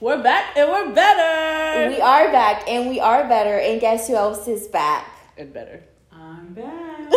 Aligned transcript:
We're 0.00 0.22
back 0.22 0.56
and 0.56 0.70
we're 0.70 0.94
better. 0.94 1.90
We 1.90 2.00
are 2.00 2.30
back 2.30 2.68
and 2.68 2.88
we 2.88 3.00
are 3.00 3.26
better. 3.26 3.58
And 3.58 3.80
guess 3.80 4.06
who 4.06 4.14
else 4.14 4.46
is 4.46 4.68
back? 4.68 5.10
and 5.36 5.52
better. 5.52 5.82
I'm 6.12 6.54
back. 6.54 7.08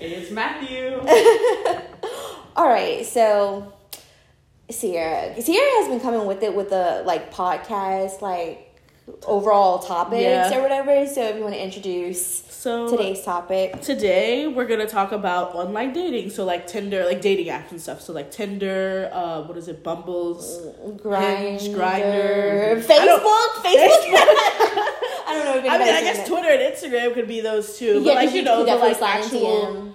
it's 0.00 0.30
Matthew. 0.30 1.00
All 2.56 2.66
right, 2.68 3.06
so 3.06 3.72
Sierra, 4.70 5.40
Sierra 5.40 5.70
has 5.78 5.88
been 5.88 6.00
coming 6.00 6.26
with 6.26 6.42
it 6.42 6.54
with 6.54 6.68
the 6.70 7.02
like 7.06 7.32
podcast, 7.32 8.20
like 8.20 8.69
overall 9.26 9.78
topics 9.78 10.22
Yeah. 10.22 10.56
or 10.58 10.62
whatever. 10.62 11.06
So 11.06 11.22
if 11.22 11.36
you 11.36 11.42
want 11.42 11.54
to 11.54 11.62
introduce 11.62 12.42
So 12.50 12.90
today's 12.90 13.22
topic, 13.22 13.80
today 13.80 14.46
we're 14.46 14.66
gonna 14.66 14.86
talk 14.86 15.12
about 15.12 15.54
online 15.54 15.92
dating. 15.92 16.30
So 16.30 16.44
like 16.44 16.66
Tinder, 16.66 17.04
like 17.04 17.20
dating 17.22 17.46
apps 17.46 17.70
and 17.70 17.80
stuff. 17.80 18.00
So 18.02 18.12
like 18.12 18.30
Tinder, 18.30 19.10
uh, 19.12 19.42
what 19.42 19.56
is 19.56 19.68
it, 19.68 19.82
Bumbles, 19.82 20.58
Grind, 21.02 21.60
Grindr. 21.60 22.82
Facebook, 22.82 23.48
Facebook. 23.64 24.26
I 25.30 25.34
don't 25.34 25.44
know 25.44 25.56
if 25.58 25.70
I 25.70 25.78
mean, 25.78 25.88
I 25.94 26.00
guess 26.02 26.26
Twitter 26.28 26.48
and 26.48 26.60
Instagram 26.60 27.14
could 27.14 27.28
be 27.28 27.40
those 27.40 27.78
two, 27.78 27.98
it. 27.98 28.04
but 28.04 28.14
like 28.16 28.30
you 28.30 28.40
could 28.40 28.44
know, 28.46 28.64
the 28.64 28.76
like 28.76 29.00
actual. 29.00 29.89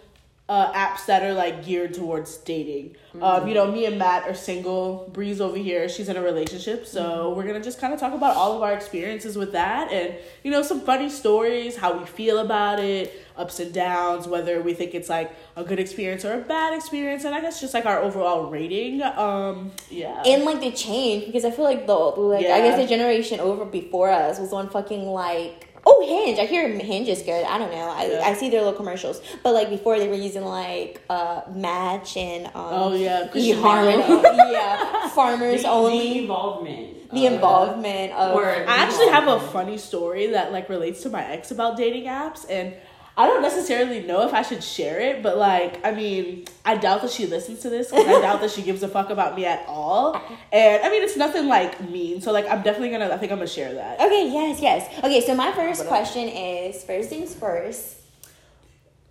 Uh, 0.47 0.71
apps 0.73 1.07
that 1.07 1.23
are 1.23 1.33
like 1.33 1.65
geared 1.65 1.93
towards 1.93 2.37
dating. 2.37 2.95
Um, 3.19 3.47
you 3.47 3.55
know, 3.55 3.71
me 3.71 3.85
and 3.85 3.97
Matt 3.97 4.27
are 4.29 4.35
single. 4.35 5.09
Breeze 5.11 5.41
over 5.41 5.57
here, 5.57 5.89
she's 5.89 6.07
in 6.07 6.17
a 6.17 6.21
relationship. 6.21 6.85
So 6.85 7.33
we're 7.33 7.47
gonna 7.47 7.63
just 7.63 7.79
kind 7.79 7.93
of 7.93 7.99
talk 7.99 8.13
about 8.13 8.35
all 8.35 8.55
of 8.55 8.61
our 8.61 8.73
experiences 8.73 9.37
with 9.37 9.53
that, 9.53 9.91
and 9.91 10.13
you 10.43 10.51
know, 10.51 10.61
some 10.61 10.81
funny 10.81 11.09
stories, 11.09 11.77
how 11.77 11.97
we 11.97 12.05
feel 12.05 12.39
about 12.39 12.79
it, 12.79 13.25
ups 13.37 13.59
and 13.59 13.73
downs, 13.73 14.27
whether 14.27 14.61
we 14.61 14.73
think 14.75 14.93
it's 14.93 15.09
like 15.09 15.35
a 15.55 15.63
good 15.63 15.79
experience 15.79 16.23
or 16.23 16.33
a 16.33 16.41
bad 16.41 16.75
experience, 16.75 17.23
and 17.23 17.33
I 17.33 17.41
guess 17.41 17.59
just 17.59 17.73
like 17.73 17.87
our 17.87 17.99
overall 17.99 18.51
rating. 18.51 19.01
Um, 19.01 19.71
yeah. 19.89 20.21
and 20.25 20.43
like 20.43 20.59
the 20.59 20.71
change 20.71 21.25
because 21.25 21.45
I 21.45 21.51
feel 21.51 21.65
like 21.65 21.87
the 21.87 21.95
like 21.95 22.45
I 22.45 22.59
guess 22.59 22.79
the 22.79 22.87
generation 22.87 23.39
over 23.39 23.65
before 23.65 24.09
us 24.09 24.39
was 24.39 24.53
on 24.53 24.69
fucking 24.69 25.07
like 25.07 25.69
oh 25.85 26.05
Hinge. 26.07 26.39
I 26.39 26.45
hear 26.45 26.67
Hinge 26.69 27.07
is 27.07 27.21
good. 27.21 27.43
I 27.45 27.57
don't 27.57 27.71
know. 27.71 27.89
I, 27.89 28.05
Yeah. 28.07 28.21
I 28.25 28.33
see 28.33 28.49
their 28.49 28.61
little 28.61 28.73
commercials, 28.77 29.21
but 29.43 29.53
like 29.53 29.69
before 29.69 29.99
they 29.99 30.07
were 30.07 30.15
using 30.15 30.43
like 30.43 31.01
uh 31.09 31.41
Match 31.53 32.17
and 32.17 32.47
um 32.47 32.51
oh 32.55 32.93
yeah, 32.95 33.27
the 33.33 33.51
Harmony, 33.51 34.03
yeah, 34.51 35.09
Farmers 35.09 35.61
the, 35.63 35.69
Only. 35.69 35.99
the 35.99 36.17
involvement. 36.19 37.11
The 37.11 37.27
of- 37.27 37.33
involvement 37.33 38.11
of 38.13 38.35
Or- 38.35 38.49
I 38.49 38.77
actually 38.77 39.09
have 39.09 39.27
a 39.27 39.39
funny 39.39 39.77
story 39.77 40.27
that 40.27 40.51
like 40.51 40.69
relates 40.69 41.01
to 41.03 41.09
my 41.09 41.23
ex 41.23 41.51
about 41.51 41.77
dating 41.77 42.05
apps 42.05 42.45
and 42.49 42.73
I 43.17 43.27
don't 43.27 43.41
necessarily 43.41 44.01
know 44.01 44.27
if 44.27 44.33
I 44.33 44.41
should 44.41 44.61
share 44.61 44.99
it, 44.99 45.23
but 45.23 45.37
like, 45.37 45.85
I 45.85 45.91
mean, 45.91 46.45
I 46.65 46.75
doubt 46.75 47.01
that 47.01 47.11
she 47.11 47.25
listens 47.25 47.61
to 47.61 47.69
this 47.69 47.89
because 47.89 48.05
I 48.05 48.19
doubt 48.21 48.41
that 48.41 48.51
she 48.51 48.61
gives 48.61 48.83
a 48.83 48.89
fuck 48.89 49.09
about 49.09 49.35
me 49.35 49.45
at 49.45 49.63
all. 49.67 50.15
And 50.51 50.83
I 50.83 50.89
mean, 50.89 51.01
it's 51.01 51.15
nothing 51.15 51.47
like 51.47 51.79
mean, 51.89 52.19
so 52.19 52.33
like, 52.33 52.45
I'm 52.49 52.61
definitely 52.61 52.89
gonna, 52.89 53.09
I 53.09 53.17
think 53.17 53.31
I'm 53.31 53.37
gonna 53.37 53.47
share 53.47 53.73
that. 53.73 54.01
Okay, 54.01 54.29
yes, 54.31 54.59
yes. 54.61 54.97
Okay, 54.99 55.21
so 55.21 55.33
my 55.33 55.53
first 55.53 55.87
question 55.87 56.27
is 56.27 56.83
first 56.83 57.09
things 57.09 57.33
first. 57.33 58.01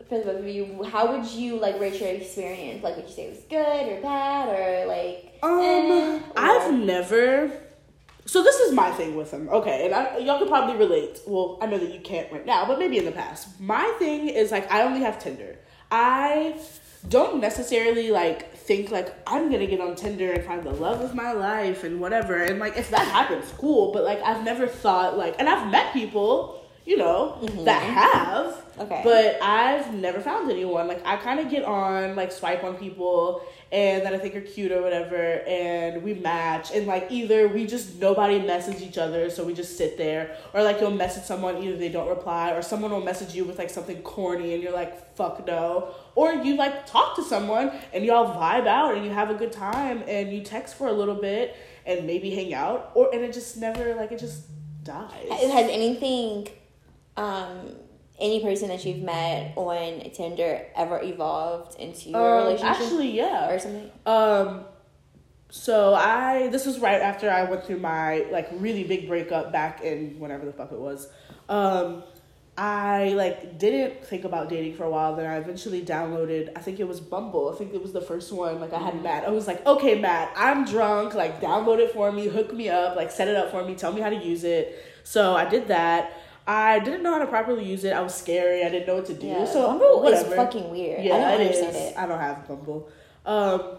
For 0.06 0.19
the 0.19 0.25
both 0.25 0.41
of 0.41 0.47
you, 0.48 0.82
how 0.82 1.16
would 1.16 1.27
you 1.30 1.56
like 1.58 1.80
rate 1.80 1.98
your 1.98 2.10
experience? 2.10 2.84
Like, 2.84 2.97
would 2.97 3.06
you 3.06 3.14
say 3.14 3.22
it 3.25 3.30
was 3.30 3.44
good 3.48 3.88
or 3.91 4.02
bad 4.02 4.48
or 4.50 4.86
like? 4.86 5.38
Um, 5.42 5.60
eh, 5.60 6.20
I've 6.36 6.75
never. 6.75 7.50
So 8.27 8.42
this 8.42 8.56
is 8.61 8.72
my 8.72 8.91
thing 8.92 9.17
with 9.17 9.30
him, 9.30 9.48
okay, 9.50 9.84
and 9.84 9.94
I, 9.94 10.19
y'all 10.19 10.39
could 10.39 10.48
probably 10.48 10.77
relate. 10.77 11.20
Well, 11.27 11.58
I 11.61 11.67
know 11.67 11.78
that 11.78 11.92
you 11.92 12.00
can't 12.00 12.33
right 12.33 12.44
now, 12.47 12.66
but 12.66 12.78
maybe 12.78 12.97
in 12.97 13.05
the 13.05 13.12
past. 13.12 13.61
My 13.61 13.94
thing 13.98 14.28
is 14.28 14.50
like 14.50 14.70
I 14.72 14.83
only 14.83 15.00
have 15.00 15.19
Tinder. 15.19 15.58
I 15.91 16.58
don't 17.08 17.41
necessarily 17.41 18.11
like 18.11 18.56
think 18.56 18.91
like 18.91 19.14
I'm 19.27 19.50
gonna 19.50 19.66
get 19.66 19.81
on 19.81 19.94
Tinder 19.94 20.33
and 20.33 20.42
find 20.42 20.64
the 20.64 20.70
love 20.70 21.03
of 21.03 21.14
my 21.14 21.33
life 21.33 21.84
and 21.84 22.00
whatever. 22.00 22.36
And 22.36 22.58
like 22.58 22.78
if 22.78 22.91
that 22.91 23.06
happens, 23.06 23.53
cool. 23.58 23.92
But 23.92 24.05
like 24.05 24.22
I've 24.22 24.42
never 24.42 24.66
thought 24.66 25.19
like, 25.19 25.36
and 25.38 25.48
I've 25.48 25.70
met 25.70 25.92
people, 25.92 26.64
you 26.86 26.97
know, 26.97 27.38
mm-hmm. 27.42 27.64
that 27.64 27.83
have. 27.83 28.64
Okay. 28.78 29.03
But 29.05 29.38
I've 29.42 29.93
never 29.93 30.20
found 30.20 30.50
anyone. 30.50 30.88
Like 30.88 31.04
I 31.06 31.16
kind 31.16 31.41
of 31.41 31.50
get 31.50 31.65
on, 31.65 32.16
like 32.16 32.32
swipe 32.32 32.65
on 32.65 32.76
people, 32.76 33.43
and 33.75 34.07
that 34.07 34.15
I 34.15 34.19
think 34.19 34.37
are 34.37 34.41
cute 34.41 34.71
or 34.71 34.81
whatever, 34.81 35.17
and 35.17 36.05
we 36.05 36.15
match, 36.15 36.71
and 36.73 36.87
like 36.87 37.09
either 37.11 37.49
we 37.49 37.67
just 37.67 37.99
nobody 37.99 38.39
message 38.39 38.81
each 38.81 38.99
other, 38.99 39.29
so 39.31 39.43
we 39.43 39.53
just 39.53 39.77
sit 39.77 39.99
there, 39.99 40.37
or 40.53 40.62
like 40.62 40.81
you'll 40.81 40.93
message 40.93 41.25
someone, 41.25 41.61
either 41.61 41.77
they 41.77 41.89
don't 41.89 42.09
reply, 42.09 42.53
or 42.53 42.62
someone 42.62 42.93
will 42.93 43.03
message 43.03 43.35
you 43.35 43.45
with 43.45 43.59
like 43.59 43.71
something 43.71 44.01
corny, 44.03 44.55
and 44.55 44.62
you're 44.62 44.73
like 44.73 45.17
fuck 45.17 45.45
no, 45.47 45.93
or 46.15 46.33
you 46.33 46.57
like 46.57 46.87
talk 46.87 47.17
to 47.17 47.23
someone 47.23 47.73
and 47.93 48.05
y'all 48.05 48.35
vibe 48.37 48.67
out 48.67 48.95
and 48.95 49.05
you 49.05 49.11
have 49.11 49.31
a 49.31 49.35
good 49.35 49.51
time, 49.51 50.05
and 50.06 50.33
you 50.33 50.41
text 50.41 50.77
for 50.77 50.87
a 50.87 50.93
little 50.93 51.17
bit 51.17 51.56
and 51.85 52.06
maybe 52.06 52.31
hang 52.31 52.55
out, 52.55 52.93
or 52.95 53.12
and 53.12 53.25
it 53.25 53.33
just 53.33 53.56
never 53.56 53.97
like 53.97 54.12
it 54.12 54.21
just 54.21 54.45
dies. 54.85 55.29
Has 55.29 55.69
anything, 55.69 56.47
um, 57.17 57.75
any 58.19 58.41
person 58.42 58.69
that 58.69 58.84
you've 58.84 59.02
met 59.02 59.52
on 59.56 60.08
Tinder 60.12 60.66
ever 60.76 61.00
evolved 61.02 61.78
into 61.80 62.10
your 62.10 62.38
Um, 62.38 62.47
relationship 62.47 62.80
Actually, 62.82 63.10
yeah. 63.10 63.50
or 63.50 63.58
something? 63.58 63.91
Um, 64.06 64.64
so 65.50 65.94
I 65.94 66.48
this 66.48 66.66
was 66.66 66.78
right 66.78 67.00
after 67.00 67.30
I 67.30 67.44
went 67.44 67.64
through 67.64 67.78
my 67.78 68.26
like 68.30 68.48
really 68.54 68.84
big 68.84 69.06
breakup 69.08 69.52
back 69.52 69.82
in 69.82 70.19
whenever 70.19 70.44
the 70.47 70.52
fuck 70.52 70.72
it 70.72 70.78
was. 70.78 71.08
Um, 71.48 72.02
I 72.56 73.08
like 73.10 73.58
didn't 73.58 74.04
think 74.04 74.25
about 74.25 74.48
dating 74.48 74.75
for 74.76 74.84
a 74.84 74.91
while. 74.91 75.16
Then 75.16 75.26
I 75.26 75.36
eventually 75.38 75.82
downloaded. 75.82 76.50
I 76.56 76.60
think 76.60 76.78
it 76.78 76.86
was 76.86 77.00
Bumble. 77.00 77.50
I 77.52 77.56
think 77.58 77.75
it 77.75 77.82
was 77.82 77.92
the 77.92 78.00
first 78.00 78.32
one. 78.32 78.60
Like 78.60 78.72
I 78.72 78.78
had 78.78 79.02
Matt. 79.02 79.25
I 79.25 79.31
was 79.31 79.46
like, 79.48 79.64
okay, 79.66 80.00
Matt, 80.00 80.32
I'm 80.36 80.64
drunk. 80.64 81.14
Like 81.14 81.41
download 81.41 81.78
it 81.81 81.92
for 81.92 82.12
me, 82.12 82.28
hook 82.28 82.54
me 82.54 82.69
up, 82.69 82.94
like 82.96 83.10
set 83.10 83.26
it 83.28 83.34
up 83.36 83.50
for 83.50 83.64
me, 83.64 83.75
tell 83.75 83.92
me 83.92 84.00
how 84.00 84.10
to 84.10 84.16
use 84.16 84.44
it. 84.44 84.84
So 85.02 85.34
I 85.34 85.44
did 85.48 85.69
that. 85.69 86.12
I 86.47 86.78
didn't 86.81 87.03
know 87.03 87.12
how 87.12 87.19
to 87.21 87.27
properly 87.27 87.65
use 87.65 87.84
it. 87.84 87.93
I 87.93 88.00
was 88.00 88.15
scary. 88.15 88.65
I 88.65 88.69
didn't 88.69 88.87
know 88.87 88.97
what 88.97 89.06
to 89.06 89.15
do. 89.15 89.27
Yeah, 89.27 89.44
so 89.47 89.66
Bumble 89.66 90.03
whatever. 90.03 90.28
is 90.31 90.34
fucking 90.34 90.71
weird. 90.71 91.03
Yeah, 91.05 91.15
I 91.15 91.19
don't 91.19 91.31
it 91.41 91.44
understand 91.47 91.77
is. 91.77 91.82
it. 91.82 91.99
I 91.99 92.06
don't 92.06 92.19
have 92.21 92.47
Bumble. 92.47 92.88
Um, 93.25 93.78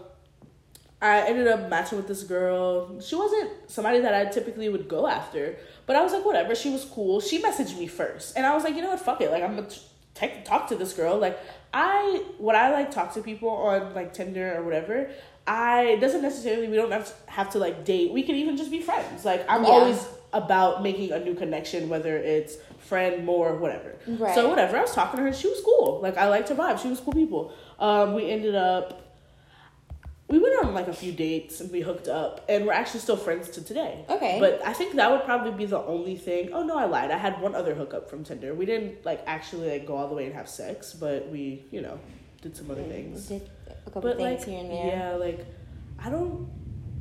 I 1.00 1.20
ended 1.28 1.46
up 1.46 1.68
matching 1.68 1.98
with 1.98 2.08
this 2.08 2.22
girl. 2.24 3.00
She 3.00 3.14
wasn't 3.14 3.50
somebody 3.70 4.00
that 4.00 4.14
I 4.14 4.24
typically 4.30 4.68
would 4.68 4.88
go 4.88 5.06
after, 5.06 5.56
but 5.84 5.94
I 5.94 6.02
was 6.02 6.12
like, 6.12 6.24
whatever. 6.24 6.54
She 6.54 6.70
was 6.70 6.84
cool. 6.84 7.20
She 7.20 7.40
messaged 7.40 7.78
me 7.78 7.86
first, 7.86 8.36
and 8.36 8.44
I 8.46 8.54
was 8.54 8.64
like, 8.64 8.74
you 8.74 8.82
know 8.82 8.90
what? 8.90 9.00
Fuck 9.00 9.20
it. 9.20 9.30
Like, 9.30 9.42
I'm 9.42 9.54
gonna 9.54 9.68
t- 10.14 10.30
talk 10.44 10.68
to 10.68 10.74
this 10.74 10.92
girl. 10.94 11.18
Like, 11.18 11.38
I 11.72 12.24
when 12.38 12.56
I 12.56 12.70
like 12.70 12.90
talk 12.90 13.12
to 13.14 13.22
people 13.22 13.50
on 13.50 13.94
like 13.94 14.12
Tinder 14.14 14.56
or 14.58 14.64
whatever. 14.64 15.10
I 15.48 15.82
it 15.82 16.00
doesn't 16.00 16.22
necessarily 16.22 16.66
we 16.66 16.74
don't 16.74 16.90
have 16.90 17.06
to, 17.06 17.30
have 17.30 17.50
to 17.50 17.58
like 17.60 17.84
date. 17.84 18.10
We 18.10 18.24
can 18.24 18.34
even 18.34 18.56
just 18.56 18.68
be 18.70 18.80
friends. 18.80 19.24
Like 19.24 19.44
I'm 19.48 19.62
Yeah. 19.62 19.70
always 19.70 20.04
about 20.32 20.82
making 20.82 21.12
a 21.12 21.18
new 21.18 21.34
connection, 21.34 21.88
whether 21.88 22.16
it's 22.16 22.56
friend, 22.78 23.24
more, 23.24 23.56
whatever. 23.56 23.96
Right. 24.06 24.34
So 24.34 24.48
whatever. 24.48 24.76
I 24.76 24.82
was 24.82 24.94
talking 24.94 25.18
to 25.18 25.22
her. 25.24 25.32
She 25.32 25.48
was 25.48 25.60
cool. 25.64 26.00
Like 26.02 26.16
I 26.16 26.28
liked 26.28 26.48
her 26.48 26.54
vibe. 26.54 26.80
She 26.80 26.88
was 26.88 27.00
cool 27.00 27.12
people. 27.12 27.52
Um, 27.78 28.14
we 28.14 28.30
ended 28.30 28.54
up. 28.54 29.02
We 30.28 30.40
went 30.40 30.64
on 30.64 30.74
like 30.74 30.88
a 30.88 30.92
few 30.92 31.12
dates 31.12 31.60
and 31.60 31.70
we 31.70 31.82
hooked 31.82 32.08
up, 32.08 32.44
and 32.48 32.66
we're 32.66 32.72
actually 32.72 32.98
still 32.98 33.16
friends 33.16 33.48
to 33.50 33.62
today. 33.62 34.04
Okay. 34.10 34.38
But 34.40 34.60
I 34.66 34.72
think 34.72 34.96
that 34.96 35.08
would 35.08 35.22
probably 35.24 35.52
be 35.52 35.66
the 35.66 35.78
only 35.78 36.16
thing. 36.16 36.52
Oh 36.52 36.64
no, 36.64 36.76
I 36.76 36.86
lied. 36.86 37.12
I 37.12 37.16
had 37.16 37.40
one 37.40 37.54
other 37.54 37.74
hookup 37.76 38.10
from 38.10 38.24
Tinder. 38.24 38.52
We 38.52 38.66
didn't 38.66 39.04
like 39.06 39.22
actually 39.26 39.70
like 39.70 39.86
go 39.86 39.96
all 39.96 40.08
the 40.08 40.16
way 40.16 40.26
and 40.26 40.34
have 40.34 40.48
sex, 40.48 40.92
but 40.94 41.28
we, 41.28 41.64
you 41.70 41.80
know, 41.80 42.00
did 42.42 42.56
some 42.56 42.68
other 42.72 42.82
things. 42.82 43.26
Did 43.26 43.48
a 43.68 43.74
couple 43.84 44.02
But 44.02 44.16
things 44.16 44.40
like, 44.40 44.48
here 44.48 44.58
and 44.58 44.70
there. 44.70 44.86
yeah, 44.86 45.14
like 45.14 45.46
I 46.02 46.10
don't 46.10 46.48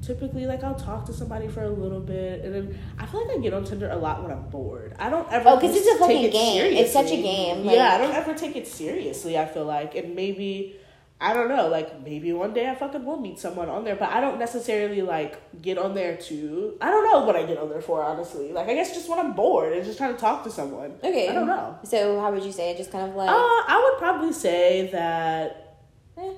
typically 0.05 0.45
like 0.45 0.63
I'll 0.63 0.75
talk 0.75 1.05
to 1.05 1.13
somebody 1.13 1.47
for 1.47 1.63
a 1.63 1.69
little 1.69 1.99
bit, 1.99 2.43
and 2.45 2.53
then 2.53 2.79
I 2.99 3.05
feel 3.05 3.25
like 3.27 3.37
I 3.37 3.39
get 3.41 3.53
on 3.53 3.63
Tinder 3.63 3.89
a 3.89 3.95
lot 3.97 4.21
when 4.21 4.31
I'm 4.31 4.47
bored. 4.49 4.95
I 4.99 5.09
don't 5.09 5.31
ever. 5.31 5.49
Oh, 5.49 5.59
'cause 5.59 5.75
it's 5.75 5.87
a 5.87 5.97
fucking 5.99 6.23
it 6.23 6.31
game. 6.31 6.73
It's 6.77 6.93
such 6.93 7.05
a 7.05 7.09
seriously. 7.09 7.23
game, 7.35 7.65
yeah, 7.65 7.71
I 7.95 7.97
like- 7.97 8.07
don't 8.07 8.15
ever 8.15 8.33
take 8.33 8.55
it 8.55 8.67
seriously. 8.67 9.37
I 9.37 9.45
feel 9.45 9.65
like, 9.65 9.95
and 9.95 10.15
maybe. 10.15 10.75
I 11.21 11.33
don't 11.33 11.47
know, 11.47 11.69
like 11.69 12.03
maybe 12.03 12.33
one 12.33 12.53
day 12.53 12.69
I 12.69 12.75
fucking 12.75 13.05
will 13.05 13.15
meet 13.21 13.39
someone 13.39 13.69
on 13.69 13.85
there, 13.85 13.95
but 13.95 14.09
I 14.09 14.19
don't 14.19 14.37
necessarily 14.37 15.01
like 15.01 15.39
get 15.61 15.77
on 15.77 15.95
there 15.95 16.17
to. 16.17 16.77
I 16.81 16.91
don't 16.91 17.09
know 17.09 17.25
what 17.25 17.37
I 17.37 17.43
get 17.45 17.57
on 17.57 17.69
there 17.69 17.79
for, 17.79 18.03
honestly. 18.03 18.51
Like 18.51 18.67
I 18.67 18.73
guess 18.73 18.93
just 18.93 19.09
when 19.09 19.17
I'm 19.19 19.31
bored 19.31 19.71
and 19.71 19.85
just 19.85 19.97
trying 19.97 20.13
to 20.13 20.19
talk 20.19 20.43
to 20.43 20.49
someone. 20.51 20.95
Okay. 21.01 21.29
I 21.29 21.33
don't 21.33 21.47
know. 21.47 21.77
So 21.85 22.19
how 22.19 22.33
would 22.33 22.43
you 22.43 22.51
say 22.51 22.71
it? 22.71 22.77
Just 22.77 22.91
kind 22.91 23.09
of 23.09 23.15
like 23.15 23.29
Uh, 23.29 23.33
I 23.33 23.81
would 23.89 23.97
probably 23.97 24.33
say 24.33 24.89
that. 24.91 25.77
Eh, 26.17 26.33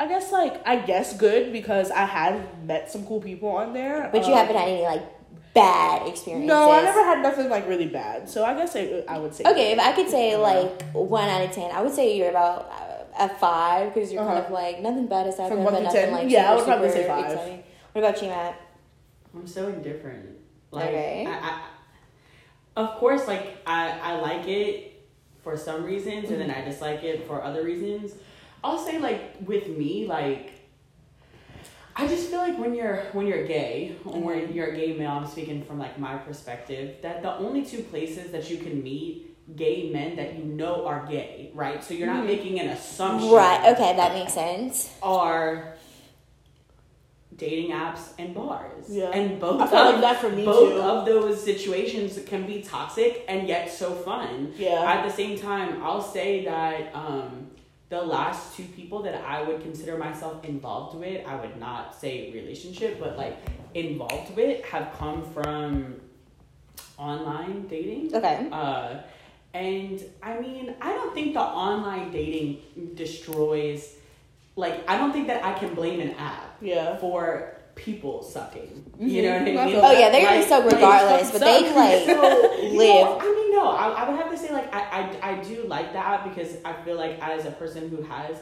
I 0.00 0.08
guess 0.08 0.32
like 0.32 0.54
I 0.66 0.76
guess 0.76 1.16
good 1.16 1.52
because 1.52 1.90
I 1.90 2.04
have 2.06 2.40
met 2.64 2.90
some 2.90 3.04
cool 3.06 3.20
people 3.20 3.50
on 3.50 3.72
there. 3.74 4.08
but 4.12 4.22
you 4.26 4.32
Um, 4.32 4.38
haven't 4.38 4.56
had 4.56 4.68
any 4.68 4.82
like 4.82 5.02
bad 5.52 6.08
experiences. 6.08 6.48
No, 6.48 6.70
I 6.72 6.82
never 6.82 7.04
had 7.04 7.22
nothing 7.22 7.48
like 7.50 7.68
really 7.68 7.86
bad. 7.86 8.28
So 8.28 8.44
I 8.44 8.54
guess 8.54 8.74
I, 8.76 9.04
I 9.06 9.18
would 9.18 9.34
say. 9.34 9.44
Okay, 9.46 9.72
if 9.72 9.78
I 9.78 9.92
could 9.92 10.08
say 10.08 10.36
like 10.36 10.82
one 10.92 11.28
out 11.28 11.42
of 11.44 11.52
ten, 11.52 11.70
I 11.70 11.82
would 11.82 11.92
say 11.92 12.16
you're 12.16 12.30
about 12.30 12.70
uh, 12.72 13.24
a 13.24 13.28
five 13.28 13.92
because 13.92 14.10
you're 14.12 14.22
kind 14.24 14.38
Uh-huh. 14.38 14.46
of 14.46 14.52
like 14.52 14.80
nothing 14.80 15.06
bad 15.06 15.26
has 15.26 15.36
happened, 15.36 15.56
From 15.58 15.64
one 15.64 15.74
but 15.74 15.78
to 15.80 15.84
nothing 15.84 16.00
10? 16.06 16.12
like 16.12 16.30
Yeah, 16.30 16.50
I 16.50 16.56
would 16.56 16.64
probably 16.64 16.90
say 16.90 17.06
five. 17.06 17.32
exciting. 17.32 17.62
What 17.92 18.04
about 18.04 18.22
you, 18.22 18.28
Matt? 18.28 18.60
I'm 19.34 19.46
so 19.46 19.68
indifferent. 19.68 20.38
Like, 20.70 20.88
Okay. 20.88 21.26
I, 21.28 21.32
I, 21.32 22.82
of 22.82 22.96
course, 22.98 23.26
like 23.28 23.58
I, 23.66 23.90
I 24.02 24.12
like 24.20 24.46
it 24.48 25.02
for 25.42 25.56
some 25.56 25.84
reasons, 25.84 26.30
and 26.30 26.40
then 26.40 26.50
I 26.50 26.62
dislike 26.64 27.02
it 27.02 27.26
for 27.26 27.42
other 27.42 27.62
reasons. 27.64 28.12
I'll 28.62 28.78
say 28.78 28.98
like 28.98 29.36
with 29.46 29.68
me, 29.68 30.06
like 30.06 30.52
I 31.96 32.06
just 32.06 32.28
feel 32.30 32.38
like 32.38 32.58
when 32.58 32.74
you're 32.74 33.02
when 33.12 33.26
you're 33.26 33.46
gay, 33.46 33.96
Mhm. 34.04 34.24
or 34.24 34.34
you're 34.34 34.68
a 34.68 34.76
gay 34.76 34.94
male, 34.96 35.10
I'm 35.12 35.26
speaking 35.26 35.62
from 35.62 35.78
like 35.78 35.98
my 35.98 36.16
perspective, 36.16 36.96
that 37.02 37.22
the 37.22 37.36
only 37.36 37.64
two 37.64 37.82
places 37.82 38.30
that 38.32 38.50
you 38.50 38.58
can 38.58 38.82
meet 38.82 39.26
gay 39.56 39.90
men 39.92 40.14
that 40.16 40.34
you 40.38 40.44
know 40.44 40.86
are 40.86 41.06
gay, 41.10 41.50
right? 41.54 41.82
So 41.82 41.92
you're 41.94 42.06
not 42.06 42.22
Mhm. 42.24 42.26
making 42.28 42.60
an 42.60 42.68
assumption. 42.68 43.30
Right. 43.32 43.72
Okay, 43.72 43.94
that 43.96 44.14
makes 44.14 44.32
sense. 44.34 44.96
Are 45.02 45.74
dating 47.36 47.70
apps 47.70 48.10
and 48.18 48.34
bars. 48.34 48.84
Yeah. 48.88 49.10
And 49.10 49.40
both 49.40 49.60
of, 49.62 49.72
like 49.72 50.00
that 50.02 50.18
for 50.20 50.28
me 50.28 50.44
both 50.44 50.72
too. 50.74 50.80
of 50.80 51.06
those 51.06 51.42
situations 51.42 52.18
can 52.26 52.46
be 52.46 52.60
toxic 52.60 53.24
and 53.28 53.48
yet 53.48 53.70
so 53.70 53.92
fun. 53.94 54.52
yeah. 54.58 54.82
At 54.92 55.04
the 55.08 55.12
same 55.12 55.38
time, 55.38 55.82
I'll 55.82 56.02
say 56.02 56.44
that 56.44 56.94
um, 56.94 57.49
the 57.90 58.00
last 58.00 58.56
two 58.56 58.64
people 58.64 59.02
that 59.02 59.16
I 59.16 59.42
would 59.42 59.60
consider 59.60 59.98
myself 59.98 60.44
involved 60.44 60.96
with, 60.96 61.26
I 61.26 61.34
would 61.34 61.58
not 61.58 62.00
say 62.00 62.30
relationship, 62.32 63.00
but 63.00 63.18
like 63.18 63.36
involved 63.74 64.34
with, 64.36 64.64
have 64.64 64.94
come 64.96 65.22
from 65.34 66.00
online 66.96 67.66
dating. 67.66 68.14
Okay. 68.14 68.48
Uh, 68.50 68.98
and 69.52 70.02
I 70.22 70.38
mean, 70.38 70.74
I 70.80 70.92
don't 70.92 71.12
think 71.12 71.34
the 71.34 71.40
online 71.40 72.12
dating 72.12 72.62
destroys, 72.94 73.96
like, 74.54 74.88
I 74.88 74.96
don't 74.96 75.12
think 75.12 75.26
that 75.26 75.44
I 75.44 75.52
can 75.54 75.74
blame 75.74 75.98
an 75.98 76.12
app 76.12 76.56
yeah. 76.60 76.96
for 76.98 77.56
people 77.84 78.22
sucking. 78.22 78.84
You 78.98 79.22
know 79.22 79.32
what 79.32 79.42
I 79.42 79.44
mean? 79.44 79.56
I 79.58 79.70
feel 79.70 79.80
Oh 79.84 79.92
yeah, 79.92 80.10
they're 80.10 80.22
Like- 80.24 80.34
gonna 80.34 80.48
suck 80.48 80.64
like, 80.64 80.74
regardless, 80.74 81.30
but 81.32 81.40
they 81.40 81.62
suck. 81.64 81.76
like 81.76 82.04
so, 82.06 82.52
you 82.62 82.78
live. 82.78 83.06
know, 83.06 83.18
I 83.20 83.24
mean, 83.34 83.50
no, 83.52 83.68
I, 83.70 83.88
I 83.88 84.10
would 84.10 84.20
have 84.20 84.30
to 84.30 84.36
say 84.38 84.52
like 84.52 84.72
I, 84.74 84.80
I 85.22 85.30
I 85.30 85.42
do 85.42 85.64
like 85.66 85.92
that 85.94 86.24
because 86.28 86.56
I 86.64 86.72
feel 86.84 86.96
like 86.96 87.18
as 87.20 87.46
a 87.46 87.50
person 87.52 87.88
who 87.88 88.02
has 88.02 88.36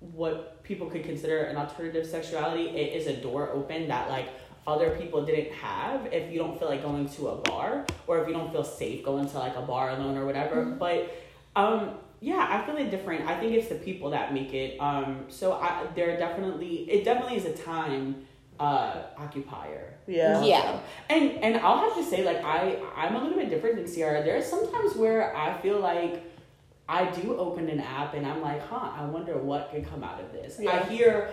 what 0.00 0.62
people 0.62 0.86
could 0.88 1.04
consider 1.04 1.38
an 1.44 1.56
alternative 1.56 2.06
sexuality, 2.06 2.68
it 2.68 2.94
is 2.96 3.06
a 3.06 3.16
door 3.16 3.50
open 3.50 3.88
that 3.88 4.08
like 4.10 4.28
other 4.66 4.90
people 4.90 5.24
didn't 5.24 5.52
have 5.54 6.06
if 6.12 6.30
you 6.32 6.38
don't 6.38 6.58
feel 6.58 6.68
like 6.68 6.82
going 6.82 7.08
to 7.08 7.28
a 7.28 7.36
bar 7.36 7.84
or 8.06 8.20
if 8.22 8.28
you 8.28 8.34
don't 8.34 8.52
feel 8.52 8.62
safe 8.64 9.02
going 9.04 9.28
to 9.28 9.38
like 9.38 9.56
a 9.56 9.62
bar 9.62 9.90
alone 9.90 10.16
or 10.16 10.24
whatever. 10.24 10.64
But 10.64 11.10
um 11.56 11.90
yeah, 12.20 12.46
I 12.50 12.66
feel 12.66 12.76
it 12.76 12.90
different. 12.90 13.26
I 13.28 13.38
think 13.38 13.52
it's 13.54 13.68
the 13.68 13.76
people 13.76 14.10
that 14.10 14.34
make 14.34 14.52
it. 14.54 14.78
Um 14.80 15.24
so 15.28 15.52
I 15.52 15.86
there 15.94 16.16
definitely 16.18 16.88
it 16.90 17.04
definitely 17.04 17.36
is 17.36 17.46
a 17.46 17.52
time 17.54 18.26
uh 18.60 19.02
occupier. 19.16 19.94
Yeah. 20.06 20.42
Yeah. 20.42 20.80
And 21.08 21.32
and 21.32 21.56
I'll 21.56 21.78
have 21.78 21.96
to 21.96 22.04
say, 22.04 22.24
like 22.24 22.42
I 22.44 22.78
I'm 22.96 23.16
a 23.16 23.22
little 23.22 23.38
bit 23.38 23.50
different 23.50 23.76
than 23.76 23.86
Sierra. 23.86 24.22
There's 24.22 24.46
sometimes 24.46 24.96
where 24.96 25.36
I 25.36 25.60
feel 25.60 25.78
like 25.78 26.24
I 26.88 27.04
do 27.10 27.36
open 27.36 27.68
an 27.68 27.80
app 27.80 28.14
and 28.14 28.26
I'm 28.26 28.40
like, 28.40 28.66
huh, 28.66 28.90
I 28.94 29.04
wonder 29.04 29.36
what 29.36 29.70
could 29.70 29.88
come 29.88 30.02
out 30.02 30.20
of 30.20 30.32
this. 30.32 30.58
I 30.58 30.82
hear 30.84 31.30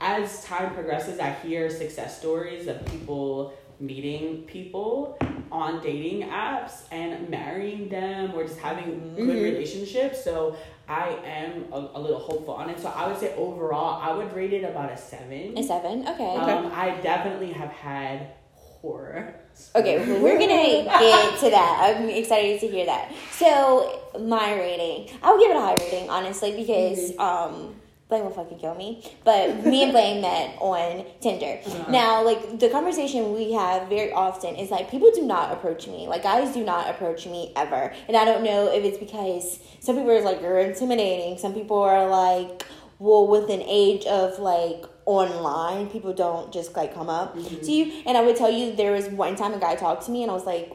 as 0.00 0.44
time 0.44 0.74
progresses, 0.74 1.20
I 1.20 1.30
hear 1.30 1.70
success 1.70 2.18
stories 2.18 2.66
of 2.66 2.84
people 2.86 3.54
meeting 3.82 4.44
people 4.44 5.18
on 5.50 5.82
dating 5.82 6.28
apps 6.28 6.82
and 6.92 7.28
marrying 7.28 7.88
them 7.88 8.32
or 8.34 8.44
just 8.44 8.58
having 8.58 9.12
good 9.16 9.28
Mhm. 9.36 9.42
relationships. 9.42 10.22
So 10.22 10.54
I 10.88 11.16
am 11.24 11.66
a, 11.72 11.90
a 11.94 12.00
little 12.00 12.20
hopeful 12.20 12.54
on 12.54 12.70
it. 12.70 12.78
So 12.80 12.92
I 12.94 13.08
would 13.08 13.18
say 13.18 13.34
overall, 13.36 14.00
I 14.00 14.16
would 14.16 14.32
rate 14.34 14.52
it 14.52 14.64
about 14.64 14.90
a 14.92 14.96
seven. 14.96 15.58
A 15.58 15.62
seven. 15.62 16.06
Okay. 16.08 16.36
Um, 16.36 16.70
I 16.74 16.90
definitely 17.02 17.52
have 17.52 17.70
had 17.70 18.28
horror. 18.54 19.34
Okay, 19.76 19.98
well, 19.98 20.22
we're 20.22 20.38
gonna 20.38 20.82
get 20.98 21.38
to 21.40 21.50
that. 21.50 21.94
I'm 21.96 22.08
excited 22.08 22.58
to 22.60 22.68
hear 22.68 22.86
that. 22.86 23.12
So, 23.32 24.00
my 24.18 24.54
rating, 24.54 25.10
I 25.22 25.30
would 25.30 25.40
give 25.40 25.50
it 25.50 25.56
a 25.58 25.60
high 25.60 25.74
rating, 25.74 26.08
honestly, 26.08 26.56
because 26.56 27.12
um, 27.18 27.74
Blaine 28.12 28.24
will 28.24 28.30
fucking 28.30 28.58
kill 28.58 28.74
me. 28.74 29.02
But 29.24 29.64
me 29.64 29.82
and 29.82 29.92
Blaine 29.92 30.20
met 30.20 30.56
on 30.60 31.06
Tinder. 31.22 31.58
Uh-huh. 31.64 31.90
Now, 31.90 32.22
like 32.22 32.58
the 32.58 32.68
conversation 32.68 33.32
we 33.32 33.52
have 33.52 33.88
very 33.88 34.12
often 34.12 34.54
is 34.56 34.70
like 34.70 34.90
people 34.90 35.10
do 35.14 35.22
not 35.22 35.50
approach 35.50 35.86
me, 35.86 36.06
like 36.06 36.22
guys 36.22 36.52
do 36.52 36.62
not 36.62 36.90
approach 36.90 37.26
me 37.26 37.52
ever, 37.56 37.94
and 38.08 38.16
I 38.16 38.26
don't 38.26 38.44
know 38.44 38.70
if 38.70 38.84
it's 38.84 38.98
because 38.98 39.58
some 39.80 39.96
people 39.96 40.10
are 40.10 40.20
like 40.20 40.42
you're 40.42 40.58
intimidating, 40.58 41.38
some 41.38 41.54
people 41.54 41.78
are 41.78 42.06
like, 42.06 42.66
well, 42.98 43.26
with 43.26 43.48
an 43.48 43.62
age 43.62 44.04
of 44.04 44.38
like 44.38 44.84
online 45.06 45.88
people 45.88 46.12
don't 46.12 46.52
just 46.52 46.76
like 46.76 46.94
come 46.94 47.08
up 47.08 47.34
mm-hmm. 47.34 47.64
to 47.64 47.72
you. 47.72 48.02
And 48.06 48.16
i 48.16 48.22
would 48.22 48.36
tell 48.36 48.52
you 48.52 48.76
there 48.76 48.92
was 48.92 49.08
one 49.08 49.34
time 49.34 49.52
a 49.52 49.58
guy 49.58 49.74
talked 49.74 50.06
to 50.06 50.12
me 50.12 50.22
and 50.22 50.30
i 50.30 50.34
was 50.34 50.46
like 50.46 50.72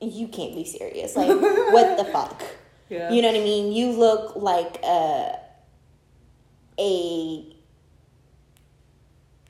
you 0.00 0.26
can't 0.28 0.54
be 0.54 0.64
serious. 0.64 1.14
Like 1.16 1.28
what 1.28 1.96
the 1.96 2.04
fuck? 2.12 2.42
Yeah. 2.88 3.10
you 3.12 3.22
know 3.22 3.28
what 3.28 3.40
i 3.40 3.44
mean? 3.44 3.72
You 3.72 3.90
look 3.92 4.36
like 4.36 4.82
a 4.82 5.38
a 6.78 7.52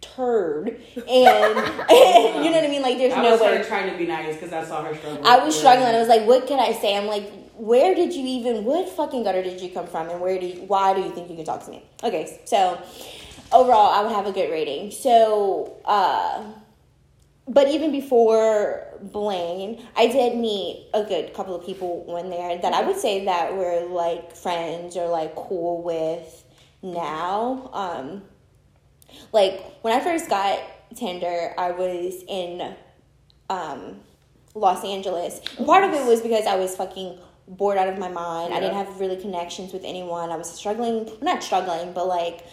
turd 0.01 0.69
and 0.97 1.07
you 1.07 2.51
know 2.51 2.53
what 2.53 2.65
i 2.65 2.69
mean 2.69 2.83
like 2.83 2.97
there's 2.99 3.13
I 3.13 3.23
no 3.23 3.37
way 3.37 3.63
trying 3.67 3.91
to 3.91 3.99
be 3.99 4.07
nice 4.07 4.35
because 4.35 4.53
I 4.53 4.65
saw 4.65 4.83
her 4.85 4.95
struggle. 4.95 5.27
I 5.27 5.45
was 5.45 5.59
struggling. 5.59 5.95
I 5.95 5.99
was 5.99 6.09
like, 6.09 6.27
what 6.27 6.47
can 6.47 6.59
I 6.59 6.73
say? 6.73 6.97
I'm 6.97 7.07
like, 7.07 7.31
where 7.55 7.95
did 7.95 8.15
you 8.15 8.25
even, 8.27 8.65
what 8.65 8.89
fucking 8.89 9.25
gutter 9.25 9.43
did 9.43 9.61
you 9.61 9.71
come 9.71 9.87
from? 9.87 10.09
And 10.09 10.21
where 10.21 10.39
do 10.39 10.47
you, 10.47 10.63
why 10.63 10.95
do 10.95 11.01
you 11.01 11.11
think 11.11 11.31
you 11.31 11.37
can 11.37 11.45
talk 11.45 11.65
to 11.65 11.71
me? 11.71 11.83
Okay, 12.03 12.41
so 12.45 12.81
overall, 13.53 13.93
I 13.93 14.03
would 14.03 14.13
have 14.13 14.27
a 14.27 14.33
good 14.33 14.51
rating. 14.51 14.91
So, 14.91 15.79
uh, 15.85 16.45
but 17.49 17.69
even 17.69 17.93
before 17.93 18.87
Blaine, 19.01 19.87
I 19.97 20.09
did 20.09 20.37
meet 20.37 20.89
a 20.93 21.05
good 21.05 21.33
couple 21.33 21.55
of 21.55 21.65
people 21.65 22.05
when 22.05 22.29
there 22.29 22.59
that 22.59 22.73
I 22.73 22.83
would 22.83 22.97
say 22.97 23.25
that 23.25 23.57
we're 23.57 23.87
like 23.87 24.35
friends 24.35 24.97
or 24.97 25.09
like 25.09 25.35
cool 25.37 25.83
with 25.83 26.45
now. 26.93 27.71
Um, 27.73 28.23
like 29.33 29.63
when 29.83 29.93
I 29.93 30.01
first 30.01 30.29
got 30.29 30.61
Tinder, 30.95 31.55
I 31.59 31.73
was 31.73 32.23
in 32.29 32.75
um, 33.51 34.01
Los 34.55 34.85
Angeles. 34.85 35.41
And 35.59 35.67
part 35.67 35.85
of 35.85 35.93
it 35.93 36.07
was 36.07 36.21
because 36.21 36.47
I 36.47 36.57
was 36.57 36.75
fucking 36.77 37.19
bored 37.49 37.79
out 37.79 37.89
of 37.89 37.99
my 37.99 38.09
mind. 38.09 38.53
I 38.55 38.61
didn't 38.61 38.75
have 38.75 39.01
really 39.01 39.17
connections 39.17 39.73
with 39.73 39.85
anyone. 39.85 40.31
I 40.31 40.37
was 40.37 40.51
struggling, 40.51 41.11
not 41.23 41.43
struggling, 41.43 41.93
but 41.93 42.09
like 42.09 42.45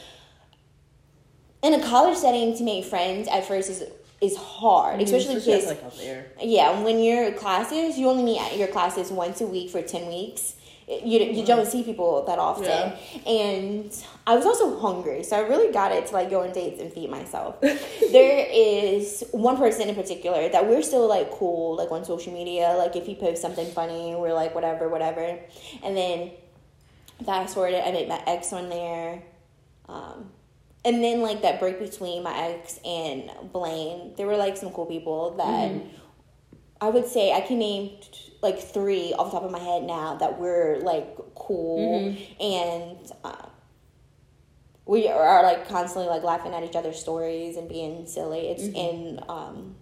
in 1.63 1.73
a 1.73 1.83
college 1.83 2.17
setting 2.17 2.55
to 2.57 2.63
make 2.63 2.85
friends 2.85 3.27
at 3.27 3.45
first 3.45 3.69
is 3.69 3.83
is 4.21 4.37
hard, 4.37 5.01
especially 5.01 5.35
Especially 5.35 5.75
because 5.75 5.93
like 5.99 6.33
yeah, 6.41 6.81
when 6.81 6.99
your 6.99 7.33
classes, 7.33 7.97
you 7.97 8.07
only 8.07 8.23
meet 8.23 8.39
at 8.39 8.57
your 8.57 8.69
classes 8.69 9.11
once 9.11 9.41
a 9.41 9.45
week 9.45 9.69
for 9.69 9.81
10 9.81 10.07
weeks. 10.07 10.55
You, 10.87 11.19
you 11.19 11.45
don't 11.45 11.65
see 11.65 11.83
people 11.83 12.25
that 12.25 12.39
often. 12.39 12.65
Yeah. 12.65 12.97
And 13.25 14.05
I 14.27 14.35
was 14.35 14.45
also 14.45 14.79
hungry, 14.79 15.23
so 15.23 15.37
I 15.37 15.41
really 15.41 15.71
got 15.71 15.91
it 15.91 16.07
to 16.07 16.13
like 16.13 16.29
go 16.29 16.43
on 16.43 16.51
dates 16.51 16.81
and 16.81 16.91
feed 16.91 17.09
myself. 17.09 17.59
there 17.61 18.47
is 18.51 19.23
one 19.31 19.57
person 19.57 19.87
in 19.89 19.95
particular 19.95 20.49
that 20.49 20.67
we're 20.67 20.81
still 20.81 21.07
like 21.07 21.31
cool, 21.31 21.75
like 21.75 21.91
on 21.91 22.03
social 22.03 22.33
media. 22.33 22.75
Like 22.77 22.95
if 22.95 23.05
he 23.05 23.15
posts 23.15 23.41
something 23.41 23.69
funny, 23.71 24.15
we're 24.15 24.33
like 24.33 24.53
whatever, 24.53 24.89
whatever. 24.89 25.39
And 25.83 25.95
then 25.95 26.31
fast 27.25 27.53
forward, 27.53 27.73
I 27.75 27.91
met 27.91 28.07
my 28.07 28.21
ex 28.27 28.51
on 28.53 28.69
there. 28.69 29.23
Um, 29.87 30.31
and 30.85 31.03
then 31.03 31.21
like 31.21 31.41
that 31.43 31.59
break 31.59 31.79
between 31.79 32.23
my 32.23 32.37
ex 32.37 32.79
and 32.83 33.31
Blaine, 33.51 34.13
there 34.17 34.27
were 34.27 34.37
like 34.37 34.57
some 34.57 34.71
cool 34.71 34.85
people 34.85 35.31
that 35.37 35.71
I 36.81 36.89
would 36.89 37.07
say 37.07 37.31
I 37.31 37.39
can 37.39 37.59
name 37.59 37.91
like 38.43 38.59
three 38.59 39.13
off 39.13 39.31
the 39.31 39.37
top 39.39 39.43
of 39.43 39.51
my 39.51 39.59
head 39.59 39.83
now 39.83 40.15
that 40.15 40.39
we're 40.39 40.77
like 40.81 41.17
cool 41.33 42.15
and 42.39 43.11
uh, 43.23 43.47
we 44.85 45.07
are 45.07 45.41
like 45.43 45.67
constantly 45.69 46.09
like 46.09 46.23
laughing 46.23 46.53
at 46.53 46.63
each 46.63 46.75
other's 46.75 46.99
stories 46.99 47.55
and 47.57 47.69
being 47.69 48.05
silly. 48.05 48.49
It's 48.49 48.63
in 48.63 49.19
um 49.29 49.75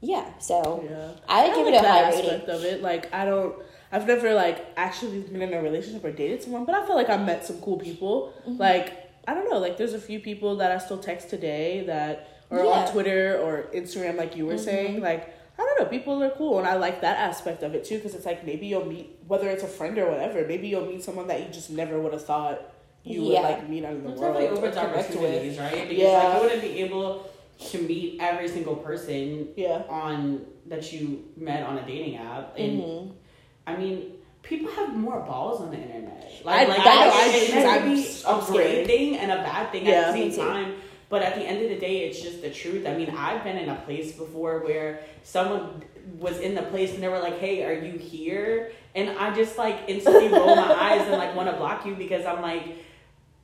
yeah, 0.00 0.38
so 0.38 0.82
Yeah. 0.88 1.10
I 1.28 1.46
would 1.48 1.54
give 1.56 1.66
it 1.66 1.74
a 1.74 1.80
high 1.80 2.02
aspect 2.04 2.48
rating. 2.48 2.54
of 2.54 2.64
it. 2.64 2.82
Like 2.82 3.12
I 3.12 3.24
don't. 3.26 3.54
I've 3.92 4.06
never 4.06 4.32
like 4.34 4.64
actually 4.76 5.20
been 5.22 5.42
in 5.42 5.52
a 5.52 5.60
relationship 5.60 6.04
or 6.04 6.12
dated 6.12 6.42
someone, 6.42 6.64
but 6.64 6.74
I 6.74 6.86
feel 6.86 6.94
like 6.96 7.10
I 7.10 7.16
met 7.18 7.44
some 7.44 7.60
cool 7.60 7.76
people. 7.76 8.32
Mm-hmm. 8.48 8.56
Like 8.56 9.10
I 9.28 9.34
don't 9.34 9.50
know. 9.50 9.58
Like 9.58 9.76
there's 9.76 9.94
a 9.94 10.00
few 10.00 10.20
people 10.20 10.56
that 10.56 10.70
I 10.70 10.78
still 10.78 10.98
text 10.98 11.28
today 11.28 11.84
that 11.86 12.28
or 12.50 12.58
Yeah. 12.58 12.64
Mm-hmm. 12.64 12.78
on 12.86 12.92
Twitter 12.92 13.38
or 13.42 13.68
Instagram, 13.74 14.16
like 14.16 14.36
you 14.36 14.46
were 14.46 14.58
saying. 14.58 15.00
Like 15.02 15.34
I 15.80 15.84
know. 15.84 15.88
People 15.88 16.22
are 16.22 16.30
cool, 16.30 16.58
and 16.58 16.66
I 16.66 16.74
like 16.76 17.00
that 17.00 17.18
aspect 17.18 17.62
of 17.62 17.74
it 17.74 17.84
too 17.84 17.96
because 17.96 18.14
it's 18.14 18.26
like 18.26 18.44
maybe 18.44 18.66
you'll 18.66 18.84
meet 18.86 19.18
whether 19.26 19.48
it's 19.48 19.62
a 19.62 19.68
friend 19.68 19.96
or 19.98 20.10
whatever. 20.10 20.46
Maybe 20.46 20.68
you'll 20.68 20.86
meet 20.86 21.02
someone 21.02 21.26
that 21.28 21.40
you 21.40 21.46
just 21.52 21.70
never 21.70 21.98
would 22.00 22.12
have 22.12 22.24
thought 22.24 22.60
you 23.04 23.22
Yeah. 23.22 23.40
would 23.40 23.48
like 23.50 23.68
meet 23.68 23.84
out 23.84 23.92
in 23.92 24.04
the 24.04 24.10
It 24.10 24.18
world. 24.18 24.34
definitely 24.34 24.46
or 24.48 24.58
opens 24.58 24.76
with. 24.76 24.84
opportunities, 24.84 25.58
right? 25.58 25.88
Because 25.88 25.98
Yeah. 26.04 26.18
like 26.28 26.34
you 26.36 26.40
wouldn't 26.42 26.62
be 26.62 26.80
able 26.82 27.30
to 27.70 27.78
meet 27.82 28.18
every 28.20 28.48
single 28.48 28.76
person 28.76 29.48
Yeah. 29.56 29.82
on 29.88 30.44
that 30.66 30.92
you 30.92 31.24
met 31.36 31.62
on 31.64 31.78
a 31.78 31.82
dating 31.86 32.16
app, 32.16 32.58
and 32.58 32.82
Mhm. 32.82 33.10
I 33.66 33.76
mean. 33.76 34.12
People 34.42 34.70
have 34.72 34.96
more 34.96 35.20
balls 35.20 35.60
on 35.60 35.70
the 35.70 35.76
internet. 35.76 36.32
I- 36.46 36.64
Like, 36.64 36.68
like 36.68 36.78
I 36.80 36.82
know, 36.84 37.06
it- 37.08 37.12
I 37.14 37.28
it 37.28 37.46
do, 37.46 37.52
can 37.52 37.66
I'm 37.68 37.94
be 37.94 38.00
s- 38.00 38.24
a 38.24 38.30
I'm 38.30 38.40
great 38.46 38.86
thing 38.86 39.16
and 39.18 39.30
a 39.30 39.36
bad 39.36 39.70
thing 39.70 39.84
Yeah. 39.84 39.92
at 40.00 40.06
the 40.14 40.18
Me 40.18 40.30
same 40.30 40.44
too. 40.44 40.50
time. 40.50 40.74
But 41.10 41.22
at 41.22 41.34
the 41.34 41.42
end 41.42 41.60
of 41.62 41.68
the 41.68 41.76
day, 41.76 42.08
it's 42.08 42.22
just 42.22 42.40
the 42.40 42.50
truth. 42.50 42.86
I 42.86 42.94
mean, 42.94 43.10
I've 43.10 43.42
been 43.44 43.58
in 43.58 43.68
a 43.68 43.74
place 43.74 44.12
before 44.12 44.60
where 44.60 45.00
someone 45.24 45.82
was 46.18 46.38
in 46.38 46.54
the 46.54 46.62
place 46.62 46.94
and 46.94 47.02
they 47.02 47.08
were 47.08 47.18
like, 47.18 47.38
"Hey, 47.38 47.64
are 47.64 47.74
you 47.74 47.98
here?" 47.98 48.70
And 48.94 49.10
I 49.18 49.34
just 49.34 49.58
like 49.58 49.80
instantly 49.88 50.28
roll 50.28 50.54
my 50.54 50.72
eyes 50.80 51.02
and 51.02 51.18
like 51.18 51.34
want 51.34 51.50
to 51.50 51.56
block 51.56 51.84
you 51.84 51.96
because 51.96 52.24
I'm 52.24 52.40
like, 52.40 52.76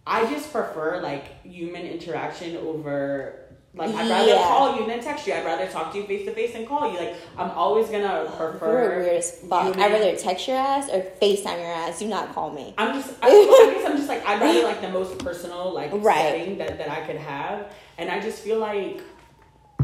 I 0.07 0.31
just 0.31 0.53
prefer 0.53 1.03
like 1.03 1.43
human 1.45 1.83
interaction 1.83 2.57
over 2.59 3.46
Like 3.77 3.95
I'd 3.95 4.09
rather 4.09 4.29
Yeah. 4.31 4.43
call 4.49 4.81
you 4.81 4.87
than 4.87 5.01
text 5.01 5.27
you. 5.27 5.35
I'd 5.35 5.45
rather 5.45 5.67
talk 5.67 5.93
to 5.93 5.99
you 5.99 6.05
face 6.07 6.25
to 6.25 6.33
face 6.33 6.55
than 6.55 6.67
call 6.67 6.91
you. 6.91 6.99
Like 6.99 7.15
I'm 7.37 7.51
always 7.51 7.89
gonna 7.91 8.23
You're 8.23 8.51
prefer. 8.51 9.01
weird 9.03 9.09
as 9.17 9.33
fuck. 9.49 9.77
I'd 9.77 9.93
rather 9.93 10.17
text 10.17 10.49
your 10.49 10.57
ass 10.57 10.89
or 10.89 11.03
FaceTime 11.21 11.59
your 11.59 11.67
ass. 11.73 11.99
Do 11.99 12.09
not 12.09 12.35
call 12.35 12.51
me. 12.51 12.75
I'm 12.79 12.95
just. 13.01 13.13
I, 13.23 13.29
I 13.29 13.73
guess 13.75 13.87
I'm 13.91 13.97
just 13.99 14.09
like 14.09 14.27
I'd 14.27 14.41
rather 14.41 14.63
like 14.63 14.81
the 14.81 14.89
most 14.89 15.19
personal 15.19 15.75
like 15.75 15.91
Right. 15.93 16.17
setting 16.41 16.59
that 16.59 16.79
that 16.79 16.91
I 16.91 17.01
could 17.07 17.17
have, 17.17 17.71
and 17.99 18.11
I 18.11 18.19
just 18.21 18.43
feel 18.43 18.59
like. 18.59 19.01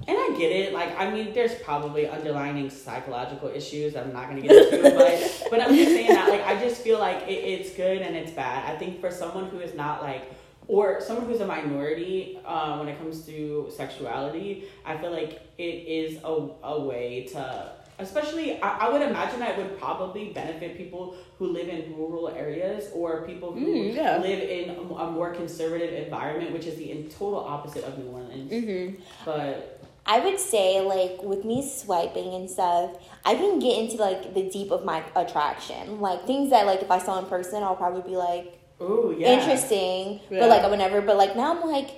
And 0.08 0.16
I 0.18 0.34
get 0.36 0.50
it. 0.50 0.72
Like, 0.72 0.98
I 0.98 1.08
mean, 1.12 1.32
there's 1.32 1.54
probably 1.56 2.08
underlining 2.08 2.70
psychological 2.70 3.48
issues 3.50 3.92
that 3.92 4.04
I'm 4.04 4.12
not 4.12 4.26
gonna 4.28 4.40
get 4.40 4.50
into, 4.50 4.82
but 4.96 5.46
but 5.50 5.60
I'm 5.60 5.72
just 5.76 5.92
saying 5.92 6.08
that. 6.08 6.28
Like, 6.28 6.44
I 6.44 6.58
just 6.58 6.80
feel 6.82 6.98
like 6.98 7.28
it, 7.28 7.34
it's 7.34 7.70
good 7.70 7.98
and 8.02 8.16
it's 8.16 8.32
bad. 8.32 8.68
I 8.68 8.76
think 8.76 9.00
for 9.00 9.12
someone 9.12 9.46
who 9.50 9.60
is 9.60 9.74
not 9.76 10.02
like, 10.02 10.22
or 10.68 11.00
someone 11.00 11.26
who's 11.26 11.40
a 11.40 11.46
minority 11.46 12.38
uh, 12.44 12.76
when 12.78 12.88
it 12.88 12.98
comes 12.98 13.24
to 13.26 13.68
sexuality, 13.74 14.64
I 14.84 14.96
feel 14.96 15.10
like 15.12 15.40
it 15.58 15.62
is 15.62 16.18
a, 16.24 16.48
a 16.62 16.80
way 16.80 17.26
to, 17.32 17.72
especially, 17.98 18.60
I, 18.62 18.86
I 18.86 18.90
would 18.90 19.02
imagine 19.02 19.40
that 19.40 19.50
it 19.50 19.58
would 19.58 19.78
probably 19.78 20.32
benefit 20.32 20.76
people 20.76 21.16
who 21.38 21.48
live 21.48 21.68
in 21.68 21.96
rural 21.96 22.28
areas 22.28 22.90
or 22.94 23.22
people 23.26 23.52
who 23.52 23.66
Mm, 23.66 23.94
yeah. 23.94 24.18
live 24.18 24.40
in 24.40 24.70
a 24.70 24.82
a 25.04 25.10
more 25.10 25.34
conservative 25.34 25.92
environment, 26.04 26.52
which 26.52 26.66
is 26.66 26.76
the 26.76 26.90
in 26.90 27.08
total 27.08 27.40
opposite 27.40 27.84
of 27.84 27.98
New 27.98 28.10
Orleans. 28.10 28.50
Mm-hmm. 28.52 29.02
But 29.24 29.80
I 30.06 30.20
would 30.20 30.38
say 30.38 30.80
like 30.80 31.22
with 31.22 31.44
me 31.44 31.68
swiping 31.68 32.34
and 32.34 32.48
stuff, 32.50 32.90
I 33.24 33.34
can 33.34 33.58
get 33.58 33.78
into 33.78 33.96
like 33.96 34.34
the 34.34 34.48
deep 34.48 34.70
of 34.70 34.84
my 34.84 35.02
attraction, 35.16 36.00
like 36.00 36.26
things 36.26 36.50
that 36.50 36.66
like 36.66 36.82
if 36.82 36.90
I 36.90 36.98
saw 36.98 37.18
in 37.18 37.26
person, 37.26 37.62
I'll 37.62 37.76
probably 37.76 38.02
be 38.02 38.16
like 38.16 38.58
ooh, 38.82 39.14
yeah, 39.18 39.38
interesting, 39.38 40.20
Yeah. 40.30 40.40
but 40.40 40.48
like 40.48 40.62
I 40.62 40.68
would 40.68 40.78
never. 40.78 41.00
But 41.00 41.16
like 41.16 41.36
now 41.36 41.54
I'm 41.56 41.70
like. 41.70 41.90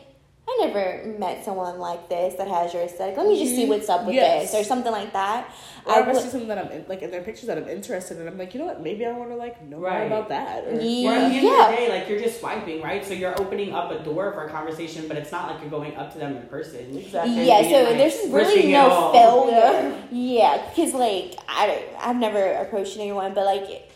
I 0.47 0.67
never 0.67 1.17
met 1.19 1.43
someone 1.43 1.79
like 1.79 2.11
this 2.11 2.35
that 2.35 2.47
has 2.49 2.75
your 2.75 2.83
aesthetic. 2.83 3.17
Let 3.17 3.27
me 3.27 3.39
just 3.43 3.55
see 3.57 3.63
mm-hmm. 3.63 3.71
what's 3.71 3.89
up 3.89 4.05
with 4.05 4.15
Yes. 4.15 4.53
this 4.53 4.61
or 4.61 4.63
something 4.63 4.93
like 4.93 5.15
that. 5.15 5.51
Or 5.87 5.93
I 5.95 6.01
if 6.01 6.05
I 6.07 6.13
would, 6.13 6.23
see 6.23 6.29
something 6.29 6.49
that 6.49 6.59
I'm 6.59 6.71
in, 6.71 6.85
like 6.87 7.01
in 7.01 7.11
their 7.11 7.23
pictures 7.23 7.47
that 7.47 7.57
I'm 7.57 7.67
interested 7.67 8.21
in, 8.21 8.29
I'm 8.29 8.37
like, 8.37 8.53
you 8.53 8.61
know 8.61 8.67
what? 8.67 8.83
Maybe 8.83 9.07
I 9.07 9.13
want 9.13 9.31
to 9.31 9.37
like 9.37 9.63
know 9.65 9.79
Right. 9.79 10.07
more 10.07 10.19
about 10.19 10.29
that. 10.29 10.65
Or, 10.67 10.79
Yeah. 10.79 11.11
Or 11.11 11.15
at 11.15 11.29
the 11.31 11.35
end 11.37 11.47
Yeah. 11.47 11.65
of 11.65 11.71
the 11.71 11.77
day, 11.77 11.89
like 11.99 12.09
you're 12.11 12.21
just 12.21 12.41
swiping, 12.41 12.83
right? 12.83 13.03
So 13.03 13.15
you're 13.15 13.41
opening 13.41 13.73
up 13.73 13.91
a 13.91 14.01
door 14.05 14.33
for 14.33 14.45
a 14.45 14.51
conversation, 14.51 15.09
but 15.09 15.17
it's 15.17 15.33
not 15.33 15.51
like 15.51 15.63
you're 15.63 15.71
going 15.71 15.97
up 15.97 16.13
to 16.13 16.19
them 16.19 16.37
in 16.37 16.47
person. 16.49 16.95
Exactly. 16.95 17.47
yeah, 17.47 17.63
so 17.63 17.83
like, 17.89 17.97
there's 17.97 18.19
really 18.29 18.71
no 18.71 19.13
failure. 19.13 19.95
Yeah, 20.13 20.63
because 20.69 20.93
like 20.93 21.37
I 21.49 21.87
I've 21.99 22.17
never 22.17 22.53
approached 22.57 22.99
anyone, 22.99 23.33
but 23.33 23.47
like 23.47 23.89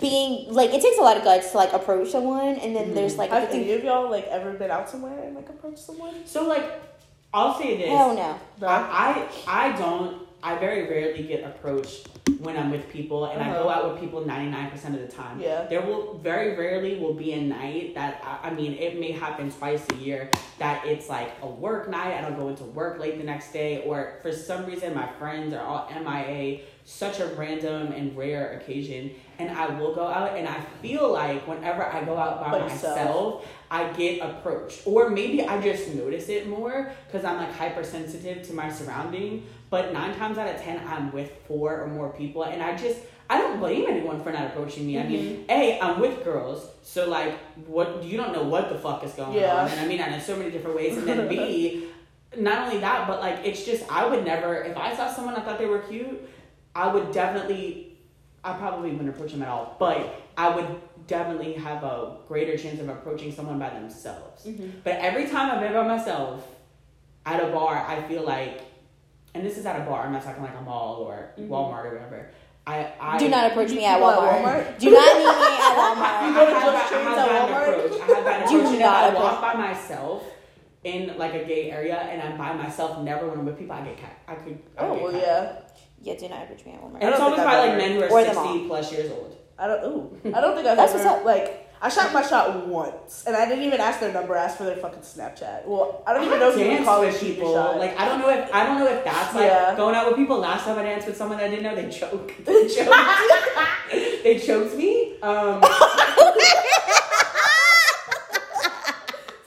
being 0.00 0.52
like 0.52 0.70
it 0.74 0.80
takes 0.82 0.98
a 0.98 1.02
lot 1.02 1.16
of 1.16 1.24
guts 1.24 1.50
to 1.52 1.56
like 1.56 1.72
approach 1.72 2.10
someone, 2.10 2.56
and 2.56 2.74
then 2.76 2.94
there's 2.94 3.16
like 3.16 3.30
Have 3.30 3.50
any 3.50 3.72
of 3.72 3.82
y'all 3.84 4.10
like 4.10 4.26
ever 4.28 4.52
been 4.52 4.70
out 4.70 4.88
somewhere 4.88 5.22
and 5.24 5.34
like 5.34 5.48
approached 5.48 5.78
someone? 5.80 6.14
So 6.26 6.46
like, 6.46 6.64
I'll 7.34 7.58
say 7.58 7.76
this. 7.76 7.88
hell 7.88 8.14
no. 8.14 8.66
I, 8.66 9.28
I 9.46 9.68
I 9.68 9.78
don't. 9.78 10.26
I 10.42 10.56
very 10.56 10.88
rarely 10.88 11.22
get 11.24 11.44
approached 11.44 12.08
when 12.38 12.56
I'm 12.56 12.70
with 12.70 12.88
people, 12.88 13.26
and 13.26 13.42
I 13.42 13.52
go 13.52 13.68
Uh-huh. 13.68 13.80
out 13.84 13.92
with 13.92 14.00
people 14.00 14.22
99% 14.22 14.72
of 14.86 15.00
the 15.00 15.06
time. 15.06 15.38
Yeah. 15.38 15.66
There 15.68 15.82
will 15.82 16.16
very 16.16 16.56
rarely 16.56 16.98
will 16.98 17.12
be 17.12 17.34
a 17.34 17.42
night 17.42 17.94
that 17.94 18.22
I, 18.24 18.48
I 18.48 18.54
mean 18.54 18.72
it 18.72 18.98
may 18.98 19.12
happen 19.12 19.50
twice 19.50 19.84
a 19.92 19.96
year 19.96 20.30
that 20.58 20.86
it's 20.86 21.10
like 21.10 21.32
a 21.42 21.46
work 21.46 21.90
night. 21.90 22.14
I 22.16 22.22
don't 22.22 22.38
go 22.38 22.48
into 22.48 22.64
work 22.64 22.98
late 22.98 23.18
the 23.18 23.24
next 23.24 23.52
day, 23.52 23.82
or 23.84 24.14
for 24.22 24.32
some 24.32 24.64
reason 24.64 24.94
my 24.94 25.08
friends 25.18 25.52
are 25.52 25.60
all 25.62 25.86
MIA. 25.92 26.60
Such 26.86 27.20
a 27.20 27.26
random 27.36 27.92
and 27.92 28.16
rare 28.16 28.58
occasion, 28.58 29.10
and 29.40 29.50
I 29.56 29.66
will 29.78 29.94
go 29.94 30.06
out, 30.06 30.36
and 30.36 30.46
I 30.46 30.60
feel 30.82 31.12
like 31.12 31.46
whenever 31.48 31.84
I 31.84 32.04
go 32.04 32.16
out 32.16 32.40
by 32.40 32.50
By 32.50 32.58
yourself. 32.58 32.96
myself, 32.96 33.46
I 33.70 33.90
get 33.92 34.20
approached, 34.20 34.82
or 34.86 35.08
maybe 35.10 35.44
I 35.46 35.60
just 35.60 35.94
notice 35.94 36.28
it 36.28 36.48
more 36.48 36.92
because 37.06 37.24
I'm 37.24 37.38
like 37.38 37.52
hypersensitive 37.52 38.46
to 38.48 38.52
my 38.54 38.70
surrounding. 38.70 39.46
But 39.70 39.92
nine 39.92 40.14
times 40.16 40.36
out 40.36 40.52
of 40.54 40.60
ten, 40.60 40.80
I'm 40.86 41.12
with 41.12 41.30
four 41.46 41.80
or 41.80 41.86
more 41.86 42.10
people, 42.10 42.42
and 42.44 42.62
I 42.62 42.76
just 42.76 42.98
I 43.30 43.38
don't 43.38 43.60
blame 43.60 43.86
anyone 43.88 44.22
for 44.22 44.32
not 44.32 44.46
approaching 44.48 44.86
me. 44.86 44.98
I 44.98 45.06
mean, 45.06 45.24
mm-hmm. 45.36 45.50
a 45.50 45.80
I'm 45.80 46.00
with 46.00 46.24
girls, 46.24 46.66
so 46.82 47.08
like 47.08 47.38
what 47.66 48.02
you 48.02 48.16
don't 48.16 48.32
know 48.32 48.42
what 48.42 48.68
the 48.68 48.76
fuck 48.76 49.04
is 49.04 49.12
going 49.12 49.38
Yeah. 49.38 49.62
on, 49.62 49.70
and 49.70 49.80
I 49.80 49.86
mean 49.86 49.98
that 49.98 50.12
in 50.12 50.20
so 50.20 50.36
many 50.36 50.50
different 50.50 50.76
ways. 50.76 50.98
And 50.98 51.06
then 51.06 51.28
b 51.28 51.86
not 52.36 52.66
only 52.66 52.80
that, 52.80 53.06
but 53.08 53.20
like 53.20 53.40
it's 53.44 53.64
just 53.64 53.84
I 53.90 54.06
would 54.06 54.24
never 54.24 54.62
if 54.62 54.76
I 54.76 54.94
saw 54.96 55.10
someone 55.12 55.34
I 55.36 55.40
thought 55.40 55.58
they 55.58 55.66
were 55.66 55.78
cute, 55.78 56.28
I 56.74 56.92
would 56.92 57.12
definitely 57.12 57.89
I 58.42 58.54
probably 58.54 58.90
wouldn't 58.92 59.08
approach 59.10 59.32
them 59.32 59.42
at 59.42 59.48
all, 59.48 59.76
but 59.78 60.22
I 60.36 60.54
would 60.54 60.66
definitely 61.06 61.52
have 61.54 61.82
a 61.84 62.16
greater 62.26 62.56
chance 62.56 62.80
of 62.80 62.88
approaching 62.88 63.32
someone 63.32 63.58
by 63.58 63.70
themselves. 63.70 64.46
Mm-hmm. 64.46 64.78
But 64.84 64.94
every 64.94 65.26
time 65.26 65.50
I've 65.50 65.60
been 65.60 65.72
by 65.74 65.86
myself 65.86 66.46
at 67.26 67.42
a 67.42 67.48
bar, 67.52 67.84
I 67.86 68.02
feel 68.08 68.22
like, 68.22 68.62
and 69.34 69.44
this 69.44 69.58
is 69.58 69.66
at 69.66 69.80
a 69.80 69.84
bar. 69.84 70.02
I'm 70.04 70.12
not 70.12 70.24
talking 70.24 70.42
like 70.42 70.56
a 70.58 70.62
mall 70.62 70.96
or 70.96 71.32
mm-hmm. 71.38 71.52
Walmart 71.52 71.84
or 71.84 71.94
whatever. 71.94 72.30
I, 72.66 72.92
I 73.00 73.18
Do 73.18 73.28
not 73.28 73.50
approach 73.50 73.70
me 73.70 73.84
at 73.84 74.00
Walmart. 74.00 74.42
Walmart? 74.42 74.78
Do 74.78 74.90
not 74.90 75.16
meet 75.16 75.24
me 75.24 75.30
at 75.30 75.74
I, 75.76 76.30
Walmart. 76.30 76.34
go 76.34 76.46
to 76.46 76.54
have, 76.54 76.74
I 76.74 76.88
trains 76.88 77.08
have 77.08 77.18
at 77.18 77.26
gotten 77.26 77.54
Walmart? 77.54 77.84
approached. 77.86 78.02
I 78.02 78.06
have 78.14 78.24
gotten 78.24 78.48
Do 78.48 78.56
approached. 78.58 78.66
And 78.66 78.74
if 78.74 78.80
not 78.80 79.04
I 79.04 79.14
walk 79.14 79.40
by 79.42 79.54
myself 79.54 80.22
in 80.84 81.18
like 81.18 81.34
a 81.34 81.44
gay 81.44 81.70
area 81.70 81.96
and 81.96 82.22
I'm 82.22 82.38
by 82.38 82.52
myself, 82.54 83.02
never 83.02 83.28
when 83.28 83.38
I'm 83.40 83.44
with 83.46 83.58
people, 83.58 83.74
I 83.76 83.84
get 83.84 83.96
cat. 83.98 84.18
I 84.28 84.34
could. 84.36 84.58
I 84.78 84.82
Oh 84.86 84.94
get 84.94 85.02
well, 85.02 85.12
cat. 85.12 85.22
yeah. 85.22 85.69
Yeah, 86.02 86.14
do 86.16 86.28
not 86.28 86.44
approach 86.44 86.64
me 86.64 86.72
at 86.72 86.80
Walmart. 86.82 86.98
And 87.00 87.10
it's 87.10 87.20
always 87.20 87.40
by 87.40 87.58
like 87.66 87.76
men 87.78 87.92
who 87.92 88.02
are 88.02 88.08
or 88.10 88.24
the 88.24 88.32
sixty 88.34 88.66
plus 88.66 88.92
years 88.92 89.10
old. 89.12 89.36
I 89.58 89.66
don't. 89.66 89.84
Ooh, 89.84 90.20
I 90.34 90.40
don't 90.40 90.54
think 90.54 90.66
I've 90.66 90.76
That's 90.76 90.94
ever 90.94 91.04
what's 91.04 91.18
up. 91.20 91.24
like. 91.24 91.66
I 91.82 91.88
shot 91.88 92.12
my 92.12 92.20
shot 92.20 92.66
once, 92.66 93.24
and 93.26 93.34
I 93.34 93.48
didn't 93.48 93.64
even 93.64 93.80
ask 93.80 94.00
their 94.00 94.12
number. 94.12 94.36
I 94.36 94.44
asked 94.44 94.58
for 94.58 94.64
their 94.64 94.76
fucking 94.76 95.00
Snapchat. 95.00 95.64
Well, 95.64 96.02
I 96.06 96.12
don't 96.12 96.26
even 96.26 96.38
know 96.38 96.50
if 96.50 96.58
you 96.58 96.64
would 96.64 96.70
danced 96.72 96.84
call 96.84 97.02
it 97.02 97.06
with 97.06 97.18
shooting 97.18 97.34
people. 97.36 97.54
shot. 97.54 97.78
Like 97.78 97.98
I 97.98 98.04
don't 98.04 98.18
know 98.18 98.28
if 98.28 98.52
I 98.54 98.66
don't 98.66 98.78
know 98.80 98.86
if 98.86 99.02
that's 99.02 99.34
like 99.34 99.46
Yeah. 99.46 99.74
going 99.76 99.94
out 99.94 100.06
with 100.08 100.16
people. 100.16 100.36
Last 100.38 100.64
time 100.64 100.78
I 100.78 100.82
danced 100.82 101.06
with 101.06 101.16
someone 101.16 101.38
that 101.38 101.46
I 101.46 101.48
didn't 101.48 101.62
know, 101.64 101.74
they 101.74 101.88
choked. 101.90 102.32
They 102.44 102.68
choked. 102.68 102.90
they 104.24 104.38
choked 104.38 104.76
me. 104.76 105.14
Um, 105.22 105.62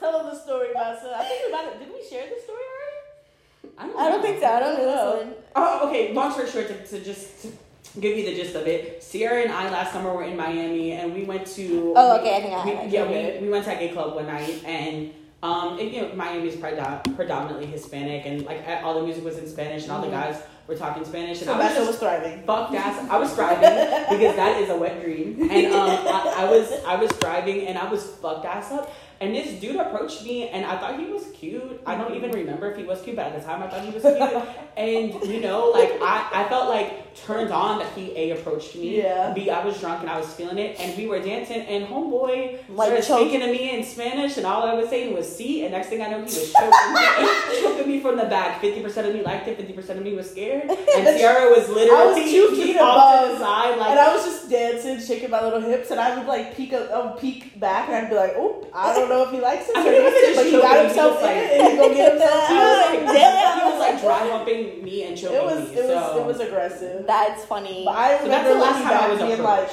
Tell 0.00 0.12
them 0.18 0.26
the 0.26 0.34
story 0.38 0.70
about. 0.72 1.00
So 1.00 1.12
I 1.14 1.24
think 1.24 1.42
we 1.46 1.52
about 1.52 1.66
it. 1.72 1.78
Did 1.78 1.88
we 1.88 2.02
share 2.08 2.26
this 2.28 2.42
story 2.44 2.58
already? 2.58 3.63
I 3.78 3.86
don't, 3.86 3.98
I 3.98 4.08
don't 4.08 4.22
think 4.22 4.40
so. 4.40 4.46
I 4.46 4.60
don't 4.60 4.78
know. 4.78 5.34
Oh, 5.56 5.88
okay. 5.88 6.12
Long 6.12 6.30
story 6.32 6.48
short, 6.50 6.68
to, 6.68 6.86
to 6.86 7.04
just 7.04 7.42
to 7.42 7.52
give 8.00 8.16
you 8.16 8.24
the 8.24 8.34
gist 8.34 8.54
of 8.54 8.66
it, 8.66 9.02
Sierra 9.02 9.42
and 9.42 9.52
I 9.52 9.70
last 9.70 9.92
summer 9.92 10.12
were 10.14 10.24
in 10.24 10.36
Miami, 10.36 10.92
and 10.92 11.12
we 11.14 11.24
went 11.24 11.46
to. 11.48 11.92
Oh, 11.96 12.18
okay, 12.18 12.36
I 12.36 12.40
think 12.40 12.54
I 12.54 12.64
we, 12.64 12.70
have 12.72 12.84
it. 12.86 12.90
Yeah, 12.90 13.02
Okay. 13.02 13.38
we, 13.40 13.46
we 13.46 13.52
went 13.52 13.64
to 13.66 13.74
a 13.76 13.78
gay 13.78 13.88
club 13.92 14.14
one 14.14 14.26
night, 14.26 14.62
and 14.64 15.12
um, 15.42 15.78
and, 15.78 15.92
you 15.92 16.00
know, 16.02 16.14
Miami 16.14 16.48
is 16.48 16.56
predom- 16.56 17.16
predominantly 17.16 17.66
Hispanic, 17.66 18.24
and 18.26 18.44
like 18.46 18.64
all 18.82 18.94
the 18.94 19.02
music 19.02 19.24
was 19.24 19.36
in 19.38 19.46
Spanish, 19.48 19.82
and 19.82 19.92
all 19.92 20.00
the 20.00 20.08
guys 20.10 20.40
were 20.66 20.74
talking 20.76 21.04
Spanish, 21.04 21.38
and 21.42 21.46
So 21.46 21.52
I 21.52 21.58
was 21.58 21.66
Bessa 21.66 21.74
just 21.76 21.86
was 21.88 21.98
thriving. 21.98 22.42
Fuck 22.44 22.72
ass. 22.72 23.10
I 23.10 23.18
was 23.18 23.32
thriving 23.34 23.60
because 24.08 24.36
that 24.36 24.60
is 24.62 24.70
a 24.70 24.76
wet 24.76 25.02
dream, 25.02 25.48
and 25.50 25.72
um, 25.74 25.90
I, 25.90 26.34
I 26.38 26.50
was 26.50 26.72
I 26.86 26.96
was 26.96 27.10
thriving, 27.12 27.66
and 27.66 27.76
I 27.76 27.90
was 27.90 28.04
fucked 28.06 28.46
ass 28.46 28.72
up. 28.72 28.90
And 29.24 29.34
this 29.34 29.58
dude 29.58 29.76
approached 29.76 30.22
me, 30.22 30.50
and 30.50 30.66
I 30.66 30.76
thought 30.76 30.98
he 31.00 31.06
was 31.06 31.24
cute. 31.32 31.80
I 31.86 31.96
don't 31.96 32.14
even 32.14 32.30
remember 32.30 32.70
if 32.70 32.76
he 32.76 32.84
was 32.84 33.00
cute, 33.00 33.16
but 33.16 33.24
at 33.24 33.40
the 33.40 33.42
time 33.42 33.62
I 33.62 33.68
thought 33.68 33.80
he 33.80 33.90
was 33.90 34.02
cute. 34.02 34.44
and 34.76 35.14
you 35.24 35.40
know, 35.40 35.70
like 35.70 35.92
I, 36.02 36.28
I 36.30 36.48
felt 36.50 36.68
like 36.68 37.03
turned 37.14 37.50
on 37.52 37.78
that 37.78 37.92
he 37.92 38.12
a 38.16 38.30
approached 38.32 38.74
me. 38.76 38.98
Yeah. 38.98 39.32
B 39.32 39.48
I 39.50 39.64
was 39.64 39.78
drunk 39.80 40.00
and 40.00 40.10
I 40.10 40.18
was 40.18 40.32
feeling 40.34 40.58
it, 40.58 40.78
and 40.80 40.96
we 40.96 41.06
were 41.06 41.20
dancing, 41.20 41.60
and 41.62 41.86
homeboy 41.86 42.58
Like 42.68 42.88
started 42.88 43.04
choke- 43.06 43.20
speaking 43.20 43.40
to 43.40 43.46
me 43.52 43.70
in 43.76 43.84
Spanish, 43.84 44.36
and 44.36 44.44
all 44.46 44.62
I 44.64 44.74
was 44.74 44.88
saying 44.88 45.14
was 45.14 45.26
"see." 45.36 45.62
And 45.62 45.72
next 45.72 45.88
thing 45.88 46.02
I 46.02 46.08
know, 46.08 46.18
he 46.18 46.24
was 46.24 46.52
choking 46.52 46.94
me, 46.94 47.60
choking 47.62 47.88
me 47.88 48.00
from 48.00 48.16
the 48.16 48.24
back. 48.24 48.60
Fifty 48.60 48.80
percent 48.82 49.06
of 49.06 49.14
me 49.14 49.22
liked 49.22 49.46
it, 49.48 49.56
fifty 49.56 49.72
percent 49.72 49.98
of 49.98 50.04
me 50.04 50.14
was 50.14 50.30
scared, 50.30 50.64
and 50.70 51.06
Sierra 51.16 51.50
was 51.50 51.68
literally 51.68 52.22
was 52.22 52.30
two 52.30 52.48
feet 52.56 52.76
off 52.78 53.26
to 53.28 53.32
the 53.32 53.38
side, 53.38 53.78
like 53.78 53.90
and 53.90 54.00
I 54.00 54.14
was 54.14 54.24
just 54.24 54.50
dancing, 54.50 54.98
shaking 55.00 55.30
my 55.30 55.42
little 55.42 55.60
hips, 55.60 55.90
and 55.90 56.00
I 56.00 56.16
would 56.18 56.26
like 56.26 56.56
peek, 56.56 56.72
up, 56.72 56.90
would 57.12 57.20
peek 57.20 57.58
back, 57.60 57.88
and 57.88 57.96
I'd 57.96 58.10
be 58.10 58.16
like, 58.16 58.34
"Oh, 58.36 58.66
I 58.74 58.92
don't 58.94 59.08
know 59.08 59.22
if 59.24 59.30
he 59.30 59.40
likes 59.40 59.68
it, 59.68 59.76
I 59.76 59.80
or 59.80 59.84
mean, 59.84 59.94
he 59.94 60.02
wasn't 60.02 60.36
but 60.36 60.46
he 60.46 60.52
got 60.52 60.72
choking 60.72 60.86
himself 60.88 61.16
in 61.18 61.22
like- 61.24 61.36
it, 61.36 61.60
and 61.60 61.70
he 61.72 61.76
gonna 61.78 61.94
get 61.94 62.12
himself 62.12 62.48
He 62.48 62.54
was 62.54 62.86
like, 62.86 62.98
out." 63.08 63.14
damn. 63.14 63.58
He 63.58 63.70
was 63.70 63.78
like 63.80 64.00
dry 64.00 64.28
humping 64.30 64.84
me 64.84 65.04
and 65.04 65.16
choking 65.16 65.36
It 65.38 65.44
was, 65.44 65.70
me. 65.70 65.76
it 65.76 65.84
was, 65.84 66.04
so. 66.04 66.18
it 66.20 66.26
was 66.26 66.40
aggressive. 66.40 67.03
That's 67.06 67.44
funny. 67.44 67.84
But 67.84 67.96
I 67.96 68.18
So 68.18 68.28
that's 68.28 68.44
remember 68.48 68.54
the 68.54 68.60
last 68.60 68.82
time 68.82 68.92
I 69.02 69.08
was 69.12 69.20
being 69.20 69.42
like. 69.42 69.70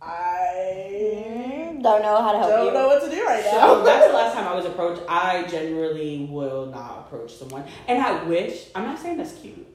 I 0.00 1.76
Don't 1.82 2.02
know 2.02 2.22
how 2.22 2.32
to 2.32 2.38
help 2.38 2.50
you 2.50 2.56
don't 2.56 2.74
know 2.74 2.86
what 2.88 3.02
to 3.04 3.10
do 3.10 3.24
right 3.24 3.44
So 3.44 3.50
now. 3.58 3.82
that's 3.82 4.06
the 4.08 4.12
last 4.12 4.34
time 4.36 4.48
I 4.48 4.54
was 4.54 4.64
approached. 4.66 5.02
I 5.08 5.44
generally 5.48 6.26
will 6.30 6.66
not 6.66 7.06
approach 7.06 7.34
someone, 7.34 7.64
and 7.86 8.02
I 8.02 8.22
wish. 8.24 8.66
I'm 8.74 8.84
not 8.84 8.98
saying 8.98 9.16
that's 9.18 9.34
cute. 9.34 9.66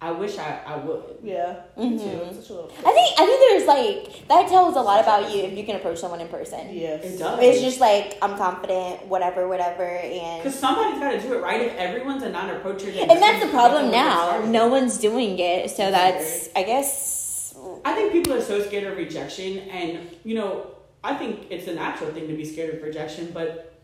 I 0.00 0.12
wish 0.12 0.38
I, 0.38 0.60
I 0.64 0.76
would. 0.76 1.18
yeah, 1.24 1.56
Mhm. 1.76 1.90
me 1.90 1.98
too. 1.98 2.04
It's 2.30 2.46
such 2.46 2.56
a. 2.56 2.62
I 2.86 2.92
think 2.92 3.20
I 3.20 3.26
think 3.26 3.40
there's 3.50 3.66
like 3.66 4.28
that 4.28 4.48
tells 4.48 4.76
a 4.76 4.80
lot 4.80 5.00
about 5.00 5.34
you 5.34 5.42
if 5.42 5.58
you 5.58 5.64
can 5.64 5.74
approach 5.76 5.98
someone 5.98 6.20
in 6.20 6.28
person. 6.28 6.68
yes, 6.72 7.04
It 7.04 7.18
does. 7.18 7.40
It's 7.42 7.60
just 7.60 7.80
like 7.80 8.16
I'm 8.22 8.36
confident, 8.38 9.06
whatever, 9.06 9.48
whatever, 9.48 9.82
and 9.84 10.40
Because 10.42 10.56
somebody's 10.58 11.00
got 11.00 11.10
to 11.12 11.20
do 11.20 11.34
it, 11.34 11.42
right? 11.42 11.62
If 11.62 11.74
everyone's 11.74 12.22
a 12.22 12.28
non-approacher, 12.30 12.92
then 12.92 13.10
and 13.10 13.20
that's 13.20 13.44
the 13.44 13.50
problem 13.50 13.90
now. 13.90 14.40
No 14.44 14.68
one's 14.68 14.98
doing 14.98 15.36
it, 15.40 15.68
so 15.70 15.90
that's 15.90 16.48
I 16.54 16.62
guess 16.62 17.56
I 17.84 17.94
think 17.94 18.12
people 18.12 18.34
are 18.34 18.40
so 18.40 18.62
scared 18.62 18.84
of 18.84 18.96
rejection, 18.96 19.58
and 19.68 19.98
you 20.22 20.36
know, 20.36 20.66
I 21.02 21.14
think 21.14 21.48
it's 21.50 21.66
a 21.66 21.74
natural 21.74 22.12
thing 22.12 22.28
to 22.28 22.34
be 22.34 22.44
scared 22.44 22.72
of 22.76 22.82
rejection, 22.84 23.32
but 23.34 23.74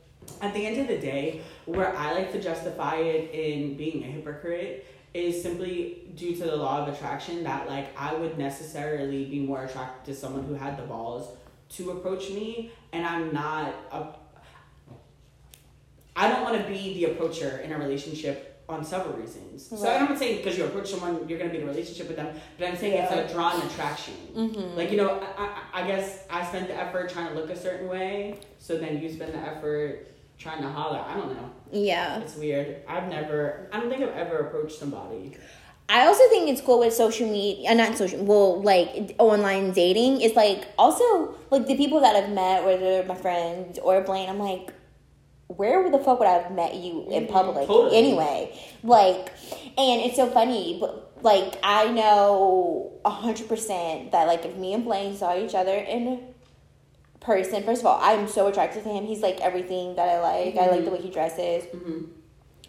at 0.40 0.54
the 0.54 0.64
end 0.64 0.80
of 0.80 0.87
the 0.87 0.97
day, 0.99 1.40
where 1.66 1.94
I 1.97 2.12
like 2.12 2.30
to 2.33 2.40
justify 2.40 2.97
it 2.97 3.30
in 3.35 3.76
being 3.76 4.04
a 4.04 4.06
hypocrite 4.06 4.87
is 5.14 5.40
simply 5.40 6.02
due 6.16 6.35
to 6.35 6.42
the 6.44 6.56
law 6.56 6.83
of 6.85 6.92
attraction 6.92 7.44
that 7.44 7.68
like 7.68 7.88
I 7.99 8.14
would 8.14 8.37
necessarily 8.37 9.25
be 9.25 9.38
more 9.40 9.64
attracted 9.64 10.12
to 10.12 10.21
someone 10.21 10.44
who 10.44 10.54
had 10.54 10.76
the 10.76 10.83
balls 10.83 11.37
to 11.71 11.92
approach 11.92 12.30
me 12.30 12.73
and 12.92 13.06
I'm 13.06 13.33
not 13.33 13.75
a 13.92 14.06
I 16.16 16.28
don't 16.28 16.42
want 16.42 16.61
to 16.61 16.68
be 16.68 16.94
the 16.94 17.12
approacher 17.12 17.59
in 17.59 17.73
a 17.73 17.78
relationship 17.78 18.62
on 18.68 18.85
several 18.85 19.14
reasons. 19.16 19.66
So 19.66 19.88
I'm 19.88 20.06
not 20.06 20.18
saying 20.18 20.38
because 20.38 20.56
you 20.56 20.64
approach 20.64 20.88
someone 20.90 21.28
you're 21.28 21.38
gonna 21.38 21.50
be 21.50 21.59
in 21.59 21.64
a 21.64 21.66
relationship 21.66 22.09
with 22.09 22.16
them, 22.16 22.35
but 22.59 22.68
I'm 22.68 22.76
saying 22.76 22.94
Yeah. 22.94 23.12
it's 23.14 23.30
a 23.30 23.35
drawn 23.35 23.61
attraction. 23.62 24.14
Mm-hmm. 24.35 24.76
Like 24.76 24.90
you 24.90 24.97
know, 24.97 25.21
I, 25.37 25.61
I, 25.73 25.83
I 25.83 25.87
guess 25.87 26.25
I 26.30 26.44
spent 26.47 26.68
the 26.68 26.75
effort 26.75 27.11
trying 27.11 27.28
to 27.28 27.35
look 27.35 27.50
a 27.50 27.56
certain 27.56 27.88
way, 27.88 28.38
so 28.59 28.78
then 28.78 29.00
you 29.02 29.12
spend 29.12 29.35
the 29.35 29.38
effort 29.38 30.09
trying 30.38 30.62
to 30.62 30.69
holler. 30.69 30.99
I 31.07 31.14
don't 31.17 31.35
know. 31.35 31.50
Yeah. 31.73 32.21
It's 32.21 32.37
weird. 32.37 32.76
I've 32.88 33.09
never. 33.09 33.69
I 33.73 33.81
don't 33.81 33.88
think 33.91 34.03
I've 34.03 34.17
ever 34.17 34.38
approached 34.38 34.79
somebody. 34.79 35.37
I 35.88 36.07
also 36.07 36.26
think 36.31 36.49
it's 36.49 36.62
cool 36.62 36.79
with 36.79 36.95
social 36.95 37.29
media, 37.31 37.71
uh, 37.71 37.75
not 37.75 37.99
social, 37.99 38.25
well, 38.25 38.62
like 38.62 39.14
online 39.19 39.73
dating. 39.73 40.23
It's 40.23 40.35
like 40.35 40.67
also 40.79 41.37
like 41.50 41.67
the 41.67 41.76
people 41.76 42.00
that 42.00 42.17
I've 42.17 42.31
met, 42.31 42.64
whether 42.64 42.81
they're 42.81 43.05
my 43.05 43.14
friends 43.14 43.79
or 43.79 44.00
Blaine. 44.00 44.29
I'm 44.31 44.38
like, 44.38 44.73
where 45.49 45.91
the 45.91 45.99
fuck 45.99 46.19
would 46.21 46.29
I 46.29 46.38
have 46.38 46.53
met 46.53 46.75
you 46.75 47.07
in 47.11 47.26
Mhm, 47.26 47.31
public 47.31 47.67
totally. 47.67 47.97
anyway? 47.99 48.59
Like, 48.83 49.31
and 49.76 50.00
it's 50.00 50.17
so 50.17 50.26
funny, 50.31 50.79
but 50.81 51.12
like 51.23 51.59
I 51.62 51.88
know 51.88 52.93
a 53.05 53.11
hundred 53.11 53.47
percent 53.49 54.12
that 54.12 54.26
like 54.26 54.45
if 54.47 54.57
me 54.57 54.73
and 54.73 54.85
Blaine 54.85 55.14
saw 55.14 55.37
each 55.37 55.55
other 55.55 55.75
in 55.75 56.21
person, 57.25 57.62
first 57.64 57.81
of 57.83 57.87
all, 57.87 57.99
I'm 58.02 58.28
so 58.28 58.47
attracted 58.47 58.85
to 58.85 58.88
him. 58.90 59.04
He's 59.04 59.21
like 59.21 59.40
everything 59.40 59.97
that 59.97 60.09
I 60.09 60.21
like. 60.21 60.57
I 60.57 60.66
like 60.71 60.85
the 60.85 60.90
way 60.90 61.00
he 61.00 61.11
dresses, 61.11 61.64
Mm-hmm. 61.64 62.04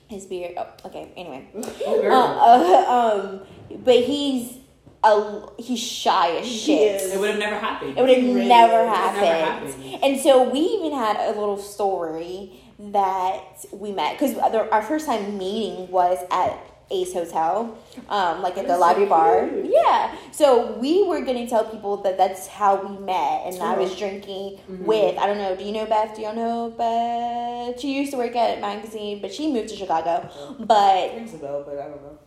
his 0.07 0.25
beard. 0.25 0.53
Oh, 0.57 0.67
okay. 0.85 1.11
Anyway. 1.15 1.47
Oh, 1.85 2.01
girl. 2.01 2.13
Uh, 2.15 2.47
uh, 2.47 3.19
um, 3.75 3.81
but 3.83 3.95
he's 4.03 4.57
a 5.03 5.41
he's 5.59 5.79
shy 5.79 6.37
as 6.37 6.45
He 6.47 6.57
shit. 6.57 7.01
is. 7.01 7.13
it 7.13 7.19
would 7.19 7.29
have 7.31 7.39
never 7.39 7.59
happened. 7.59 7.97
It 7.97 8.01
would 8.01 8.09
have 8.09 8.23
really 8.23 8.47
never 8.47 8.87
happened. 8.87 9.21
never 9.21 9.45
happened. 9.77 10.03
And 10.03 10.19
so 10.19 10.49
we 10.49 10.59
even 10.59 10.93
had 10.93 11.17
a 11.17 11.37
little 11.39 11.57
story 11.57 12.53
that 12.79 13.65
we 13.71 13.91
met 13.91 14.17
because 14.19 14.35
our 14.37 14.81
first 14.81 15.05
time 15.05 15.37
meeting 15.37 15.89
was 15.91 16.17
at 16.31 16.57
Ace 16.91 17.13
Hotel, 17.13 17.77
um, 18.09 18.41
like 18.41 18.57
at 18.57 18.63
the 18.63 18.67
That's 18.69 18.79
lobby 18.79 19.03
so 19.03 19.09
bar. 19.09 19.47
cute. 19.47 19.65
Yeah. 19.71 20.15
So 20.31 20.73
we 20.73 21.03
were 21.03 21.21
gonna 21.21 21.47
tell 21.47 21.65
people 21.65 21.97
that 21.97 22.17
that's 22.17 22.47
how 22.47 22.75
we 22.75 22.97
met, 22.99 23.43
and 23.45 23.61
I 23.61 23.75
was 23.77 23.95
drinking 23.95 24.59
Mhm. 24.69 24.85
with 24.85 25.17
I 25.17 25.25
don't 25.27 25.37
know. 25.39 25.55
Do 25.55 25.63
you 25.63 25.71
know 25.71 25.85
Beth? 25.85 26.15
Do 26.15 26.21
y'all 26.21 26.35
know 26.35 26.69
Beth? 26.77 27.79
She 27.79 27.93
used 27.97 28.11
to 28.11 28.17
work 28.17 28.35
at 28.35 28.61
magazine, 28.61 29.19
but 29.21 29.33
she 29.33 29.51
moved 29.51 29.69
to 29.69 29.75
Chicago. 29.75 30.29
But 30.59 31.13
Rings 31.15 31.33
a 31.33 31.37
bell, 31.37 31.63
but 31.65 31.79
I 31.79 31.87
don't 31.87 32.01
know. 32.03 32.17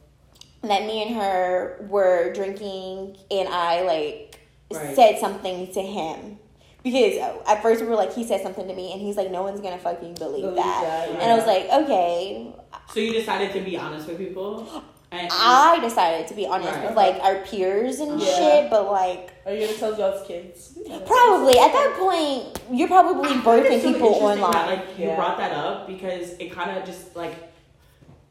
that 0.64 0.82
me 0.86 1.02
and 1.04 1.14
her 1.16 1.86
were 1.88 2.32
drinking 2.32 3.16
and 3.30 3.48
I 3.48 3.82
like 3.82 4.40
Right. 4.72 4.94
said 4.96 5.18
something 5.18 5.72
to 5.72 5.80
him. 5.82 6.38
Because 6.82 7.16
at 7.46 7.60
first 7.60 7.80
we 7.82 7.88
were 7.88 7.96
like, 7.96 8.14
he 8.14 8.24
said 8.24 8.40
something 8.42 8.66
to 8.68 8.74
me 8.74 8.92
and 8.92 9.00
he's 9.00 9.16
like, 9.16 9.30
no 9.30 9.42
one's 9.42 9.60
gonna 9.60 9.78
fucking 9.78 10.14
believe, 10.14 10.42
Believe 10.42 10.56
that. 10.56 10.82
that, 10.82 11.20
And 11.20 11.32
I 11.32 11.34
was 11.36 11.46
like, 11.46 11.64
okay. 11.84 12.52
So 12.92 13.00
you 13.00 13.12
decided 13.12 13.52
to 13.52 13.60
be 13.60 13.76
honest 13.76 14.06
with 14.08 14.18
people. 14.18 14.84
And, 15.10 15.28
I 15.32 15.78
decided 15.80 16.26
to 16.28 16.34
be 16.34 16.46
honest 16.46 16.70
Right. 16.74 16.86
with 16.88 16.94
like 16.96 17.14
our 17.24 17.36
peers 17.36 17.98
and 18.00 18.20
Yeah. 18.20 18.26
shit, 18.36 18.70
but 18.70 18.90
like 18.92 19.32
Are 19.46 19.52
you 19.54 19.66
gonna 19.66 19.78
tell 19.78 19.98
y'all's 19.98 20.26
kids? 20.26 20.78
probably 21.06 21.58
at 21.58 21.72
that 21.72 21.96
point 21.98 22.60
you're 22.70 22.88
probably 22.88 23.30
birthing 23.30 23.82
people 23.82 24.14
online. 24.14 24.52
That, 24.52 24.66
like 24.68 24.98
you 24.98 25.10
brought 25.12 25.38
that 25.38 25.52
up 25.52 25.86
because 25.86 26.32
it 26.38 26.52
kind 26.52 26.76
of 26.78 26.84
just 26.84 27.16
like 27.16 27.34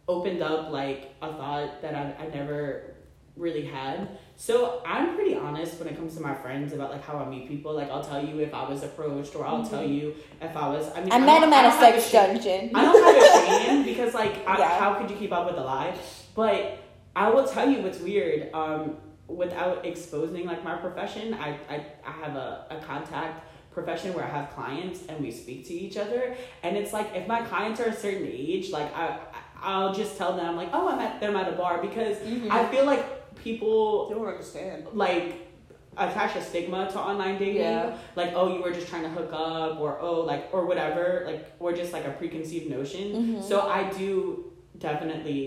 opened 0.07 0.41
up 0.43 0.71
like 0.71 1.15
a 1.21 1.33
thought 1.33 1.81
that 1.81 1.95
I, 1.95 2.23
I 2.23 2.27
never 2.33 2.93
really 3.37 3.65
had. 3.65 4.17
So 4.35 4.81
I'm 4.85 5.15
pretty 5.15 5.35
honest 5.35 5.79
when 5.79 5.87
it 5.87 5.95
comes 5.95 6.15
to 6.15 6.21
my 6.21 6.33
friends 6.33 6.73
about 6.73 6.91
like 6.91 7.03
how 7.03 7.17
I 7.17 7.27
meet 7.29 7.47
people. 7.47 7.73
Like 7.73 7.89
I'll 7.89 8.03
tell 8.03 8.23
you 8.23 8.39
if 8.39 8.53
I 8.53 8.67
was 8.69 8.83
approached, 8.83 9.35
or 9.35 9.45
I'll 9.45 9.65
tell 9.67 9.83
you 9.83 10.15
if 10.41 10.55
I 10.55 10.67
was. 10.69 10.89
I 10.95 11.01
mean, 11.01 11.11
I 11.11 11.19
met 11.19 11.39
don't- 11.39 11.43
him 11.49 11.53
at 11.53 11.65
a 11.73 11.79
sex 11.79 12.11
dungeon. 12.11 12.71
I 12.75 12.81
don't 12.85 13.03
have 13.03 13.23
a 13.23 13.45
shame 13.65 13.83
because 13.83 14.13
like 14.13 14.47
I, 14.47 14.57
Yeah. 14.59 14.79
how 14.79 14.93
could 14.95 15.09
you 15.09 15.15
keep 15.17 15.31
up 15.31 15.45
with 15.47 15.55
a 15.57 15.63
lie? 15.63 15.95
But 16.35 16.79
I 17.15 17.29
will 17.29 17.47
tell 17.47 17.69
you 17.69 17.81
what's 17.81 17.99
weird. 17.99 18.53
Um, 18.53 18.97
without 19.27 19.85
exposing 19.85 20.45
like 20.45 20.63
my 20.63 20.75
profession, 20.77 21.33
I 21.33 21.57
I, 21.69 21.85
I 22.05 22.11
have 22.23 22.35
a, 22.35 22.65
a 22.71 22.77
contact 22.85 23.43
profession 23.71 24.13
where 24.15 24.23
I 24.25 24.29
have 24.29 24.49
clients 24.51 25.01
and 25.07 25.19
we 25.19 25.29
speak 25.31 25.67
to 25.67 25.73
each 25.73 25.97
other, 25.97 26.35
and 26.63 26.75
it's 26.77 26.93
like 26.93 27.13
if 27.15 27.27
my 27.27 27.41
clients 27.41 27.79
are 27.79 27.85
a 27.89 27.95
certain 27.95 28.25
age, 28.27 28.69
like 28.71 28.95
I 28.95 29.19
I'll 29.61 29.93
just 29.93 30.17
tell 30.17 30.37
them 30.37 30.55
like 30.55 30.69
oh 30.73 30.87
I'm 30.89 30.99
at 30.99 31.19
them 31.19 31.35
at 31.35 31.51
a 31.51 31.55
bar 31.55 31.81
because 31.81 32.17
Mm-hmm. 32.17 32.51
I 32.51 32.65
feel 32.69 32.85
like 32.85 33.03
people 33.47 34.07
They 34.09 34.15
don't 34.15 34.27
understand. 34.35 34.79
like 34.93 35.25
attach 36.05 36.35
a 36.35 36.41
stigma 36.49 36.79
to 36.93 36.97
online 37.09 37.35
dating 37.43 37.61
Yeah. 37.61 37.95
like 38.19 38.31
oh 38.39 38.45
you 38.53 38.59
were 38.65 38.73
just 38.79 38.87
trying 38.91 39.05
to 39.09 39.13
hook 39.17 39.31
up 39.33 39.79
or 39.83 39.91
oh 40.07 40.19
like 40.31 40.43
or 40.55 40.61
whatever 40.69 41.05
like 41.29 41.41
or 41.63 41.69
just 41.81 41.91
like 41.95 42.05
a 42.11 42.13
preconceived 42.19 42.67
notion 42.77 43.05
Mhm. 43.17 43.43
so 43.49 43.55
i 43.77 43.81
do 44.01 44.09
definitely 44.87 45.39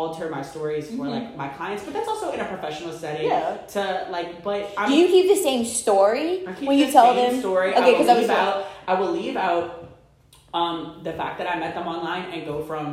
alter 0.00 0.26
my 0.36 0.42
stories 0.52 0.86
for 0.96 1.04
Mhm. 1.06 1.14
like 1.16 1.26
my 1.42 1.48
clients 1.56 1.82
but 1.86 1.92
that's 1.96 2.10
also 2.12 2.26
in 2.36 2.40
a 2.46 2.48
professional 2.54 2.92
setting 2.92 3.28
Yeah. 3.28 3.56
to 3.74 3.82
like 4.16 4.30
but 4.48 4.62
i'm 4.76 4.88
Do 4.90 4.94
you 5.02 5.06
keep 5.14 5.26
the 5.34 5.40
same 5.48 5.62
story 5.82 6.30
when 6.44 6.76
the 6.76 6.84
you 6.84 6.86
tell 6.96 7.14
same 7.14 7.30
them? 7.32 7.40
story. 7.44 7.68
Okay, 7.78 7.94
I 7.96 8.12
I 8.14 8.18
was 8.22 8.30
out. 8.42 8.56
I 8.90 8.94
will 9.00 9.12
leave 9.20 9.36
out 9.48 9.66
um, 10.60 10.76
the 11.08 11.12
fact 11.20 11.34
that 11.38 11.48
I 11.52 11.54
met 11.64 11.72
them 11.78 11.86
online 11.94 12.24
and 12.32 12.40
go 12.50 12.56
from 12.68 12.86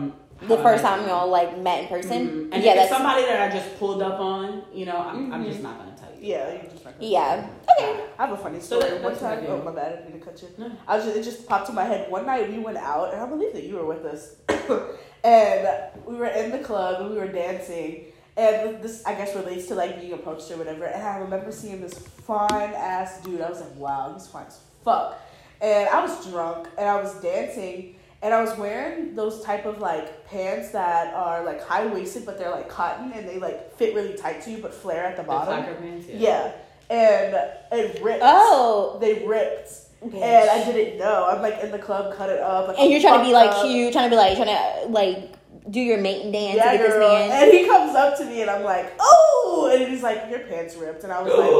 the 0.47 0.57
how 0.57 0.63
first 0.63 0.83
time 0.83 1.07
y'all 1.07 1.27
like 1.29 1.57
met 1.59 1.83
in 1.83 1.87
person. 1.87 2.27
Mhm. 2.27 2.49
And 2.53 2.63
yeah, 2.63 2.71
if 2.71 2.77
that's 2.77 2.89
somebody 2.91 3.23
that 3.23 3.51
I 3.51 3.55
just 3.55 3.77
pulled 3.79 4.01
up 4.01 4.19
on, 4.19 4.63
you 4.73 4.85
know, 4.85 4.97
I'm, 4.97 5.31
I'm 5.33 5.43
Mhm. 5.43 5.49
just 5.49 5.61
not 5.63 5.77
gonna 5.79 5.95
tell 5.97 6.09
you. 6.19 6.31
Yeah, 6.33 6.53
you 6.53 6.69
just 6.69 6.85
not 6.85 6.93
yeah. 6.99 7.47
Okay. 7.77 7.99
I 8.17 8.25
have 8.25 8.33
a 8.33 8.41
funny 8.41 8.59
So 8.59 8.79
story. 8.79 8.93
that- 8.93 9.03
one 9.03 9.11
that's 9.13 9.21
what 9.23 9.31
I 9.31 9.35
time, 9.35 9.45
do. 9.45 9.51
oh 9.51 9.61
my 9.63 9.71
bad, 9.71 9.85
I 9.85 9.89
didn't 9.97 10.11
mean 10.11 10.19
to 10.19 10.25
cut 10.25 10.41
you. 10.41 10.47
No. 10.57 10.71
I 10.87 10.95
was 10.95 11.05
just, 11.05 11.17
it 11.17 11.23
just 11.23 11.47
popped 11.47 11.69
in 11.69 11.75
my 11.75 11.83
head. 11.83 12.09
One 12.11 12.25
night 12.25 12.49
we 12.51 12.59
went 12.59 12.77
out, 12.77 13.13
and 13.13 13.21
I 13.21 13.25
believe 13.25 13.53
that 13.53 13.63
you 13.63 13.75
were 13.75 13.85
with 13.85 14.05
us, 14.05 14.35
and 15.23 15.67
we 16.05 16.15
were 16.15 16.27
in 16.27 16.51
the 16.51 16.59
club 16.59 17.01
and 17.01 17.09
we 17.11 17.17
were 17.17 17.27
dancing. 17.27 18.05
And 18.35 18.81
this, 18.81 19.05
I 19.05 19.13
guess, 19.13 19.35
relates 19.35 19.67
to 19.67 19.75
like 19.75 19.99
being 20.01 20.13
approached 20.13 20.49
or 20.51 20.57
whatever. 20.57 20.85
And 20.85 21.03
I 21.03 21.17
remember 21.17 21.51
seeing 21.51 21.81
this 21.81 21.93
fine 21.93 22.73
ass 22.73 23.21
dude. 23.21 23.41
I 23.41 23.49
was 23.49 23.61
like, 23.61 23.75
wow, 23.77 24.11
he's 24.15 24.25
fine 24.27 24.47
as 24.47 24.59
fuck. 24.83 25.19
And 25.61 25.87
I 25.89 26.01
was 26.01 26.25
drunk 26.27 26.67
and 26.77 26.89
I 26.89 26.99
was 27.01 27.13
dancing 27.21 27.95
and 28.23 28.33
I 28.33 28.41
was 28.41 28.57
wearing 28.57 29.15
those 29.15 29.41
type 29.43 29.65
of 29.65 29.79
like 29.79 30.25
pants 30.27 30.71
that 30.71 31.13
are 31.13 31.43
like 31.43 31.61
high 31.61 31.85
waisted, 31.85 32.25
but 32.25 32.37
they're 32.39 32.49
like 32.51 32.69
cotton 32.69 33.11
and 33.11 33.27
they 33.27 33.37
like 33.37 33.75
fit 33.75 33.93
really 33.93 34.13
tight 34.15 34.41
to 34.43 34.51
you, 34.51 34.57
but 34.59 34.73
flare 34.73 35.03
at 35.05 35.15
the 35.17 35.21
The 35.23 35.27
bottom. 35.27 35.61
flagger 35.63 35.75
pants, 35.79 36.07
Yeah. 36.09 36.51
And 36.89 37.35
it 37.71 38.01
ripped. 38.03 38.21
Oh. 38.23 38.97
They 39.01 39.25
ripped. 39.25 39.69
Bitch. 40.03 40.21
And 40.21 40.49
I 40.49 40.63
didn't 40.71 40.99
know. 40.99 41.27
I'm 41.29 41.41
like 41.41 41.63
in 41.63 41.71
the 41.71 41.79
club, 41.79 42.15
cut 42.15 42.29
it 42.29 42.39
up. 42.39 42.67
Like, 42.67 42.77
And 42.79 42.91
you're 42.91 42.99
trying 43.01 43.19
to 43.19 43.25
be 43.25 43.31
like 43.33 43.49
up. 43.51 43.65
cute, 43.65 43.93
trying 43.93 44.09
to 44.09 44.09
be 44.09 44.17
like 44.17 44.35
trying 44.35 44.47
to 44.49 44.87
like 44.89 45.31
do 45.71 45.79
your 45.79 45.97
mating 45.99 46.31
dance 46.33 46.57
Yeah, 46.57 46.71
to 46.73 46.77
get 46.77 46.87
girl. 46.89 47.09
this 47.09 47.29
man. 47.29 47.43
And 47.43 47.51
he 47.53 47.65
comes 47.65 47.95
up 47.95 48.17
to 48.17 48.25
me 48.25 48.41
and 48.41 48.49
I'm 48.49 48.63
like, 48.63 48.93
oh! 48.99 49.42
And 49.73 49.87
he's 49.91 50.03
like, 50.03 50.29
your 50.29 50.39
pants 50.39 50.75
ripped. 50.75 51.03
And 51.03 51.11
I 51.13 51.21
was 51.21 51.33
like, 51.33 51.39
I 51.39 51.51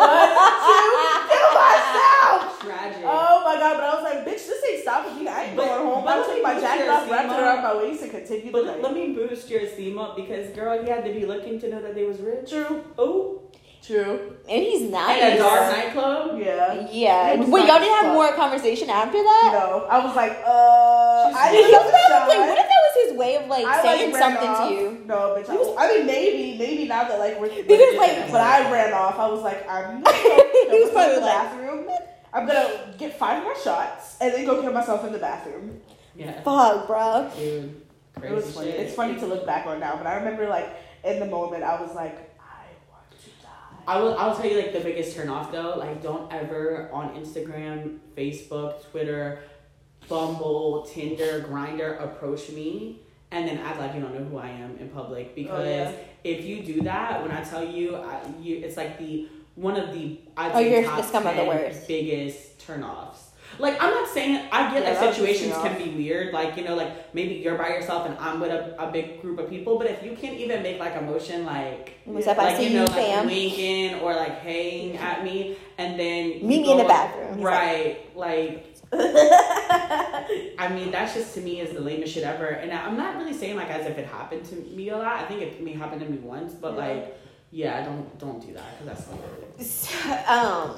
want 0.00 1.10
to 1.14 1.34
kill 1.34 1.52
myself. 1.54 2.60
Tragic. 2.60 3.04
Oh 3.06 3.42
my 3.44 3.54
god, 3.56 3.74
but 3.76 3.84
I 3.84 3.94
was 3.94 4.02
like, 4.04 4.20
bitch, 4.26 4.46
this 4.46 4.64
ain't 4.70 4.82
stopping 4.82 5.16
me. 5.22 5.28
I 5.28 5.44
ain't 5.44 5.56
But- 5.56 5.66
going 5.66 5.86
home. 5.86 6.04
but 6.04 6.12
I 6.14 6.16
let 6.18 6.26
took 6.26 6.34
me 6.36 6.42
my 6.42 6.60
jacket 6.60 6.84
your 6.84 6.92
off, 6.94 7.10
wrapped 7.10 7.32
it 7.32 7.40
around 7.42 7.62
my 7.62 7.76
waist, 7.82 8.02
and 8.02 8.10
continued 8.10 8.46
the 8.46 8.52
but 8.52 8.64
night. 8.66 8.82
let 8.82 8.94
me 8.94 9.12
boost 9.12 9.48
your 9.50 9.60
esteem 9.60 9.98
up 9.98 10.16
because 10.16 10.48
girl, 10.50 10.76
you 10.82 10.88
had 10.90 11.04
to 11.04 11.12
be 11.12 11.26
looking 11.26 11.60
to 11.60 11.68
know 11.68 11.80
that 11.82 11.94
they 11.94 12.04
was 12.04 12.20
rich. 12.20 12.50
True. 12.50 12.82
Oh, 12.98 13.42
True. 13.86 14.36
and 14.48 14.62
he's 14.62 14.90
nice. 14.90 15.20
and 15.22 15.34
a 15.34 15.38
dark 15.38 15.72
nightclub. 15.76 16.38
Yeah. 16.40 16.88
Yeah. 16.90 17.32
It 17.34 17.40
Wait, 17.40 17.48
nice 17.60 17.68
y'all 17.68 17.78
didn't 17.78 17.94
have 17.94 18.04
fuck. 18.06 18.14
more 18.14 18.32
conversation 18.32 18.88
after 18.88 19.18
that? 19.22 19.50
No. 19.52 19.84
I 19.90 19.98
was 20.04 20.16
like, 20.16 20.32
uh. 20.46 21.28
She's 21.28 21.36
I 21.36 21.52
didn't 21.52 21.70
was 21.72 21.80
have 21.82 21.86
a 21.92 22.08
probably, 22.08 22.34
shot. 22.34 22.48
what 22.48 22.58
if 22.58 22.68
that 22.68 22.82
was 22.86 23.08
his 23.10 23.18
way 23.18 23.36
of 23.36 23.46
like 23.48 23.66
I, 23.66 23.82
saying 23.82 24.12
ran 24.12 24.22
something 24.22 24.48
off. 24.48 24.68
to 24.68 24.74
you? 24.74 25.02
No, 25.06 25.14
bitch. 25.36 25.48
I, 25.50 25.54
was, 25.54 25.76
I 25.78 25.88
mean, 25.98 26.06
maybe, 26.06 26.58
maybe 26.58 26.88
now 26.88 27.04
that 27.04 27.18
like 27.18 27.38
we're 27.40 27.48
Because, 27.48 27.96
like- 27.98 28.30
but 28.32 28.40
I 28.40 28.70
ran 28.72 28.92
off. 28.94 29.18
I 29.18 29.28
was 29.28 29.42
like, 29.42 29.68
I'm 29.68 30.02
gonna 30.02 30.04
go 30.16 30.70
He 30.70 30.78
was 30.80 30.88
to 30.88 30.94
probably 30.94 31.14
the 31.16 31.20
like- 31.20 31.30
bathroom. 31.50 31.86
I'm 32.32 32.46
gonna 32.46 32.94
get 32.98 33.16
five 33.18 33.42
more 33.42 33.54
shots 33.62 34.16
and 34.20 34.32
then 34.34 34.44
go 34.46 34.60
kill 34.62 34.72
myself 34.72 35.04
in 35.04 35.12
the 35.12 35.18
bathroom. 35.20 35.80
Yeah, 36.16 36.40
Fuck, 36.42 36.86
bro. 36.86 37.30
dude. 37.36 37.80
Crazy 38.18 38.32
it 38.32 38.36
was 38.36 38.54
funny. 38.54 38.70
shit. 38.72 38.80
It's 38.80 38.94
funny 38.94 39.18
to 39.20 39.26
look 39.26 39.44
back 39.46 39.66
on 39.66 39.78
now, 39.78 39.96
but 39.96 40.06
I 40.06 40.14
remember 40.16 40.48
like 40.48 40.68
in 41.04 41.20
the 41.20 41.26
moment 41.26 41.62
I 41.64 41.80
was 41.80 41.94
like, 41.94 42.34
I 42.40 42.64
want 42.90 43.10
to 43.20 43.30
die. 43.42 43.73
I 43.86 44.00
will. 44.00 44.16
I'll 44.18 44.34
tell 44.36 44.46
you 44.46 44.56
like 44.56 44.72
the 44.72 44.80
biggest 44.80 45.14
turn 45.16 45.28
off 45.28 45.52
though. 45.52 45.74
Like, 45.76 46.02
don't 46.02 46.32
ever 46.32 46.88
on 46.92 47.10
Instagram, 47.16 47.98
Facebook, 48.16 48.84
Twitter, 48.90 49.40
Bumble, 50.08 50.82
Tinder, 50.92 51.44
Grindr 51.48 52.02
approach 52.02 52.50
me 52.50 53.00
and 53.30 53.48
then 53.48 53.58
act 53.58 53.80
like 53.80 53.94
you 53.94 54.00
don't 54.00 54.14
know 54.14 54.24
who 54.24 54.36
I 54.38 54.48
am 54.48 54.76
in 54.78 54.88
public 54.90 55.28
oh, 55.30 55.34
because 55.34 55.66
Oh, 55.66 55.90
yeah. 55.90 55.92
if 56.22 56.44
you 56.44 56.62
do 56.62 56.82
that, 56.82 57.20
when 57.22 57.32
I 57.32 57.42
tell 57.42 57.64
you, 57.64 57.96
I, 57.96 58.20
you 58.40 58.58
it's 58.58 58.76
like 58.76 58.98
the 58.98 59.28
one 59.54 59.76
of 59.76 59.92
the 59.92 60.20
I'd 60.36 60.52
Oh, 60.52 60.58
you're 60.60 60.84
top 60.84 60.98
the 61.00 61.02
scum 61.08 61.26
of 61.26 61.36
the 61.36 61.44
worst. 61.44 61.88
biggest 61.88 62.60
turn 62.60 62.82
offs. 62.82 63.23
Like 63.58 63.80
I'm 63.82 63.90
not 63.90 64.08
saying 64.08 64.48
I 64.52 64.72
get 64.72 64.82
Yeah, 64.82 64.94
that 64.94 65.00
that 65.00 65.14
situations 65.14 65.52
can 65.54 65.76
be 65.78 65.90
weird. 65.90 66.32
Like 66.32 66.56
you 66.56 66.64
know, 66.64 66.74
like 66.74 67.14
maybe 67.14 67.34
you're 67.34 67.56
by 67.56 67.68
yourself 67.68 68.06
and 68.06 68.16
I'm 68.18 68.40
with 68.40 68.50
a, 68.50 68.74
a 68.82 68.90
big 68.90 69.20
group 69.22 69.38
of 69.38 69.48
people. 69.48 69.78
But 69.78 69.88
if 69.88 70.02
you 70.02 70.16
can't 70.16 70.36
even 70.38 70.62
make 70.62 70.78
like 70.78 70.96
a 70.96 71.00
motion 71.02 71.44
like 71.44 71.94
What's 72.04 72.26
up, 72.26 72.38
I 72.38 72.44
like 72.44 72.56
see 72.56 72.68
you 72.68 72.74
know 72.74 72.82
you, 72.82 72.86
like 72.88 72.96
fam. 72.96 73.26
winking 73.26 73.94
or 74.00 74.14
like 74.14 74.38
haying 74.40 74.96
at 74.96 75.24
me, 75.24 75.56
and 75.78 75.98
then 75.98 76.46
Meet 76.46 76.62
me 76.62 76.72
in 76.72 76.78
the 76.78 76.84
bathroom. 76.84 77.40
Right? 77.40 78.14
Like 78.16 78.66
I 78.92 80.68
mean, 80.72 80.90
that's 80.90 81.14
just 81.14 81.34
to 81.34 81.40
me 81.40 81.60
is 81.60 81.72
the 81.74 81.80
lamest 81.80 82.14
shit 82.14 82.22
ever. 82.22 82.46
And 82.46 82.72
I'm 82.72 82.96
not 82.96 83.16
really 83.16 83.32
saying 83.32 83.56
like 83.56 83.70
as 83.70 83.86
if 83.86 83.98
it 83.98 84.06
happened 84.06 84.44
to 84.46 84.54
me 84.56 84.88
a 84.90 84.96
lot. 84.96 85.06
I 85.16 85.24
think 85.26 85.42
it 85.42 85.62
may 85.62 85.72
happen 85.72 85.98
to 85.98 86.04
me 86.06 86.18
once, 86.18 86.54
but 86.54 86.72
Yeah. 86.72 86.78
like, 86.78 87.18
yeah, 87.50 87.84
don't 87.84 88.18
don't 88.18 88.44
do 88.44 88.52
that 88.54 88.78
because 88.78 89.06
that's 89.06 90.06
not 90.06 90.28
um, 90.28 90.76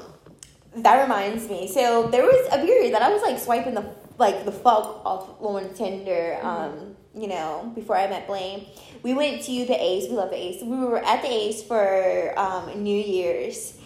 that 0.77 1.03
reminds 1.03 1.49
me. 1.49 1.69
So 1.69 2.09
there 2.09 2.23
was 2.23 2.49
a 2.53 2.65
period 2.65 2.93
that 2.95 3.03
I 3.03 3.11
was 3.11 3.23
like 3.23 3.39
swiping 3.39 3.75
the 3.75 3.85
like 4.19 4.45
the 4.45 4.53
fuck 4.53 5.05
off 5.05 5.41
on 5.41 5.73
Tinder. 5.75 6.39
Um, 6.43 6.97
you 7.15 7.29
know, 7.29 7.73
before 7.75 7.97
I 7.97 8.07
met 8.09 8.27
Blaine, 8.27 8.67
we 9.03 9.15
went 9.15 9.43
to 9.45 9.65
the 9.65 9.83
Ace. 9.83 10.09
We 10.09 10.17
love 10.17 10.31
the 10.31 10.37
Ace. 10.37 10.63
We 10.63 10.77
were 10.77 11.03
at 11.03 11.23
the 11.23 11.33
Ace 11.33 11.63
for 11.63 12.39
um, 12.39 12.83
New 12.83 12.99
Year's, 12.99 13.79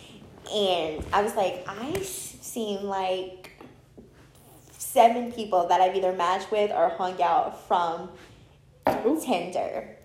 and 0.52 1.04
I 1.12 1.22
was 1.22 1.36
like, 1.36 1.64
I 1.68 2.00
seem 2.02 2.82
like 2.82 3.52
seven 4.72 5.30
people 5.30 5.68
that 5.68 5.80
I've 5.80 5.94
either 5.94 6.12
matched 6.12 6.50
with 6.50 6.72
or 6.72 6.88
hung 6.88 7.22
out 7.22 7.66
from 7.68 8.10
Tinder. 9.20 9.96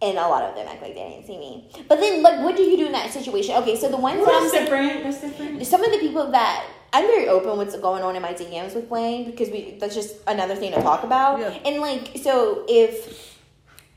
And 0.00 0.16
a 0.16 0.28
lot 0.28 0.44
of 0.44 0.54
them 0.54 0.66
act 0.68 0.80
like 0.80 0.94
they 0.94 1.08
didn't 1.10 1.26
see 1.26 1.36
me. 1.38 1.68
But 1.88 1.98
then, 1.98 2.22
like, 2.22 2.40
what 2.44 2.56
do 2.56 2.62
you 2.62 2.76
do 2.76 2.86
in 2.86 2.92
that 2.92 3.10
situation? 3.10 3.56
Okay, 3.56 3.74
so 3.74 3.88
the 3.88 3.96
ones 3.96 4.24
that 4.24 4.32
I'm 4.32 4.42
That's 4.42 4.52
different. 4.52 5.02
That's 5.02 5.20
different. 5.20 5.66
some 5.66 5.82
of 5.82 5.90
the 5.90 5.98
people 5.98 6.30
that 6.30 6.66
I'm 6.92 7.04
very 7.06 7.26
open 7.28 7.58
with 7.58 7.68
what's 7.68 7.76
going 7.80 8.04
on 8.04 8.14
in 8.14 8.22
my 8.22 8.32
DMs 8.32 8.76
with 8.76 8.88
Blaine 8.88 9.28
because 9.28 9.50
we 9.50 9.76
that's 9.80 9.96
just 9.96 10.16
another 10.28 10.54
thing 10.54 10.72
to 10.72 10.80
talk 10.82 11.02
about. 11.02 11.40
Yeah. 11.40 11.48
And 11.66 11.80
like 11.80 12.16
so 12.22 12.64
if 12.68 13.36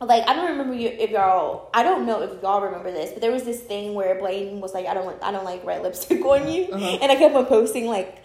like 0.02 0.28
I 0.28 0.34
don't 0.34 0.50
remember 0.50 0.74
you 0.74 0.88
if 0.90 1.12
y'all 1.12 1.70
I 1.74 1.84
don't 1.84 2.08
know 2.08 2.22
if 2.24 2.42
y'all 2.42 2.62
remember 2.62 2.92
this, 2.92 3.12
but 3.12 3.22
there 3.22 3.32
was 3.32 3.44
this 3.44 3.60
thing 3.62 3.94
where 3.94 4.16
Blaine 4.16 4.60
was 4.60 4.74
like 4.74 4.88
I 4.88 4.96
don't 4.96 5.06
want 5.06 5.22
I 5.24 5.32
don't 5.32 5.46
like 5.46 5.64
red 5.64 5.84
lipstick 5.84 6.26
on 6.26 6.52
you, 6.52 6.64
Uh-huh. 6.74 6.98
and 7.02 7.12
I 7.12 7.16
kept 7.16 7.36
on 7.36 7.46
posting 7.46 7.86
like. 7.86 8.18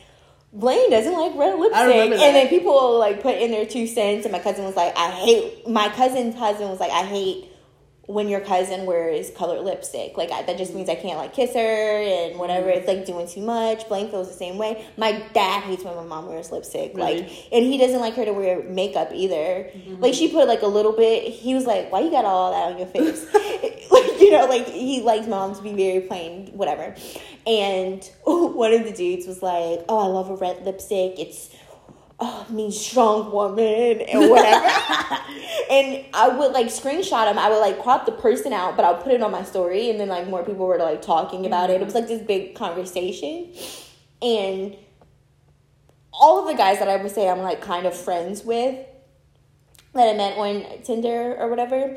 Blaine 0.52 0.90
doesn't 0.90 1.12
like 1.12 1.34
red 1.36 1.58
lipstick, 1.58 1.84
and 1.84 2.12
then 2.34 2.48
people 2.48 2.98
like 2.98 3.20
put 3.20 3.36
in 3.36 3.50
their 3.50 3.66
two 3.66 3.86
cents, 3.86 4.24
and 4.24 4.32
my 4.32 4.38
cousin 4.38 4.64
was 4.64 4.74
like, 4.74 4.96
"I 4.96 5.10
hate." 5.10 5.68
My 5.68 5.90
cousin's 5.90 6.34
husband 6.34 6.70
was 6.70 6.80
like, 6.80 6.90
"I 6.92 7.02
hate 7.02 7.50
when 8.06 8.28
your 8.28 8.40
cousin 8.40 8.86
wears 8.86 9.30
colored 9.30 9.62
lipstick. 9.62 10.16
Like 10.16 10.30
I, 10.30 10.42
that 10.42 10.56
just 10.56 10.74
means 10.74 10.88
I 10.88 10.94
can't 10.94 11.18
like 11.18 11.32
kiss 11.32 11.54
her 11.54 11.58
and 11.60 12.38
whatever. 12.38 12.68
It's 12.68 12.86
like 12.86 13.04
doing 13.04 13.26
too 13.26 13.42
much. 13.42 13.88
Blaine 13.88 14.10
feels 14.10 14.28
the 14.28 14.34
same 14.34 14.58
way. 14.58 14.86
My 14.96 15.24
dad 15.32 15.64
hates 15.64 15.82
when 15.82 15.96
my 15.96 16.04
mom 16.04 16.26
wears 16.26 16.52
lipstick. 16.52 16.92
Really? 16.94 17.22
Like, 17.22 17.30
and 17.52 17.64
he 17.64 17.78
doesn't 17.78 18.00
like 18.00 18.14
her 18.14 18.24
to 18.24 18.32
wear 18.32 18.62
makeup 18.62 19.10
either. 19.12 19.34
Mm-hmm. 19.74 20.00
Like 20.00 20.14
she 20.14 20.28
put 20.28 20.46
like 20.46 20.62
a 20.62 20.68
little 20.68 20.92
bit. 20.92 21.32
He 21.32 21.54
was 21.54 21.66
like, 21.66 21.90
"Why 21.90 22.00
you 22.00 22.10
got 22.10 22.24
all 22.24 22.52
that 22.52 22.72
on 22.72 22.78
your 22.78 22.86
face?" 22.86 23.26
like 23.90 24.20
you 24.20 24.30
know, 24.30 24.46
like 24.46 24.68
he 24.68 25.02
likes 25.02 25.26
mom 25.26 25.54
to 25.56 25.62
be 25.62 25.72
very 25.72 26.00
plain, 26.00 26.48
whatever. 26.52 26.94
And 27.44 28.04
one 28.24 28.72
of 28.72 28.84
the 28.84 28.92
dudes 28.92 29.26
was 29.26 29.42
like, 29.42 29.84
"Oh, 29.88 29.98
I 29.98 30.06
love 30.06 30.30
a 30.30 30.36
red 30.36 30.64
lipstick. 30.64 31.18
It's." 31.18 31.50
Oh, 32.18 32.46
means 32.48 32.78
strong 32.78 33.32
woman 33.32 34.00
and 34.00 34.30
whatever. 34.30 34.66
and 35.70 36.04
I 36.14 36.28
would 36.28 36.52
like 36.52 36.66
screenshot 36.66 37.30
him. 37.30 37.38
I 37.38 37.48
would 37.48 37.60
like 37.60 37.82
crop 37.82 38.06
the 38.06 38.12
person 38.12 38.52
out, 38.52 38.76
but 38.76 38.84
I'll 38.84 39.02
put 39.02 39.12
it 39.12 39.22
on 39.22 39.30
my 39.30 39.42
story. 39.42 39.90
And 39.90 40.00
then 40.00 40.08
like 40.08 40.28
more 40.28 40.44
people 40.44 40.66
were 40.66 40.78
like 40.78 41.02
talking 41.02 41.46
about 41.46 41.70
it. 41.70 41.74
It 41.74 41.76
mm-hmm. 41.76 41.84
was 41.86 41.94
like 41.94 42.08
this 42.08 42.22
big 42.22 42.54
conversation. 42.54 43.52
And 44.22 44.76
all 46.12 46.40
of 46.40 46.46
the 46.46 46.54
guys 46.54 46.78
that 46.78 46.88
I 46.88 46.96
would 46.96 47.10
say 47.10 47.28
I'm 47.28 47.40
like 47.40 47.60
kind 47.60 47.86
of 47.86 47.94
friends 47.94 48.44
with 48.44 48.84
that 49.92 50.08
I 50.08 50.16
met 50.16 50.38
on 50.38 50.82
Tinder 50.82 51.36
or 51.38 51.48
whatever 51.48 51.96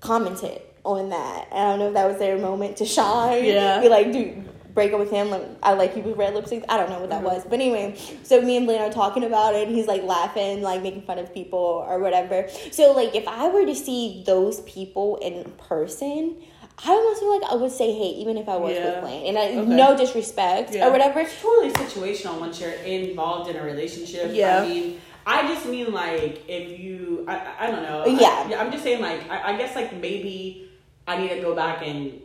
commented 0.00 0.60
on 0.84 1.10
that. 1.10 1.48
I 1.52 1.62
don't 1.64 1.78
know 1.78 1.88
if 1.88 1.94
that 1.94 2.06
was 2.06 2.18
their 2.18 2.38
moment 2.38 2.78
to 2.78 2.84
shine. 2.84 3.44
Yeah. 3.44 3.80
Be 3.80 3.88
like, 3.88 4.12
dude, 4.12 4.48
break 4.74 4.92
up 4.92 4.98
with 5.00 5.10
him. 5.10 5.30
Like, 5.30 5.42
I 5.62 5.72
like 5.74 5.96
you 5.96 6.02
with 6.02 6.16
red 6.16 6.34
lipstick. 6.34 6.64
I 6.68 6.76
don't 6.76 6.90
know 6.90 7.00
what 7.00 7.10
that 7.10 7.22
mm-hmm. 7.22 7.34
was. 7.34 7.44
But 7.44 7.54
anyway, 7.54 7.96
so 8.22 8.40
me 8.40 8.56
and 8.56 8.66
Blaine 8.66 8.80
are 8.80 8.92
talking 8.92 9.24
about 9.24 9.54
it. 9.54 9.66
And 9.68 9.76
he's 9.76 9.86
like 9.86 10.02
laughing, 10.02 10.62
like 10.62 10.82
making 10.82 11.02
fun 11.02 11.18
of 11.18 11.32
people 11.32 11.84
or 11.88 11.98
whatever. 11.98 12.48
So, 12.70 12.92
like, 12.92 13.14
if 13.14 13.26
I 13.28 13.48
were 13.48 13.66
to 13.66 13.74
see 13.74 14.22
those 14.26 14.60
people 14.62 15.16
in 15.16 15.44
person, 15.52 16.36
I 16.84 16.90
almost 16.90 17.20
feel 17.20 17.38
like 17.38 17.50
I 17.50 17.54
would 17.54 17.70
say 17.70 17.92
hey, 17.92 18.08
even 18.20 18.36
if 18.36 18.48
I 18.48 18.56
was 18.56 18.74
Yeah. 18.74 18.86
with 18.86 19.00
Blaine. 19.02 19.26
And 19.26 19.38
I, 19.38 19.48
Okay. 19.48 19.74
no 19.74 19.96
disrespect 19.96 20.74
Yeah. 20.74 20.88
or 20.88 20.90
whatever. 20.90 21.20
It's 21.20 21.40
totally 21.40 21.70
situational 21.72 22.40
once 22.40 22.60
you're 22.60 22.70
involved 22.72 23.50
in 23.50 23.56
a 23.56 23.62
relationship. 23.62 24.30
Yeah. 24.32 24.62
I 24.62 24.68
mean, 24.68 25.00
I 25.24 25.46
just 25.46 25.66
mean 25.66 25.92
like 25.92 26.42
if 26.48 26.80
you, 26.80 27.24
I, 27.28 27.36
I 27.36 27.52
I 27.60 27.70
don't 27.70 27.82
know. 27.82 28.06
Yeah. 28.06 28.48
I, 28.48 28.56
I'm 28.56 28.72
just 28.72 28.82
saying 28.82 29.00
like 29.00 29.30
I, 29.30 29.52
I 29.52 29.56
guess 29.56 29.76
like 29.76 29.92
maybe 29.94 30.68
I 31.06 31.18
need 31.18 31.28
to 31.30 31.40
go 31.40 31.54
back 31.54 31.86
and 31.86 32.20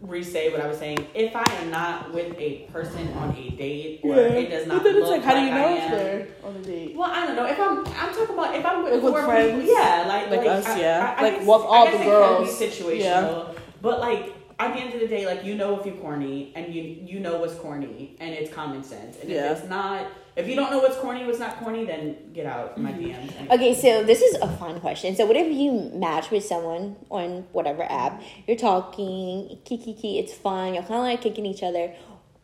re-say 0.00 0.50
what 0.52 0.60
I 0.60 0.66
was 0.68 0.78
saying. 0.78 1.06
If 1.14 1.34
I 1.34 1.44
am 1.60 1.70
not 1.70 2.12
with 2.12 2.34
a 2.38 2.68
person 2.72 3.08
on 3.14 3.30
a 3.36 3.50
date 3.50 4.00
or 4.02 4.16
it 4.18 4.50
does 4.50 4.66
not 4.66 4.78
But 4.78 4.84
then 4.84 4.96
it's 4.96 5.02
look 5.08 5.10
like, 5.16 5.24
how 5.24 5.34
do 5.34 5.40
you 5.40 5.50
I 5.52 5.54
know 5.60 5.76
if 5.76 5.82
am- 5.82 5.90
they're 5.90 6.28
on 6.44 6.56
a 6.56 6.60
date? 6.60 6.96
Well, 6.96 7.10
I 7.10 7.26
don't 7.26 7.36
know. 7.36 7.46
If 7.46 7.58
I'm, 7.60 7.78
I'm 7.86 8.14
talking 8.14 8.34
about 8.34 8.54
if 8.54 8.64
I'm 8.64 8.82
with, 8.84 8.92
Like 8.94 9.02
with 9.02 9.12
four 9.12 9.24
friends? 9.24 9.60
people, 9.62 9.74
yeah, 9.80 10.04
like 10.06 10.30
Like 10.30 10.46
us, 10.46 10.66
I, 10.66 10.80
yeah. 10.80 11.14
I, 11.16 11.20
I 11.20 11.22
Like 11.22 11.32
guess- 11.34 11.40
with 11.42 11.48
all 11.50 11.72
I 11.88 11.90
guess 11.90 11.94
the 12.00 12.02
it 12.02 12.06
girls. 12.06 12.58
Can 12.58 12.68
be 12.68 12.74
situational, 13.02 13.54
but 13.82 14.00
like 14.00 14.34
at 14.60 14.74
the 14.74 14.80
end 14.80 14.94
of 14.94 15.00
the 15.00 15.08
day, 15.08 15.26
like 15.26 15.44
you 15.44 15.54
know 15.54 15.78
if 15.78 15.86
you're 15.86 15.94
corny 15.96 16.52
and 16.56 16.72
you 16.74 16.82
you 16.82 17.20
know 17.20 17.38
what's 17.38 17.54
corny 17.54 18.16
and 18.20 18.30
it's 18.34 18.52
common 18.52 18.82
sense. 18.82 19.16
And 19.20 19.30
Yeah. 19.30 19.52
if 19.52 19.60
it's 19.60 19.68
not, 19.68 20.06
if 20.38 20.48
you 20.48 20.54
don't 20.54 20.70
know 20.70 20.78
what's 20.78 20.96
corny, 20.96 21.26
what's 21.26 21.40
not 21.40 21.58
corny, 21.58 21.84
then 21.84 22.32
get 22.32 22.46
out 22.46 22.78
my 22.78 22.92
mm-hmm. 22.92 23.04
DMs. 23.04 23.36
And- 23.38 23.50
Okay, 23.50 23.74
so 23.74 24.04
this 24.04 24.22
is 24.22 24.36
a 24.40 24.48
fun 24.56 24.80
question. 24.80 25.16
So, 25.16 25.26
what 25.26 25.36
if 25.36 25.52
you 25.52 25.90
match 25.94 26.30
with 26.30 26.44
someone 26.44 26.96
on 27.10 27.44
whatever 27.52 27.82
app? 27.82 28.22
You're 28.46 28.56
talking, 28.56 29.58
kiki 29.64 29.94
kiki, 29.94 30.18
it's 30.18 30.32
fun. 30.32 30.74
You're 30.74 30.84
kind 30.84 30.94
of 30.94 31.02
like 31.02 31.20
kicking 31.22 31.44
each 31.44 31.62
other, 31.64 31.92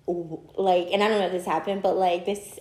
like, 0.06 0.88
and 0.92 1.02
I 1.04 1.08
don't 1.08 1.20
know 1.20 1.26
if 1.26 1.32
this 1.32 1.46
happened, 1.46 1.82
but 1.82 1.96
like 1.96 2.26
this, 2.26 2.58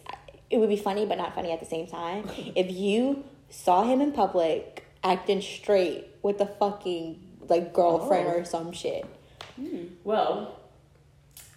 it 0.52 0.58
would 0.58 0.70
be 0.70 0.78
funny, 0.78 1.06
but 1.06 1.18
not 1.18 1.34
funny 1.34 1.52
at 1.52 1.60
the 1.60 1.66
same 1.66 1.88
time. 1.88 2.30
if 2.56 2.72
you 2.72 3.24
saw 3.50 3.84
him 3.84 4.02
in 4.02 4.12
public 4.12 4.86
acting 5.04 5.42
straight 5.42 6.08
with 6.22 6.40
a 6.42 6.46
fucking 6.46 7.20
like 7.50 7.74
girlfriend 7.74 8.28
Oh. 8.28 8.38
or 8.38 8.46
some 8.46 8.72
shit. 8.72 9.06
Hmm. 9.56 9.86
Well, 10.04 10.60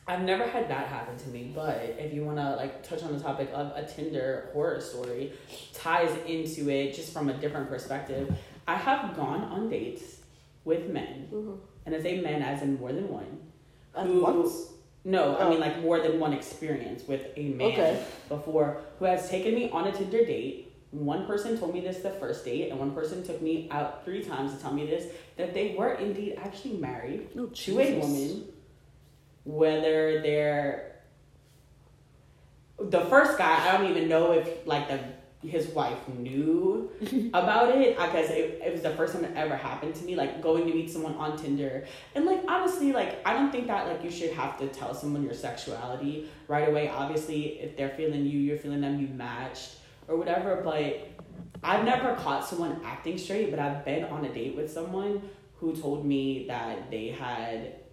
I've 0.08 0.22
never 0.22 0.46
had 0.46 0.68
that 0.70 0.86
happen 0.86 1.16
to 1.18 1.28
me, 1.30 1.50
but 1.54 1.96
if 1.98 2.12
you 2.14 2.24
want 2.24 2.38
to 2.38 2.54
like 2.56 2.86
touch 2.88 3.02
on 3.02 3.12
the 3.12 3.20
topic 3.22 3.50
of 3.52 3.72
a 3.74 3.84
Tinder 3.84 4.50
horror 4.52 4.80
story, 4.80 5.32
ties 5.74 6.16
into 6.26 6.70
it 6.70 6.94
just 6.94 7.12
from 7.12 7.28
a 7.28 7.34
different 7.34 7.68
perspective. 7.68 8.32
I 8.68 8.76
have 8.76 9.16
gone 9.16 9.42
on 9.42 9.68
dates 9.68 10.20
with 10.64 10.88
men, 10.90 11.28
mm-hmm. 11.32 11.54
and 11.86 11.94
I 11.94 12.00
say 12.00 12.20
men 12.20 12.42
as 12.42 12.62
in 12.62 12.78
more 12.78 12.92
than 12.92 13.08
one. 13.08 13.38
Who- 13.94 14.22
once? 14.22 14.72
No, 15.04 15.36
I 15.36 15.42
Oh. 15.44 15.50
mean 15.50 15.60
like 15.60 15.80
more 15.80 16.00
than 16.00 16.18
one 16.18 16.32
experience 16.32 17.06
with 17.06 17.20
a 17.36 17.44
man 17.50 17.68
Okay. 17.72 18.02
before 18.28 18.80
who 18.98 19.04
has 19.04 19.28
taken 19.30 19.54
me 19.54 19.70
on 19.70 19.86
a 19.86 19.92
Tinder 19.92 20.24
date. 20.24 20.72
One 20.90 21.26
person 21.26 21.58
told 21.58 21.74
me 21.74 21.80
this 21.80 21.98
the 21.98 22.10
first 22.10 22.44
date, 22.44 22.70
and 22.70 22.78
one 22.80 22.92
person 22.92 23.22
took 23.24 23.40
me 23.42 23.68
out 23.70 24.04
three 24.04 24.22
times 24.24 24.54
to 24.54 24.60
tell 24.60 24.72
me 24.72 24.86
this 24.86 25.12
that 25.36 25.52
they 25.54 25.74
were 25.78 25.92
indeed 25.94 26.34
actually 26.38 26.74
married 26.78 27.28
Oh, 27.38 27.46
to 27.46 27.80
a 27.80 27.98
woman, 28.00 28.44
whether 29.46 30.20
they're 30.20 30.96
the 32.78 33.00
first 33.06 33.38
guy, 33.38 33.68
I 33.68 33.78
don't 33.78 33.90
even 33.90 34.08
know 34.08 34.32
if 34.32 34.66
like 34.66 34.88
the 34.88 35.00
his 35.46 35.68
wife 35.68 36.08
knew 36.08 36.90
about 37.34 37.74
it 37.76 37.96
because 37.96 38.30
it, 38.30 38.60
it 38.64 38.72
was 38.72 38.82
the 38.82 38.90
first 38.90 39.14
time 39.14 39.24
it 39.24 39.32
ever 39.36 39.54
happened 39.56 39.94
to 39.94 40.04
me. 40.04 40.16
Like 40.16 40.42
going 40.42 40.66
to 40.66 40.74
meet 40.74 40.90
someone 40.90 41.14
on 41.14 41.38
Tinder, 41.38 41.86
and 42.14 42.24
like 42.24 42.42
honestly, 42.48 42.92
like 42.92 43.26
I 43.26 43.32
don't 43.32 43.50
think 43.50 43.68
that 43.68 43.86
like 43.86 44.02
you 44.02 44.10
should 44.10 44.32
have 44.32 44.58
to 44.58 44.68
tell 44.68 44.94
someone 44.94 45.22
your 45.22 45.34
sexuality 45.34 46.28
right 46.48 46.68
away. 46.68 46.88
Obviously, 46.88 47.60
if 47.60 47.76
they're 47.76 47.90
feeling 47.90 48.26
you, 48.26 48.38
you're 48.38 48.58
feeling 48.58 48.80
them, 48.80 49.00
you 49.00 49.08
matched 49.08 49.76
or 50.08 50.16
whatever. 50.16 50.60
But 50.62 51.08
I've 51.62 51.84
never 51.84 52.14
caught 52.16 52.44
someone 52.44 52.80
acting 52.84 53.16
straight, 53.16 53.50
but 53.50 53.60
I've 53.60 53.84
been 53.84 54.04
on 54.04 54.24
a 54.24 54.32
date 54.32 54.56
with 54.56 54.70
someone 54.70 55.22
who 55.58 55.74
told 55.74 56.04
me 56.04 56.46
that 56.48 56.90
they 56.90 57.08
had 57.08 57.85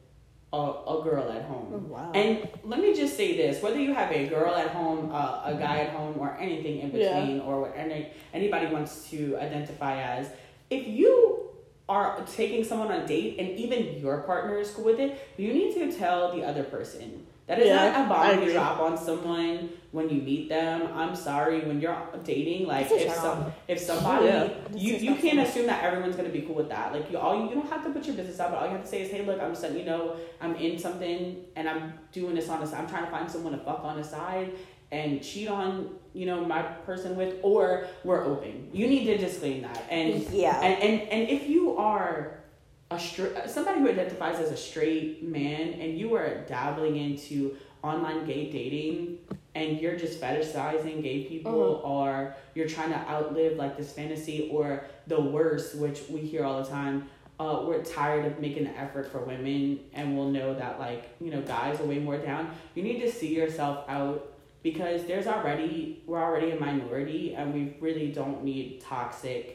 a, 0.54 0.58
a 0.96 1.04
girl 1.04 1.32
at 1.32 1.44
home. 1.44 1.68
Oh, 1.74 1.94
wow. 1.94 2.12
And 2.14 2.48
let 2.64 2.80
me 2.80 2.94
just 2.96 3.18
say 3.18 3.36
this: 3.36 3.62
whether 3.62 3.80
you 3.80 3.94
have 3.94 4.12
a 4.12 4.28
girl 4.28 4.54
at 4.56 4.70
home, 4.70 5.10
uh, 5.12 5.42
a 5.46 5.56
guy 5.56 5.80
at 5.80 5.90
home, 5.90 6.16
or 6.20 6.38
anything 6.40 6.80
in 6.80 6.92
Yeah. 6.92 7.20
between, 7.20 7.42
or 7.42 7.62
what 7.62 7.74
any, 7.76 8.10
anybody 8.34 8.68
wants 8.68 9.10
to 9.10 9.38
identify 9.38 10.02
as, 10.02 10.30
if 10.70 10.88
you 10.88 11.50
are 11.90 12.24
taking 12.32 12.64
someone 12.64 12.90
on 12.92 13.02
a 13.02 13.08
date 13.08 13.36
and 13.40 13.50
even 13.60 14.00
your 14.00 14.22
partner 14.22 14.58
is 14.58 14.72
cool 14.72 14.86
with 14.86 15.00
it, 15.00 15.20
you 15.38 15.54
need 15.54 15.74
to 15.74 15.92
tell 15.92 16.34
the 16.36 16.44
other 16.44 16.64
person 16.64 17.26
That 17.48 17.60
is 17.60 17.68
Yeah, 17.68 17.92
not 17.92 18.06
a 18.06 18.10
bomb 18.10 18.44
you 18.48 18.54
drop 18.54 18.80
on 18.80 18.98
someone 18.98 19.70
when 19.92 20.10
you 20.10 20.22
meet 20.22 20.48
them. 20.48 20.88
I'm 20.96 21.14
sorry 21.14 21.60
when 21.62 21.82
you're 21.82 21.98
dating. 22.24 22.68
Like 22.68 22.90
if 22.90 23.14
some 23.14 23.52
if 23.68 23.80
somebody 23.80 24.28
Yeah. 24.28 24.48
you 24.74 24.96
you 24.96 25.16
can't 25.16 25.40
assume 25.40 25.66
that 25.68 25.84
everyone's 25.84 26.16
gonna 26.16 26.30
be 26.30 26.42
cool 26.42 26.56
with 26.56 26.70
that. 26.70 26.94
Like 26.94 27.12
you 27.12 27.18
all 27.18 27.44
you 27.46 27.54
don't 27.54 27.70
have 27.70 27.84
to 27.84 27.90
put 27.90 28.06
your 28.08 28.16
business 28.16 28.40
out, 28.40 28.52
but 28.52 28.60
all 28.60 28.66
you 28.68 28.72
have 28.74 28.84
to 28.84 28.88
say 28.88 29.02
is, 29.02 29.12
hey, 29.12 29.26
look, 29.26 29.42
I'm 29.42 29.54
you 29.76 29.84
know 29.84 30.16
I'm 30.40 30.56
in 30.56 30.80
something 30.80 31.44
and 31.58 31.68
I'm 31.68 31.94
doing 32.14 32.34
this 32.36 32.48
on 32.48 32.62
the 32.62 32.68
side. 32.68 32.80
I'm 32.82 32.88
trying 32.88 33.06
to 33.06 33.12
find 33.12 33.30
someone 33.30 33.52
to 33.52 33.60
fuck 33.60 33.82
on 33.84 33.98
the 33.98 34.04
side 34.06 34.54
and 34.92 35.22
cheat 35.24 35.50
on 35.50 35.90
you 36.14 36.26
know 36.26 36.46
my 36.46 36.62
person 36.62 37.16
with, 37.18 37.36
or 37.42 37.88
we're 38.06 38.24
open. 38.24 38.70
You 38.72 38.88
need 38.88 39.04
to 39.06 39.18
disclaim 39.18 39.64
that 39.64 39.84
and 39.90 40.22
Yeah. 40.32 40.62
and 40.62 40.82
and, 40.82 41.02
and 41.10 41.30
if 41.30 41.50
you 41.50 41.76
are 41.78 42.43
a 42.92 43.00
straight 43.00 43.50
somebody 43.50 43.80
who 43.80 43.90
identifies 43.90 44.40
as 44.40 44.52
a 44.52 44.58
straight 44.58 45.24
man 45.24 45.74
and 45.74 45.98
you 45.98 46.16
are 46.16 46.44
dabbling 46.46 46.98
into 46.98 47.56
online 47.84 48.26
gay 48.26 48.52
dating 48.52 49.18
and 49.56 49.80
you're 49.80 49.96
just 49.96 50.20
fetishizing 50.20 51.02
gay 51.04 51.24
people 51.26 51.82
or 51.84 52.36
you're 52.56 52.68
trying 52.68 52.90
to 52.90 52.98
outlive 53.10 53.58
like 53.58 53.78
this 53.78 53.92
fantasy 53.92 54.50
or 54.52 54.86
the 55.08 55.20
worst 55.20 55.76
which 55.76 56.02
we 56.10 56.20
hear 56.20 56.44
all 56.44 56.62
the 56.62 56.70
time 56.70 57.10
uh, 57.40 57.64
we're 57.66 57.84
tired 57.84 58.26
of 58.26 58.40
making 58.40 58.64
the 58.64 58.78
effort 58.78 59.12
for 59.12 59.20
women 59.20 59.80
and 59.94 60.16
we'll 60.16 60.30
know 60.30 60.54
that 60.54 60.80
like 60.80 61.16
you 61.20 61.32
know 61.32 61.42
guys 61.42 61.80
are 61.80 61.86
way 61.86 62.00
more 62.00 62.18
down. 62.18 62.52
You 62.76 62.84
need 62.84 63.00
to 63.00 63.12
see 63.12 63.36
yourself 63.36 63.86
out 63.90 64.34
because 64.62 65.06
there's 65.06 65.28
already 65.28 66.04
we're 66.06 66.22
already 66.22 66.52
a 66.52 66.60
minority 66.60 67.34
and 67.36 67.54
we 67.54 67.76
really 67.80 68.12
don't 68.12 68.44
need 68.44 68.82
toxicness 68.82 69.54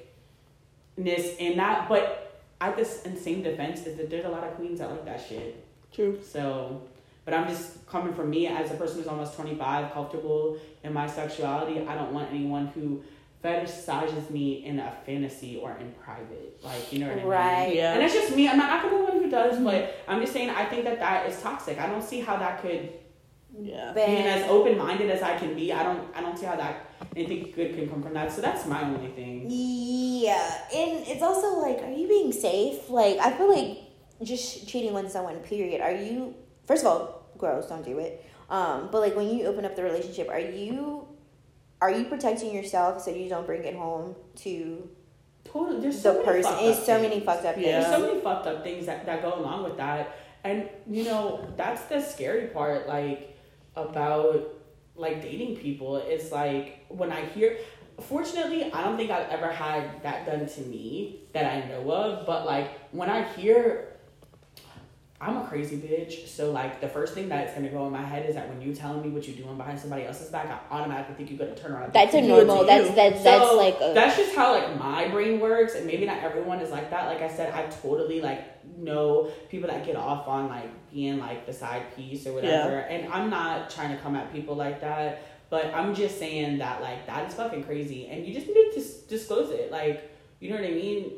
in 0.98 1.56
that 1.56 1.88
but 1.88 2.27
at 2.60 2.76
this 2.76 3.02
insane 3.02 3.42
defense 3.42 3.86
is 3.86 3.96
that 3.96 4.10
there's 4.10 4.24
a 4.24 4.28
lot 4.28 4.44
of 4.44 4.54
queens 4.54 4.78
that 4.80 4.90
like 4.90 5.04
that 5.04 5.24
shit 5.26 5.64
True. 5.92 6.18
so, 6.22 6.82
but 7.24 7.34
I'm 7.34 7.48
just 7.48 7.86
coming 7.86 8.14
from 8.14 8.30
me 8.30 8.46
as 8.46 8.70
a 8.70 8.74
person 8.74 8.98
who's 8.98 9.06
almost 9.06 9.34
25, 9.34 9.92
comfortable 9.92 10.58
in 10.82 10.92
my 10.92 11.06
sexuality. 11.06 11.86
I 11.86 11.94
don't 11.94 12.12
want 12.12 12.30
anyone 12.30 12.68
who 12.68 13.02
fetishizes 13.42 14.30
me 14.30 14.64
in 14.64 14.80
a 14.80 14.92
fantasy 15.06 15.56
or 15.56 15.76
in 15.78 15.92
private. 16.02 16.58
Like, 16.62 16.92
you 16.92 16.98
know 16.98 17.06
what 17.06 17.12
I 17.12 17.20
mean? 17.20 17.26
Right. 17.26 17.74
Yeah. 17.74 17.94
And 17.94 18.02
it's 18.02 18.14
just 18.14 18.34
me. 18.34 18.48
I'm 18.48 18.58
not, 18.58 18.68
not 18.68 18.82
gonna 18.82 19.02
one 19.04 19.22
who 19.22 19.30
does, 19.30 19.62
but 19.62 19.94
I'm 20.08 20.20
just 20.20 20.32
saying 20.32 20.50
I 20.50 20.64
think 20.64 20.84
that 20.84 20.98
that 20.98 21.28
is 21.28 21.40
toxic. 21.40 21.78
I 21.78 21.86
don't 21.86 22.02
see 22.02 22.20
how 22.20 22.36
that 22.36 22.60
could 22.60 22.90
Yeah. 23.60 23.92
But- 23.94 24.06
being 24.06 24.26
as 24.26 24.48
open 24.48 24.78
minded 24.78 25.10
as 25.10 25.22
I 25.22 25.36
can 25.36 25.54
be. 25.54 25.72
I 25.72 25.82
don't 25.82 26.02
I 26.14 26.20
don't 26.20 26.38
see 26.38 26.46
how 26.46 26.56
that 26.56 26.86
anything 27.16 27.50
good 27.54 27.74
can 27.74 27.88
come 27.88 28.02
from 28.02 28.14
that. 28.14 28.32
So 28.32 28.40
that's 28.40 28.66
my 28.66 28.82
only 28.84 29.08
thing. 29.10 29.46
Yeah, 29.48 30.68
and 30.74 31.06
it's 31.06 31.22
also 31.22 31.58
like, 31.58 31.78
are 31.82 31.90
you 31.90 32.06
being 32.08 32.32
safe? 32.32 32.88
Like, 32.90 33.18
I 33.18 33.32
feel 33.32 33.48
like 33.54 33.78
just 34.22 34.66
cheating 34.68 34.94
on 34.96 35.08
someone. 35.10 35.36
Period. 35.40 35.80
Are 35.80 35.92
you? 35.92 36.34
First 36.66 36.84
of 36.84 36.88
all, 36.92 37.22
girls 37.38 37.66
don't 37.66 37.84
do 37.84 37.98
it. 37.98 38.24
Um, 38.50 38.88
but 38.92 39.00
like 39.00 39.14
when 39.16 39.28
you 39.30 39.46
open 39.46 39.64
up 39.64 39.76
the 39.76 39.82
relationship, 39.82 40.28
are 40.28 40.40
you? 40.40 41.06
Are 41.80 41.90
you 41.90 42.04
protecting 42.06 42.52
yourself 42.54 43.02
so 43.02 43.10
you 43.12 43.28
don't 43.28 43.46
bring 43.46 43.62
it 43.64 43.76
home 43.76 44.16
to 44.36 44.88
Totally. 45.44 45.80
There's 45.80 46.00
so 46.02 46.12
the 46.14 46.18
many 46.26 46.42
person? 46.42 46.52
fucked 46.52 46.64
It's 46.64 46.78
up 46.80 46.84
so 46.86 46.94
many 46.98 47.08
things. 47.10 47.24
fucked 47.24 47.44
up 47.46 47.56
Yeah. 47.56 47.62
things. 47.62 47.86
There's 47.86 47.96
so 48.02 48.06
many 48.08 48.20
fucked 48.20 48.46
up 48.48 48.62
things 48.64 48.86
that, 48.86 49.06
that 49.06 49.22
go 49.22 49.34
along 49.38 49.62
with 49.64 49.76
that. 49.78 50.14
And 50.44 50.68
you 50.90 51.04
know, 51.04 51.46
that's 51.56 51.82
the 51.82 52.00
scary 52.02 52.48
part, 52.48 52.88
like 52.88 53.37
about 53.78 54.54
like 54.96 55.22
dating 55.22 55.56
people. 55.56 55.96
It's 55.96 56.32
like 56.32 56.84
when 56.88 57.12
I 57.12 57.24
hear 57.26 57.58
fortunately 58.00 58.72
I 58.72 58.84
don't 58.84 58.96
think 58.96 59.10
I've 59.10 59.28
ever 59.28 59.50
had 59.50 60.02
that 60.02 60.26
done 60.26 60.46
to 60.46 60.60
me 60.62 61.20
that 61.32 61.44
I 61.44 61.68
know 61.68 61.90
of, 61.90 62.26
but 62.26 62.46
like 62.46 62.78
when 62.92 63.10
I 63.10 63.22
hear 63.34 63.87
I'm 65.20 65.36
a 65.36 65.44
crazy 65.48 65.76
bitch, 65.76 66.28
so 66.28 66.52
like 66.52 66.80
the 66.80 66.86
first 66.88 67.12
thing 67.12 67.28
that's 67.28 67.52
gonna 67.52 67.70
go 67.70 67.84
in 67.86 67.92
my 67.92 68.04
head 68.04 68.28
is 68.28 68.36
that 68.36 68.48
when 68.48 68.62
you 68.62 68.72
telling 68.72 69.02
me 69.02 69.08
what 69.08 69.26
you're 69.26 69.36
doing 69.36 69.56
behind 69.56 69.80
somebody 69.80 70.04
else's 70.04 70.30
back, 70.30 70.46
I 70.46 70.74
automatically 70.74 71.16
think 71.16 71.30
you're 71.30 71.38
gonna 71.44 71.58
turn 71.58 71.72
around. 71.72 71.84
and 71.86 71.92
That's 71.92 72.14
a 72.14 72.20
Do 72.20 72.26
it 72.26 72.28
to 72.40 72.44
normal. 72.44 72.64
That's 72.64 72.94
that's 72.94 73.24
that's 73.24 73.44
so 73.48 73.56
like 73.56 73.76
a, 73.80 73.92
that's 73.94 74.16
just 74.16 74.36
how 74.36 74.52
like 74.52 74.78
my 74.78 75.08
brain 75.08 75.40
works, 75.40 75.74
and 75.74 75.86
maybe 75.86 76.06
not 76.06 76.18
everyone 76.22 76.60
is 76.60 76.70
like 76.70 76.90
that. 76.90 77.06
Like 77.06 77.20
I 77.20 77.28
said, 77.28 77.52
I 77.52 77.66
totally 77.66 78.20
like 78.20 78.44
know 78.78 79.28
people 79.48 79.68
that 79.68 79.84
get 79.84 79.96
off 79.96 80.28
on 80.28 80.48
like 80.48 80.70
being 80.92 81.18
like 81.18 81.46
the 81.46 81.52
side 81.52 81.96
piece 81.96 82.24
or 82.24 82.34
whatever, 82.34 82.76
and 82.78 83.12
I'm 83.12 83.28
not 83.28 83.70
trying 83.70 83.90
to 83.96 84.00
come 84.00 84.14
at 84.14 84.32
people 84.32 84.54
like 84.54 84.80
that. 84.82 85.24
But 85.50 85.74
I'm 85.74 85.96
just 85.96 86.20
saying 86.20 86.58
that 86.58 86.80
like 86.80 87.08
that 87.08 87.26
is 87.28 87.34
fucking 87.34 87.64
crazy, 87.64 88.06
and 88.06 88.24
you 88.24 88.32
just 88.32 88.46
need 88.46 88.54
to 88.54 88.70
dis- 88.74 89.00
disclose 89.08 89.50
it. 89.50 89.72
Like 89.72 90.12
you 90.38 90.50
know 90.50 90.56
what 90.56 90.64
I 90.64 90.70
mean? 90.70 91.10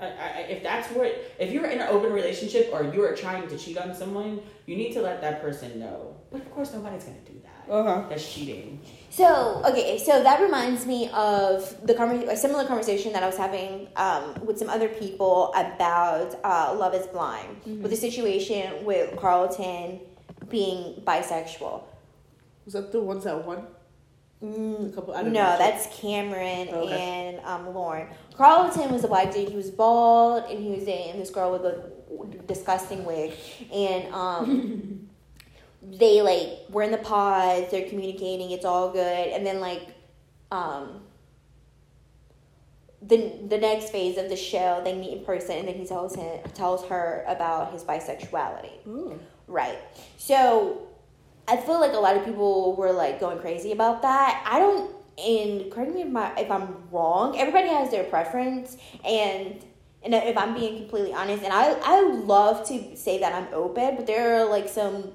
I, 0.00 0.06
I, 0.06 0.38
if 0.48 0.62
that's 0.62 0.88
what 0.90 1.06
if 1.38 1.52
you're 1.52 1.66
in 1.66 1.80
an 1.80 1.88
open 1.88 2.12
relationship 2.12 2.70
or 2.72 2.92
you're 2.92 3.14
trying 3.14 3.46
to 3.48 3.56
cheat 3.58 3.78
on 3.78 3.94
someone, 3.94 4.40
you 4.66 4.76
need 4.76 4.92
to 4.94 5.02
let 5.02 5.20
that 5.20 5.40
person 5.40 5.78
know. 5.78 6.16
But 6.30 6.40
of 6.40 6.50
course, 6.50 6.72
nobody's 6.72 7.04
gonna 7.04 7.18
do 7.20 7.40
that. 7.44 7.72
Uh 7.72 7.82
huh. 7.84 8.08
That's 8.08 8.32
cheating. 8.32 8.80
So 9.10 9.62
okay, 9.64 9.98
so 9.98 10.22
that 10.22 10.40
reminds 10.40 10.86
me 10.86 11.08
of 11.10 11.86
the 11.86 11.94
conver- 11.94 12.28
a 12.28 12.36
similar 12.36 12.64
conversation 12.66 13.12
that 13.12 13.22
I 13.22 13.26
was 13.26 13.36
having 13.36 13.88
um, 13.96 14.44
with 14.44 14.58
some 14.58 14.68
other 14.68 14.88
people 14.88 15.52
about 15.54 16.34
uh, 16.42 16.74
Love 16.76 16.94
Is 16.94 17.06
Blind, 17.06 17.56
with 17.64 17.90
the 17.90 17.96
situation 17.96 18.84
with 18.84 19.16
Carlton 19.16 20.00
being 20.48 21.00
bisexual. 21.04 21.84
Was 22.64 22.74
that 22.74 22.90
the 22.92 23.00
ones 23.00 23.24
that 23.24 23.44
won? 23.44 23.66
Mm, 24.42 24.94
couple. 24.94 25.14
No, 25.14 25.22
didn't 25.22 25.34
watch 25.34 25.54
it. 25.54 25.58
that's 25.58 26.00
Cameron 26.00 26.68
Okay. 26.70 27.00
and 27.00 27.44
um, 27.46 27.72
Lauren. 27.74 28.08
Carlton 28.36 28.90
was 28.92 29.04
a 29.04 29.08
black 29.08 29.32
dude. 29.32 29.48
He 29.48 29.56
was 29.56 29.70
bald, 29.70 30.50
and 30.50 30.58
he 30.58 30.70
was 30.70 30.84
dating 30.84 31.20
this 31.20 31.30
girl 31.30 31.52
with 31.52 31.64
a 31.64 32.42
disgusting 32.46 33.04
wig, 33.04 33.32
and 33.72 34.12
um, 34.12 35.08
they 35.82 36.22
like 36.22 36.68
were 36.70 36.82
in 36.82 36.90
the 36.90 36.98
pods. 36.98 37.70
They're 37.70 37.88
communicating. 37.88 38.50
It's 38.50 38.64
all 38.64 38.90
good, 38.90 39.28
and 39.28 39.46
then 39.46 39.60
like 39.60 39.94
um, 40.50 41.02
the 43.00 43.32
the 43.48 43.58
next 43.58 43.90
phase 43.90 44.18
of 44.18 44.28
the 44.28 44.36
show, 44.36 44.80
they 44.84 44.94
meet 44.94 45.18
in 45.18 45.24
person, 45.24 45.56
and 45.58 45.68
then 45.68 45.74
he 45.74 45.86
tells 45.86 46.14
him 46.16 46.40
tells 46.54 46.84
her 46.86 47.24
about 47.28 47.72
his 47.72 47.84
bisexuality. 47.84 48.86
Ooh. 48.88 49.18
Right. 49.46 49.78
So 50.16 50.88
I 51.48 51.56
feel 51.56 51.80
like 51.80 51.92
a 51.92 51.98
lot 51.98 52.16
of 52.16 52.24
people 52.24 52.76
were 52.76 52.92
like 52.92 53.20
going 53.20 53.38
crazy 53.38 53.72
about 53.72 54.02
that. 54.02 54.46
I 54.48 54.58
don't 54.58 54.94
and 55.18 55.70
correct 55.70 55.94
me 55.94 56.02
if 56.02 56.08
my 56.08 56.34
if 56.36 56.50
I'm 56.50 56.88
wrong. 56.90 57.38
Everybody 57.38 57.68
has 57.68 57.90
their 57.90 58.04
preference 58.04 58.76
and 59.04 59.62
and 60.04 60.14
if 60.14 60.36
I'm 60.36 60.54
being 60.54 60.78
completely 60.78 61.14
honest, 61.14 61.44
and 61.44 61.52
I 61.52 61.76
I 61.84 62.02
love 62.02 62.66
to 62.68 62.96
say 62.96 63.20
that 63.20 63.34
I'm 63.34 63.52
open, 63.54 63.96
but 63.96 64.06
there 64.06 64.40
are 64.40 64.48
like 64.48 64.68
some 64.68 65.12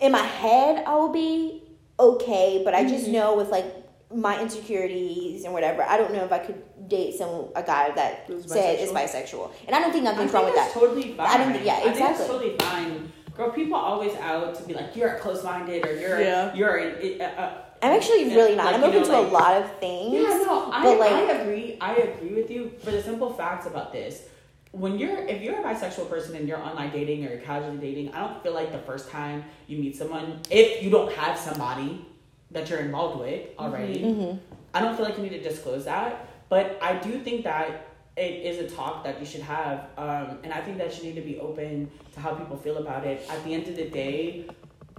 in 0.00 0.12
my 0.12 0.22
head 0.22 0.84
I 0.86 0.94
will 0.96 1.12
be 1.12 1.62
okay, 1.98 2.62
but 2.64 2.74
I 2.74 2.84
just 2.84 3.04
mm-hmm. 3.04 3.12
know 3.12 3.36
with 3.36 3.50
like 3.50 3.66
my 4.12 4.40
insecurities 4.40 5.44
and 5.44 5.52
whatever, 5.52 5.82
I 5.82 5.96
don't 5.96 6.12
know 6.12 6.24
if 6.24 6.32
I 6.32 6.38
could 6.38 6.88
date 6.88 7.14
some 7.14 7.48
a 7.54 7.62
guy 7.62 7.92
that 7.92 8.26
said 8.46 8.80
is 8.80 8.90
bisexual? 8.90 9.52
and 9.66 9.76
I 9.76 9.80
don't 9.80 9.92
think 9.92 10.06
I 10.06 10.12
nothing's 10.12 10.32
think 10.32 10.34
wrong 10.34 10.44
with 10.46 10.54
that. 10.56 10.72
Totally 10.72 11.14
fine. 11.14 11.26
I 11.26 11.36
don't 11.36 11.52
think- 11.52 11.64
yeah, 11.64 11.74
I 11.74 11.80
think 11.82 11.98
that's 11.98 12.20
exactly. 12.20 12.56
totally 12.56 12.56
fine. 12.58 13.12
Girl, 13.36 13.50
people 13.50 13.76
always 13.76 14.14
out 14.16 14.54
to 14.56 14.62
be 14.64 14.74
like 14.74 14.94
you're 14.96 15.14
close 15.18 15.42
minded 15.44 15.86
or 15.86 15.94
you're 15.98 16.20
Yeah. 16.20 16.54
you're 16.54 16.80
uh, 16.80 17.24
uh, 17.24 17.52
I'm 17.82 17.92
actually 17.92 18.28
Yeah, 18.28 18.34
really 18.36 18.56
not. 18.56 18.66
like, 18.66 18.74
I'm 18.74 18.84
open 18.84 19.00
know, 19.00 19.06
to 19.06 19.18
a 19.18 19.26
lot 19.30 19.56
of 19.62 19.70
things. 19.78 20.12
Yeah, 20.14 20.42
no, 20.44 20.70
I, 20.70 20.82
but 20.84 20.98
like, 20.98 21.12
I 21.12 21.32
agree. 21.40 21.78
I 21.80 21.94
agree 21.94 22.34
with 22.34 22.50
you 22.50 22.72
for 22.84 22.90
the 22.90 23.02
simple 23.02 23.32
facts 23.32 23.66
about 23.66 23.90
this. 23.92 24.28
When 24.72 24.98
you're, 24.98 25.16
if 25.26 25.40
you're 25.42 25.58
a 25.58 25.64
bisexual 25.64 26.08
person 26.10 26.36
and 26.36 26.46
you're 26.46 26.58
online 26.58 26.90
dating 26.92 27.26
or 27.26 27.30
you're 27.30 27.40
casually 27.40 27.78
dating, 27.78 28.12
I 28.12 28.20
don't 28.20 28.42
feel 28.42 28.52
like 28.52 28.70
the 28.70 28.78
first 28.78 29.10
time 29.10 29.44
you 29.66 29.78
meet 29.78 29.96
someone, 29.96 30.40
if 30.50 30.82
you 30.82 30.90
don't 30.90 31.10
have 31.14 31.38
somebody 31.38 32.04
that 32.50 32.68
you're 32.68 32.80
involved 32.80 33.18
with 33.20 33.48
already, 33.58 34.00
Mhm. 34.02 34.38
I 34.74 34.80
don't 34.80 34.94
feel 34.94 35.06
like 35.06 35.16
you 35.16 35.22
need 35.24 35.30
to 35.30 35.40
disclose 35.42 35.86
that. 35.86 36.28
But 36.50 36.78
I 36.82 36.96
do 36.96 37.18
think 37.20 37.44
that 37.44 37.86
it 38.16 38.44
is 38.44 38.58
a 38.58 38.74
talk 38.74 39.04
that 39.04 39.20
you 39.20 39.26
should 39.26 39.42
have, 39.42 39.88
um, 39.96 40.38
and 40.42 40.52
I 40.52 40.60
think 40.60 40.78
that 40.78 40.96
you 40.98 41.04
need 41.04 41.14
to 41.14 41.20
be 41.22 41.38
open 41.38 41.90
to 42.12 42.20
how 42.20 42.34
people 42.34 42.56
feel 42.56 42.78
about 42.78 43.06
it. 43.06 43.24
At 43.30 43.42
the 43.44 43.54
end 43.54 43.68
of 43.68 43.76
the 43.76 43.88
day, 43.88 44.46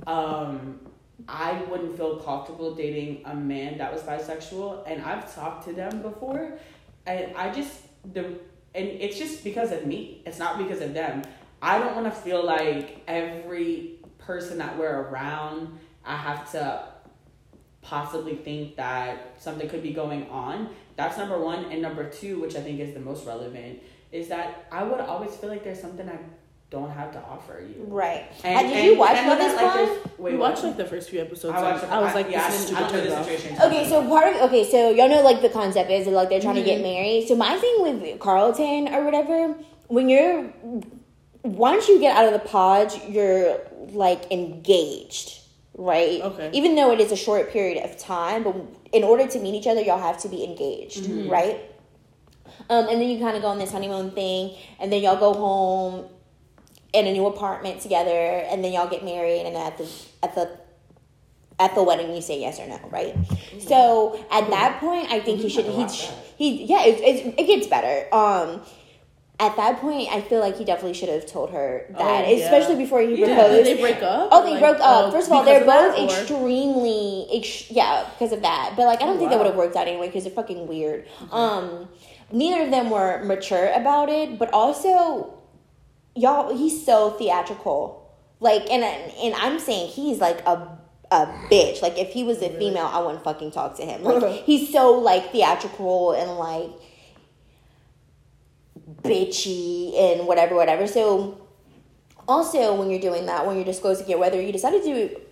um, 0.08 0.80
I 1.28 1.62
wouldn't 1.64 1.98
feel 1.98 2.18
comfortable 2.18 2.74
dating 2.74 3.24
a 3.26 3.36
man 3.36 3.78
that 3.78 3.94
was 3.94 4.02
bisexual, 4.04 4.84
and 4.88 5.04
I've 5.04 5.34
talked 5.34 5.66
to 5.66 5.74
them 5.74 6.02
before, 6.02 6.58
and 7.06 7.36
I 7.36 7.52
just 7.52 7.82
the 8.14 8.40
and 8.74 8.88
it's 8.88 9.18
just 9.18 9.44
because 9.44 9.72
of 9.72 9.86
me. 9.86 10.22
It's 10.26 10.40
not 10.40 10.58
because 10.58 10.82
of 10.82 10.94
them. 10.94 11.24
I 11.62 11.78
don't 11.78 11.96
want 11.96 12.06
to 12.06 12.20
feel 12.22 12.44
like 12.44 13.04
every 13.08 14.00
person 14.18 14.58
that 14.60 14.78
we're 14.78 15.02
around, 15.02 15.78
I 16.06 16.16
have 16.16 16.50
to 16.54 16.88
possibly 17.82 18.36
think 18.36 18.78
that 18.78 19.36
something 19.38 19.68
could 19.68 19.84
be 19.84 19.94
going 19.94 20.30
on. 20.30 20.70
That's 20.96 21.18
number 21.18 21.40
one, 21.40 21.66
and 21.66 21.82
number 21.82 22.10
two, 22.10 22.40
which 22.40 22.56
I 22.56 22.62
think 22.62 22.80
is 22.80 22.94
the 22.94 23.00
most 23.00 23.26
relevant, 23.26 23.80
is 24.12 24.28
that 24.28 24.68
I 24.72 24.84
would 24.84 25.00
always 25.00 25.36
feel 25.36 25.50
like 25.50 25.64
there's 25.64 25.80
something 25.82 26.08
I 26.10 26.18
don't 26.70 26.90
have 26.92 27.12
to 27.12 27.20
offer 27.20 27.62
you. 27.68 27.84
right. 27.88 28.26
And, 28.46 28.58
Had- 28.58 28.68
did 28.70 28.78
and- 28.78 28.86
you 28.86 28.98
watch 28.98 29.18
and 29.18 29.28
Love 29.28 29.40
that, 29.40 29.50
Is 29.50 29.56
like, 29.58 29.74
Blind? 29.74 29.88
there's- 29.90 30.08
Wait, 30.20 30.32
we 30.34 30.38
what? 30.38 30.52
watched 30.52 30.64
like 30.64 30.78
the 30.78 30.86
first 30.86 31.10
few 31.10 31.20
episodes. 31.20 31.54
I 31.58 31.62
watched. 31.62 31.84
and 31.84 31.94
I 31.94 32.00
was 32.02 32.14
like, 32.16 32.30
yeah, 32.32 32.50
this 32.50 32.70
is 32.70 32.74
I, 32.76 32.80
I 32.84 32.88
super 32.88 32.98
know 32.98 33.10
the 33.10 33.24
situation. 33.24 33.62
Okay, 33.62 33.90
so 33.90 34.08
part 34.08 34.36
of 34.36 34.42
okay, 34.44 34.64
so 34.70 34.90
y'all 34.92 35.10
know 35.10 35.22
like 35.22 35.42
the 35.42 35.50
concept 35.50 35.90
is 35.92 36.08
like 36.08 36.30
they're 36.30 36.40
trying 36.40 36.56
to 36.56 36.62
Mm-hmm. 36.62 36.70
get 36.70 36.82
married. 36.82 37.28
So 37.28 37.36
my 37.36 37.58
thing 37.58 37.76
with 37.82 38.20
Carlton 38.22 38.88
or 38.94 39.04
whatever, 39.04 39.56
when 39.88 40.08
you're 40.08 40.54
once 41.44 41.90
you 41.90 42.00
get 42.00 42.16
out 42.16 42.26
of 42.26 42.34
the 42.34 42.48
pod, 42.48 42.94
you're 43.10 43.58
like 43.90 44.32
engaged, 44.32 45.41
right? 45.76 46.22
Okay. 46.22 46.50
Even 46.54 46.76
though 46.76 46.92
it 46.92 47.00
is 47.00 47.12
a 47.12 47.16
short 47.16 47.52
period 47.52 47.84
of 47.84 47.98
time, 47.98 48.44
but 48.44 48.56
in 48.92 49.04
order 49.04 49.28
to 49.28 49.40
meet 49.40 49.56
each 49.56 49.68
other, 49.68 49.82
y'all 49.82 50.00
have 50.00 50.18
to 50.20 50.30
be 50.30 50.44
engaged, 50.44 51.06
right? 51.30 51.60
Um, 52.70 52.88
and 52.90 53.02
then 53.02 53.10
you 53.10 53.20
kind 53.20 53.36
of 53.36 53.42
go 53.42 53.48
on 53.50 53.58
this 53.58 53.72
honeymoon 53.72 54.12
thing, 54.12 54.56
and 54.80 54.92
then 54.92 55.02
y'all 55.02 55.18
go 55.20 55.34
home 55.34 56.06
in 56.94 57.08
a 57.08 57.12
new 57.14 57.26
apartment 57.26 57.82
together, 57.82 58.12
and 58.12 58.64
then 58.64 58.74
y'all 58.74 58.90
get 58.90 59.04
married, 59.04 59.46
and 59.46 59.56
at 59.56 59.78
the 59.78 59.90
at 60.22 60.36
the 60.36 60.60
at 61.60 61.76
the 61.76 61.84
wedding 61.84 62.14
you 62.14 62.22
say 62.22 62.40
yes 62.40 62.60
or 62.60 62.68
no, 62.68 62.80
right? 62.90 63.16
So 63.60 64.24
at 64.32 64.50
that 64.50 64.80
point, 64.80 65.12
I 65.12 65.20
think 65.20 65.40
he 65.42 65.50
should 65.50 65.66
he 65.66 65.86
he 66.38 66.64
yeah 66.66 66.84
it, 66.84 67.00
it, 67.00 67.36
it 67.40 67.48
gets 67.48 67.68
better. 67.68 68.14
Um, 68.14 68.62
at 69.42 69.56
that 69.58 69.80
point, 69.82 70.08
I 70.12 70.22
feel 70.22 70.40
like 70.40 70.56
he 70.58 70.64
definitely 70.64 70.94
should 70.94 71.10
have 71.10 71.26
told 71.26 71.50
her 71.52 71.86
that, 71.90 72.00
Oh, 72.26 72.30
yeah. 72.30 72.44
especially 72.46 72.76
before 72.76 73.02
he 73.02 73.16
Yeah. 73.16 73.26
proposed. 73.36 73.66
Did 73.66 73.78
they 73.78 73.82
break 73.82 74.02
up? 74.04 74.30
Oh, 74.32 74.44
they 74.44 74.52
like, 74.52 74.60
broke 74.60 74.80
up. 74.80 75.08
oh, 75.08 75.12
First 75.12 75.28
of 75.28 75.34
all, 75.34 75.44
they're 75.44 75.66
both 75.66 75.96
that, 75.98 76.04
extremely, 76.04 77.28
ex- 77.34 77.70
yeah, 77.72 78.06
because 78.14 78.32
of 78.34 78.42
that. 78.44 78.74
But 78.78 78.86
like, 78.86 79.02
I 79.02 79.06
don't 79.06 79.18
think 79.18 79.32
that 79.32 79.38
would 79.40 79.48
have 79.48 79.56
worked 79.56 79.76
out 79.76 79.88
anyway 79.88 80.08
because 80.08 80.24
they're 80.26 80.34
fucking 80.34 80.68
weird. 80.68 81.08
Um, 81.32 81.90
neither 82.32 82.64
of 82.64 82.72
them 82.72 82.90
were 82.92 83.24
mature 83.24 83.72
about 83.74 84.10
it, 84.10 84.38
but 84.38 84.52
also, 84.54 85.34
y'all, 86.16 86.56
he's 86.56 86.86
so 86.86 87.10
theatrical. 87.12 87.98
Like, 88.40 88.70
and 88.72 88.84
and 88.84 89.34
I'm 89.36 89.60
saying 89.60 89.90
he's 89.90 90.20
like 90.20 90.46
a 90.48 90.78
a 91.12 91.26
bitch. 91.50 91.82
Like, 91.82 91.98
if 91.98 92.12
he 92.14 92.24
was 92.24 92.42
a 92.42 92.50
female, 92.50 92.90
I 92.92 93.00
wouldn't 93.02 93.24
fucking 93.24 93.52
talk 93.52 93.76
to 93.78 93.84
him. 93.86 94.04
Like, 94.04 94.44
he's 94.46 94.72
so 94.72 94.92
like 94.94 95.32
theatrical 95.32 96.14
and 96.14 96.38
like 96.38 96.70
bitchy 99.04 99.98
and 99.98 100.28
whatever, 100.28 100.56
whatever. 100.56 100.88
So 100.88 101.48
also 102.28 102.76
when 102.76 102.90
you're 102.90 103.00
doing 103.00 103.26
that, 103.26 103.46
when 103.46 103.56
you're 103.56 103.66
disclosing 103.66 104.10
it, 104.10 104.20
whether 104.20 104.42
you 104.42 104.52
decide 104.52 104.72
to 104.72 104.84
do 104.84 104.96
it 104.96 105.28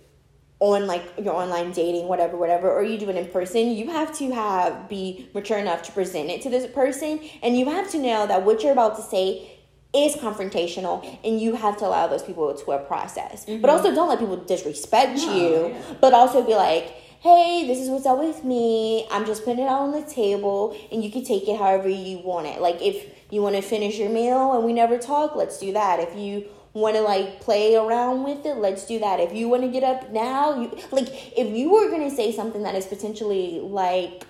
on 0.60 0.86
like 0.86 1.02
your 1.22 1.34
online 1.34 1.72
dating, 1.72 2.06
whatever, 2.06 2.36
whatever, 2.36 2.70
or 2.70 2.82
you 2.84 2.98
do 2.98 3.08
it 3.08 3.16
in 3.16 3.26
person, 3.28 3.70
you 3.70 3.90
have 3.90 4.16
to 4.18 4.30
have 4.30 4.88
be 4.88 5.28
mature 5.34 5.58
enough 5.58 5.82
to 5.82 5.92
present 5.92 6.28
it 6.28 6.42
to 6.42 6.50
this 6.50 6.70
person, 6.72 7.18
and 7.42 7.58
you 7.58 7.64
have 7.70 7.90
to 7.90 7.98
know 7.98 8.26
that 8.26 8.44
what 8.44 8.62
you're 8.62 8.72
about 8.72 8.96
to 8.96 9.02
say 9.02 9.50
is 9.94 10.14
confrontational, 10.16 11.18
and 11.24 11.40
you 11.40 11.54
have 11.54 11.76
to 11.78 11.86
allow 11.86 12.06
those 12.06 12.22
people 12.22 12.54
to 12.54 12.72
a 12.72 12.78
process. 12.78 13.44
But 13.46 13.54
mm-hmm. 13.54 13.70
also, 13.70 13.94
don't 13.94 14.08
let 14.08 14.18
people 14.18 14.36
disrespect 14.36 15.18
you. 15.20 15.68
yeah. 15.68 15.94
But 16.00 16.14
also 16.14 16.44
be 16.44 16.54
like. 16.54 16.94
Hey, 17.22 17.66
this 17.66 17.78
is 17.78 17.90
what's 17.90 18.06
up 18.06 18.18
with 18.18 18.44
me. 18.44 19.06
I'm 19.10 19.26
just 19.26 19.44
putting 19.44 19.62
it 19.62 19.68
out 19.68 19.82
on 19.82 19.92
the 19.92 20.00
table, 20.00 20.74
and 20.90 21.04
you 21.04 21.10
can 21.10 21.22
take 21.22 21.46
it 21.48 21.58
however 21.58 21.86
you 21.86 22.16
want 22.20 22.46
it. 22.46 22.62
Like, 22.62 22.80
if 22.80 23.12
you 23.30 23.42
want 23.42 23.56
to 23.56 23.62
finish 23.62 23.98
your 23.98 24.10
meal 24.10 24.54
and 24.54 24.64
we 24.64 24.72
never 24.72 24.98
talk, 24.98 25.36
let's 25.36 25.58
do 25.58 25.72
that. 25.72 26.00
If 26.00 26.16
you 26.16 26.46
want 26.72 26.96
to 26.96 27.02
like 27.02 27.40
play 27.40 27.74
around 27.74 28.24
with 28.24 28.44
it, 28.46 28.54
let's 28.56 28.86
do 28.86 28.98
that. 29.00 29.20
If 29.20 29.32
you 29.32 29.48
want 29.48 29.62
to 29.62 29.68
get 29.68 29.82
up 29.84 30.10
now, 30.10 30.60
you 30.60 30.70
like 30.90 31.08
if 31.36 31.56
you 31.56 31.72
were 31.72 31.88
going 31.88 32.08
to 32.08 32.14
say 32.14 32.32
something 32.32 32.62
that 32.62 32.74
is 32.74 32.86
potentially 32.86 33.60
like 33.60 34.24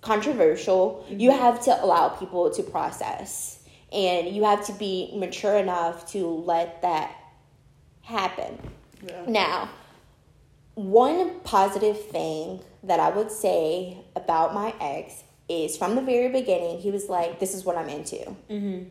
controversial, 0.00 1.04
you 1.08 1.30
mm-hmm. 1.30 1.40
have 1.40 1.62
to 1.64 1.84
allow 1.84 2.08
people 2.08 2.50
to 2.50 2.62
process 2.62 3.60
and 3.92 4.28
you 4.28 4.44
have 4.44 4.66
to 4.66 4.72
be 4.72 5.12
mature 5.16 5.56
enough 5.56 6.10
to 6.12 6.26
let 6.26 6.82
that 6.82 7.14
happen. 8.02 8.58
Yeah. 9.02 9.24
Now, 9.26 9.70
one 10.74 11.40
positive 11.40 12.06
thing 12.06 12.60
that 12.82 13.00
I 13.00 13.10
would 13.10 13.30
say 13.30 13.98
about 14.16 14.52
my 14.52 14.74
ex 14.80 15.22
is 15.48 15.76
from 15.76 15.94
the 15.94 16.00
very 16.02 16.28
beginning, 16.28 16.78
he 16.78 16.90
was 16.90 17.08
like, 17.08 17.38
"This 17.40 17.54
is 17.54 17.64
what 17.64 17.76
I'm 17.76 17.88
into." 17.88 18.16
Mm-hmm. 18.16 18.84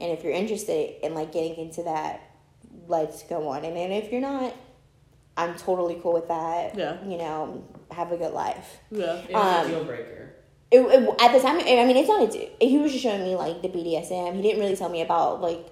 And 0.00 0.12
if 0.12 0.22
you're 0.24 0.32
interested 0.32 1.04
in 1.04 1.14
like 1.14 1.32
getting 1.32 1.54
into 1.56 1.82
that, 1.84 2.20
let's 2.88 3.22
go 3.24 3.48
on. 3.48 3.64
And 3.64 3.76
then 3.76 3.92
if 3.92 4.10
you're 4.12 4.20
not, 4.20 4.54
I'm 5.36 5.54
totally 5.56 5.98
cool 6.02 6.12
with 6.12 6.28
that. 6.28 6.76
Yeah. 6.76 7.02
You 7.04 7.16
know, 7.18 7.64
have 7.90 8.12
a 8.12 8.16
good 8.16 8.32
life. 8.32 8.78
Yeah. 8.90 9.14
It's 9.28 9.34
Um, 9.34 9.66
a 9.66 9.68
deal 9.68 9.84
breaker. 9.84 10.30
It, 10.70 10.80
it- 10.80 11.20
at 11.20 11.32
the 11.32 11.40
time, 11.40 11.58
I 11.58 11.84
mean, 11.86 11.96
it's 11.96 12.08
not 12.08 12.28
a. 12.28 12.32
do- 12.32 12.48
He 12.60 12.78
was 12.78 12.90
just 12.92 13.02
showing 13.04 13.22
me 13.22 13.36
like 13.36 13.62
the 13.62 13.68
BDSM. 13.68 14.34
He 14.34 14.42
didn't 14.42 14.60
really 14.60 14.76
tell 14.76 14.88
me 14.88 15.00
about 15.02 15.40
like 15.40 15.64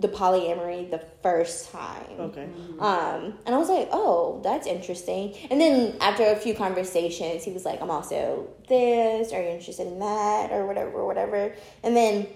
the 0.00 0.08
polyamory 0.08 0.88
the 0.90 1.02
first 1.22 1.72
time. 1.72 2.20
Okay. 2.20 2.48
Um, 2.78 3.34
and 3.44 3.54
I 3.54 3.58
was 3.58 3.68
like, 3.68 3.88
oh, 3.90 4.40
that's 4.44 4.66
interesting. 4.66 5.34
And 5.50 5.60
then 5.60 5.96
after 6.00 6.24
a 6.24 6.36
few 6.36 6.54
conversations, 6.54 7.42
he 7.42 7.50
was 7.50 7.64
like, 7.64 7.82
I'm 7.82 7.90
also 7.90 8.48
this. 8.68 9.32
Are 9.32 9.42
you 9.42 9.48
interested 9.48 9.88
in 9.88 9.98
that 9.98 10.52
or 10.52 10.66
whatever, 10.66 11.04
whatever? 11.04 11.54
And 11.82 11.96
then 11.96 12.28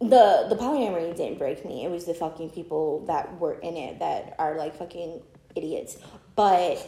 the 0.00 0.46
the 0.48 0.56
polyamory 0.56 1.14
didn't 1.16 1.38
break 1.38 1.64
me. 1.64 1.84
It 1.84 1.90
was 1.90 2.04
the 2.04 2.14
fucking 2.14 2.50
people 2.50 3.04
that 3.06 3.38
were 3.38 3.54
in 3.60 3.76
it 3.76 3.98
that 4.00 4.34
are 4.38 4.56
like 4.56 4.76
fucking 4.76 5.22
idiots. 5.54 5.98
But 6.36 6.86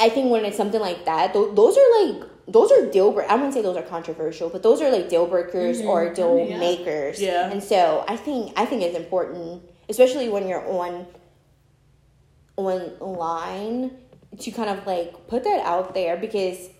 I 0.00 0.08
think 0.08 0.30
when 0.30 0.44
it's 0.44 0.56
something 0.56 0.80
like 0.80 1.04
that, 1.04 1.32
th- 1.32 1.54
those 1.54 1.76
are 1.76 2.04
like 2.04 2.28
those 2.48 2.72
are 2.72 2.90
deal 2.90 3.12
breakers. 3.12 3.30
I 3.30 3.34
wouldn't 3.34 3.54
say 3.54 3.62
those 3.62 3.76
are 3.76 3.82
controversial, 3.82 4.48
but 4.48 4.62
those 4.62 4.80
are 4.80 4.90
like 4.90 5.08
deal 5.08 5.26
breakers 5.26 5.78
mm-hmm. 5.78 5.88
or 5.88 6.12
deal 6.12 6.46
yeah. 6.48 6.58
makers. 6.58 7.20
Yeah. 7.20 7.50
And 7.50 7.62
so 7.62 8.04
I 8.08 8.16
think 8.16 8.54
I 8.56 8.64
think 8.64 8.82
it's 8.82 8.96
important, 8.96 9.62
especially 9.88 10.28
when 10.28 10.48
you're 10.48 10.66
on 10.66 11.06
online, 12.56 13.96
to 14.38 14.50
kind 14.50 14.70
of 14.70 14.86
like 14.86 15.28
put 15.28 15.44
that 15.44 15.64
out 15.64 15.94
there 15.94 16.16
because 16.16 16.70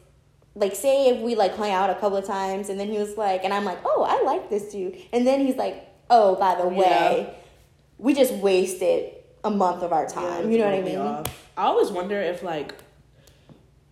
like 0.54 0.74
say 0.74 1.10
if 1.10 1.20
we 1.20 1.34
like 1.34 1.54
hung 1.54 1.70
out 1.70 1.90
a 1.90 1.94
couple 1.94 2.16
of 2.16 2.24
times 2.24 2.68
and 2.68 2.80
then 2.80 2.88
he 2.88 2.98
was 2.98 3.16
like 3.16 3.44
and 3.44 3.52
I'm 3.52 3.64
like, 3.64 3.78
Oh, 3.84 4.04
I 4.08 4.24
like 4.24 4.50
this 4.50 4.72
dude 4.72 4.98
and 5.12 5.26
then 5.26 5.40
he's 5.40 5.56
like, 5.56 5.86
Oh, 6.10 6.34
by 6.36 6.54
the 6.54 6.66
way, 6.66 7.34
we 7.98 8.14
just 8.14 8.32
wasted 8.34 9.12
a 9.44 9.50
month 9.50 9.82
of 9.82 9.92
our 9.92 10.08
time. 10.08 10.44
Yeah, 10.44 10.50
you 10.50 10.58
know 10.58 10.70
what 10.70 10.74
I 10.74 10.82
mean? 10.82 10.98
off. 10.98 11.48
I 11.56 11.64
always 11.64 11.90
wonder 11.90 12.20
if 12.20 12.42
like 12.42 12.74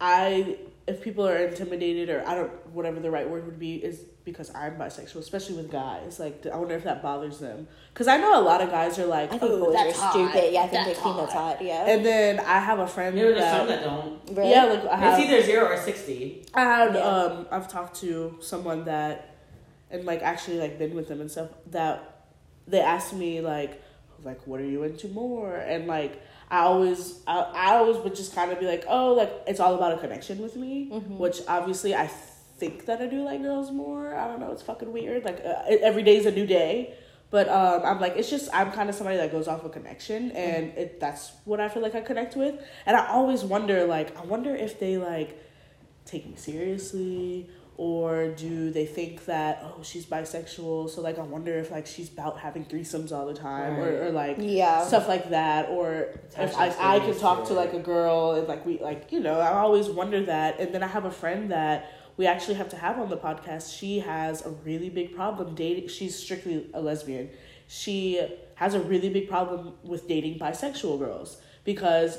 I 0.01 0.57
if 0.87 1.03
people 1.03 1.27
are 1.27 1.37
intimidated 1.37 2.11
or 2.11 2.27
I 2.27 2.35
don't 2.37 2.67
whatever 2.73 3.01
the 3.01 3.11
right 3.11 3.29
word 3.29 3.45
would 3.47 3.59
be 3.59 3.77
is 3.77 4.01
because 4.25 4.55
I'm 4.55 4.77
bisexual, 4.77 5.17
especially 5.17 5.57
with 5.57 5.71
guys. 5.71 6.21
Like 6.21 6.47
I 6.47 6.57
wonder 6.57 6.75
if 6.75 6.85
that 6.85 7.03
bothers 7.03 7.39
them 7.39 7.67
because 7.93 8.07
I 8.07 8.17
know 8.19 8.41
a 8.41 8.43
lot 8.43 8.61
of 8.61 8.71
guys 8.71 8.99
are 8.99 9.07
like, 9.07 9.33
I 9.33 9.39
think 9.39 9.53
oh, 9.53 9.67
boys 9.67 9.77
are 9.77 9.85
that's 9.85 9.99
hot. 9.99 10.17
Yeah, 10.17 10.61
I 10.61 10.69
think 10.69 10.73
That's 10.73 10.87
they 10.87 10.95
think 10.95 11.17
that's 11.17 11.33
hot. 11.33 11.63
Yeah. 11.63 11.87
And 11.87 12.05
then 12.07 12.41
I 12.41 12.61
have 12.61 12.79
a 12.79 12.87
friend 12.87 13.17
There 13.17 13.33
are 13.33 13.39
some 13.41 13.67
that 13.67 13.81
that 13.81 13.85
don't. 13.85 14.37
Really? 14.37 14.51
yeah, 14.51 14.65
like 14.65 14.85
I 14.87 14.97
have, 14.97 15.21
It's 15.21 15.29
either 15.29 15.43
zero 15.43 15.67
or 15.67 15.77
sixty. 15.77 16.45
I 16.55 16.61
had 16.61 16.95
Yeah. 16.95 17.01
um 17.01 17.47
I've 17.51 17.69
talked 17.69 18.01
to 18.01 18.37
someone 18.41 18.85
that 18.85 19.37
and 19.91 20.05
like 20.05 20.23
actually 20.23 20.59
like 20.59 20.79
been 20.79 20.95
with 20.95 21.09
them 21.09 21.21
and 21.21 21.31
stuff 21.31 21.49
that 21.71 22.29
they 22.69 22.81
asked 22.81 23.13
me 23.15 23.41
like 23.41 23.83
like 24.25 24.45
what 24.47 24.61
are 24.61 24.67
you 24.67 24.83
into 24.83 25.09
more 25.09 25.57
and 25.57 25.87
like 25.87 26.21
I 26.51 26.61
always 26.61 27.21
I, 27.27 27.41
I 27.41 27.75
always 27.77 27.97
would 27.99 28.15
just 28.15 28.35
kind 28.35 28.53
of 28.53 28.61
be 28.61 28.67
like 28.67 28.85
oh 28.89 29.15
like 29.15 29.33
it's 29.47 29.61
all 29.61 29.75
about 29.75 29.93
a 29.93 29.99
connection 29.99 30.41
with 30.41 30.57
me 30.57 30.89
which 31.19 31.41
obviously 31.49 31.95
I 31.95 32.07
think 32.59 32.87
that 32.87 33.03
I 33.03 33.07
do 33.07 33.23
like 33.23 33.43
girls 33.43 33.71
more. 33.71 34.15
I 34.15 34.29
don't 34.29 34.41
know 34.41 34.53
it's 34.53 34.63
fucking 34.63 34.93
weird 34.93 35.25
like 35.25 35.41
uh, 35.45 35.63
every 35.83 36.03
day 36.03 36.17
is 36.17 36.27
a 36.27 36.33
new 36.33 36.47
day. 36.47 36.95
But 37.29 37.49
um, 37.49 37.83
I'm 37.85 38.01
like 38.01 38.17
it's 38.17 38.31
just 38.31 38.49
I'm 38.55 38.71
kind 38.71 38.89
of 38.89 38.95
somebody 38.95 39.17
that 39.19 39.33
goes 39.33 39.49
off 39.49 39.65
a 39.65 39.69
connection 39.69 40.31
and 40.31 40.73
it 40.79 41.01
that's 41.01 41.33
what 41.45 41.61
I 41.61 41.69
feel 41.69 41.83
like 41.83 41.97
I 41.97 42.01
connect 42.01 42.37
with. 42.37 42.55
And 42.87 42.97
I 42.97 43.09
always 43.09 43.43
wonder 43.43 43.85
like 43.85 44.17
I 44.17 44.25
wonder 44.25 44.55
if 44.55 44.79
they 44.79 44.97
like 44.97 45.43
take 46.05 46.25
me 46.25 46.37
seriously 46.37 47.51
or 47.79 48.29
do 48.29 48.71
they 48.71 48.87
think 48.87 49.27
that 49.27 49.61
oh 49.63 49.83
she's 49.83 50.07
bisexual 50.07 50.89
so 50.89 51.03
like 51.03 51.19
i 51.19 51.23
wonder 51.23 51.59
if 51.59 51.71
like 51.71 51.87
she's 51.87 52.11
about 52.11 52.39
having 52.39 52.65
threesomes 52.65 53.13
all 53.13 53.27
the 53.27 53.35
time 53.35 53.79
or, 53.79 54.07
or 54.07 54.11
like 54.11 54.37
Yeah. 54.41 54.83
stuff 54.87 55.07
like 55.09 55.29
that. 55.31 55.69
Or 55.69 56.09
if 56.39 56.57
I, 56.57 56.75
I 56.97 56.99
can 57.01 57.19
talk 57.19 57.43
to 57.45 57.49
to 57.49 57.55
like 57.55 57.75
a 57.75 57.79
girl 57.79 58.33
and 58.33 58.49
like 58.49 58.65
we 58.65 58.79
like 58.81 59.13
you 59.13 59.21
know 59.21 59.39
i 59.41 59.53
always 59.59 59.89
wonder 59.89 60.25
that. 60.25 60.59
And 60.59 60.75
then 60.75 60.83
i 60.83 60.87
have 60.87 61.05
a 61.05 61.11
friend 61.11 61.51
that 61.51 61.93
we 62.17 62.27
actually 62.27 62.55
have 62.55 62.71
to 62.71 62.77
have 62.77 62.99
on 62.99 63.11
the 63.11 63.17
podcast. 63.19 63.79
She 63.79 63.99
has 64.01 64.45
a 64.47 64.51
really 64.51 64.89
big 64.89 65.15
problem 65.15 65.55
dating 65.55 65.89
she's 65.89 66.17
strictly 66.19 66.71
a 66.73 66.81
lesbian. 66.81 67.29
She 67.69 68.27
has 68.55 68.73
a 68.75 68.81
really 68.81 69.11
big 69.11 69.29
problem 69.29 69.75
with 69.83 70.09
dating 70.09 70.39
bisexual 70.39 70.99
girls 70.99 71.37
because 71.65 72.19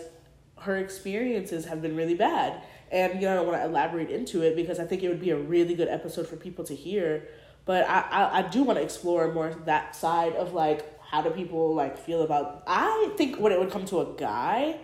her 0.60 0.78
experiences 0.78 1.66
have 1.66 1.82
been 1.82 1.96
really 1.96 2.14
bad. 2.14 2.62
And 2.92 3.22
you 3.22 3.28
know, 3.28 3.38
I 3.38 3.46
want 3.46 3.62
to 3.62 3.66
elaborate 3.66 4.10
into 4.10 4.42
it 4.42 4.56
because 4.56 4.80
I 4.80 4.86
think 4.86 5.04
it 5.04 5.10
would 5.10 5.22
be 5.22 5.32
a 5.32 5.38
really 5.38 5.76
good 5.76 5.90
episode 5.90 6.28
for 6.28 6.36
people 6.36 6.64
to 6.66 6.76
hear. 6.76 7.28
But 7.66 7.88
I, 7.90 8.00
I, 8.10 8.38
I 8.40 8.42
do 8.44 8.64
want 8.64 8.80
to 8.80 8.84
explore 8.84 9.32
more 9.34 9.54
that 9.66 9.96
side 9.96 10.34
of 10.34 10.54
like 10.54 11.00
how 11.02 11.22
do 11.22 11.30
people 11.30 11.74
like 11.74 11.98
feel 11.98 12.22
about 12.22 12.64
I 12.68 13.12
think 13.18 13.40
when 13.40 13.52
it 13.52 13.60
would 13.60 13.72
come 13.72 13.86
to 13.86 14.00
a 14.02 14.06
guy, 14.18 14.78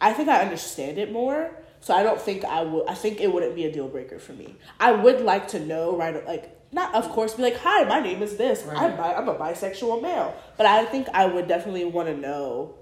I 0.00 0.12
think 0.12 0.28
I 0.28 0.42
understand 0.42 0.98
it 0.98 1.12
more. 1.12 1.50
So 1.80 1.92
I 1.92 2.02
don't 2.02 2.20
think 2.20 2.44
I 2.44 2.62
would 2.62 2.88
I 2.88 2.94
think 2.94 3.20
it 3.20 3.32
wouldn't 3.32 3.54
be 3.54 3.64
a 3.66 3.72
deal 3.72 3.88
breaker 3.88 4.18
for 4.18 4.32
me. 4.32 4.56
I 4.80 4.92
would 4.92 5.20
like 5.20 5.48
to 5.48 5.60
know 5.60 5.96
right 5.96 6.24
like 6.26 6.50
not 6.72 6.94
of 6.94 7.08
course 7.10 7.34
be 7.34 7.42
like, 7.42 7.56
Hi, 7.58 7.84
my 7.84 8.00
name 8.00 8.22
is 8.22 8.36
this. 8.36 8.64
I'm 8.68 8.96
bi- 8.96 9.14
I'm 9.14 9.28
a 9.28 9.34
bisexual 9.34 10.00
male. 10.00 10.34
But 10.56 10.66
I 10.66 10.84
think 10.86 11.08
I 11.12 11.26
would 11.26 11.46
definitely 11.48 11.84
want 11.84 12.08
to 12.08 12.16
know 12.16 12.76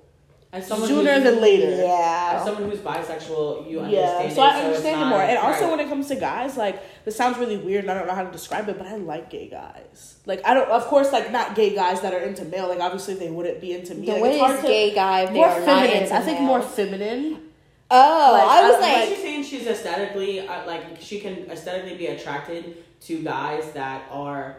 As 0.55 0.67
someone 0.67 0.87
sooner 0.89 1.13
who's- 1.15 1.25
than 1.25 1.41
later. 1.41 1.71
Yeah. 1.83 2.35
As 2.37 2.45
someone 2.45 2.69
who's 2.71 2.81
bisexual, 2.81 3.71
you 3.71 3.79
Yeah, 3.87 4.19
understand. 4.19 4.33
so 4.35 4.43
it, 4.43 4.45
I 4.45 4.57
it's 4.59 4.65
understand 4.67 5.01
it 5.01 5.05
more. 5.07 5.23
And 5.23 5.39
also, 5.39 5.71
when 5.71 5.81
it 5.81 5.89
comes 5.89 6.09
to 6.09 6.17
guys, 6.17 6.59
like 6.59 6.83
this 7.07 7.17
sounds 7.17 7.39
really 7.39 7.57
weird, 7.57 7.85
and 7.85 7.91
I 7.91 7.95
don't 7.95 8.07
know 8.07 8.15
how 8.15 8.25
to 8.25 8.31
describe 8.31 8.69
it, 8.69 8.77
but 8.77 8.87
I 8.87 8.97
like 8.97 9.31
gay 9.31 9.49
guys. 9.49 10.17
Like 10.27 10.47
I 10.47 10.53
don't, 10.53 10.69
of 10.69 10.85
course, 10.87 11.11
like 11.11 11.33
not 11.33 11.55
gay 11.55 11.75
guys 11.75 12.03
that 12.03 12.13
are 12.13 12.19
into 12.21 12.45
male. 12.45 12.69
Like 12.69 12.81
obviously, 12.81 13.15
they 13.15 13.31
wouldn't 13.31 13.63
be 13.63 13.73
into 13.73 13.95
me. 13.95 14.05
The 14.07 14.13
like, 14.13 14.21
what 14.21 14.31
it's 14.33 14.41
hard 14.41 14.55
is 14.57 14.61
to- 14.61 14.67
gay 14.67 14.95
guy 14.95 15.25
they 15.27 15.33
more 15.33 15.47
are 15.47 15.59
not 15.61 15.65
feminine. 15.65 16.03
into 16.03 16.15
I 16.15 16.21
think 16.21 16.39
male? 16.41 16.47
more 16.49 16.63
feminine. 16.63 17.39
Oh, 17.95 18.31
Like, 18.33 18.49
I 18.59 18.69
was 18.71 18.77
I- 18.77 18.81
like, 19.01 19.09
she's 19.09 19.19
saying 19.19 19.43
she's 19.45 19.67
aesthetically 19.67 20.41
uh, 20.47 20.67
like 20.67 20.83
she 21.01 21.19
can 21.21 21.51
aesthetically 21.51 21.97
be 21.97 22.07
attracted 22.09 22.77
to 23.03 23.23
guys 23.23 23.73
that 23.73 24.03
are 24.11 24.57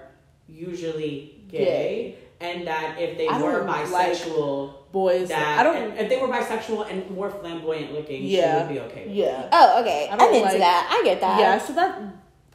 usually 0.49 1.35
gay, 1.49 2.15
and 2.43 2.67
that 2.67 2.99
if 2.99 3.17
they 3.17 3.27
I 3.27 3.41
were 3.41 3.59
don't 3.59 3.67
like 3.67 3.87
bisexual, 3.87 4.73
Boys, 4.91 5.29
that 5.29 5.59
I 5.59 5.63
don't. 5.63 5.97
if 5.97 6.07
they 6.09 6.17
were 6.21 6.27
bisexual 6.27 6.89
and 6.91 7.09
more 7.09 7.31
flamboyant 7.31 7.93
looking, 7.93 8.23
Yeah. 8.25 8.67
she 8.67 8.73
would 8.73 8.73
be 8.75 8.79
okay. 8.91 9.07
With 9.07 9.15
yeah. 9.15 9.49
oh, 9.51 9.81
okay, 9.81 10.07
I 10.09 10.13
I'm 10.13 10.17
don't 10.19 10.33
into 10.35 10.45
like- 10.49 10.59
that. 10.59 10.87
I 10.91 11.03
get 11.03 11.19
that. 11.21 11.39
Yeah, 11.39 11.57
so 11.57 11.73
that 11.73 11.99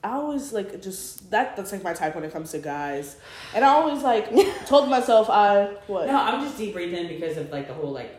I 0.04 0.12
always 0.12 0.52
like 0.52 0.80
just 0.80 1.28
that 1.32 1.56
that's 1.56 1.72
like 1.72 1.82
my 1.82 1.92
type 1.94 2.14
when 2.14 2.22
it 2.22 2.32
comes 2.32 2.52
to 2.52 2.58
guys. 2.58 3.16
And 3.54 3.64
I 3.64 3.68
always 3.68 4.02
like 4.04 4.30
told 4.66 4.88
myself 4.88 5.28
I 5.28 5.74
what? 5.88 6.06
No, 6.06 6.16
I'm 6.16 6.40
just 6.44 6.56
deep 6.56 6.74
breathing 6.74 7.08
because 7.08 7.36
of 7.36 7.50
like 7.50 7.66
the 7.66 7.74
whole 7.74 7.90
like 7.90 8.17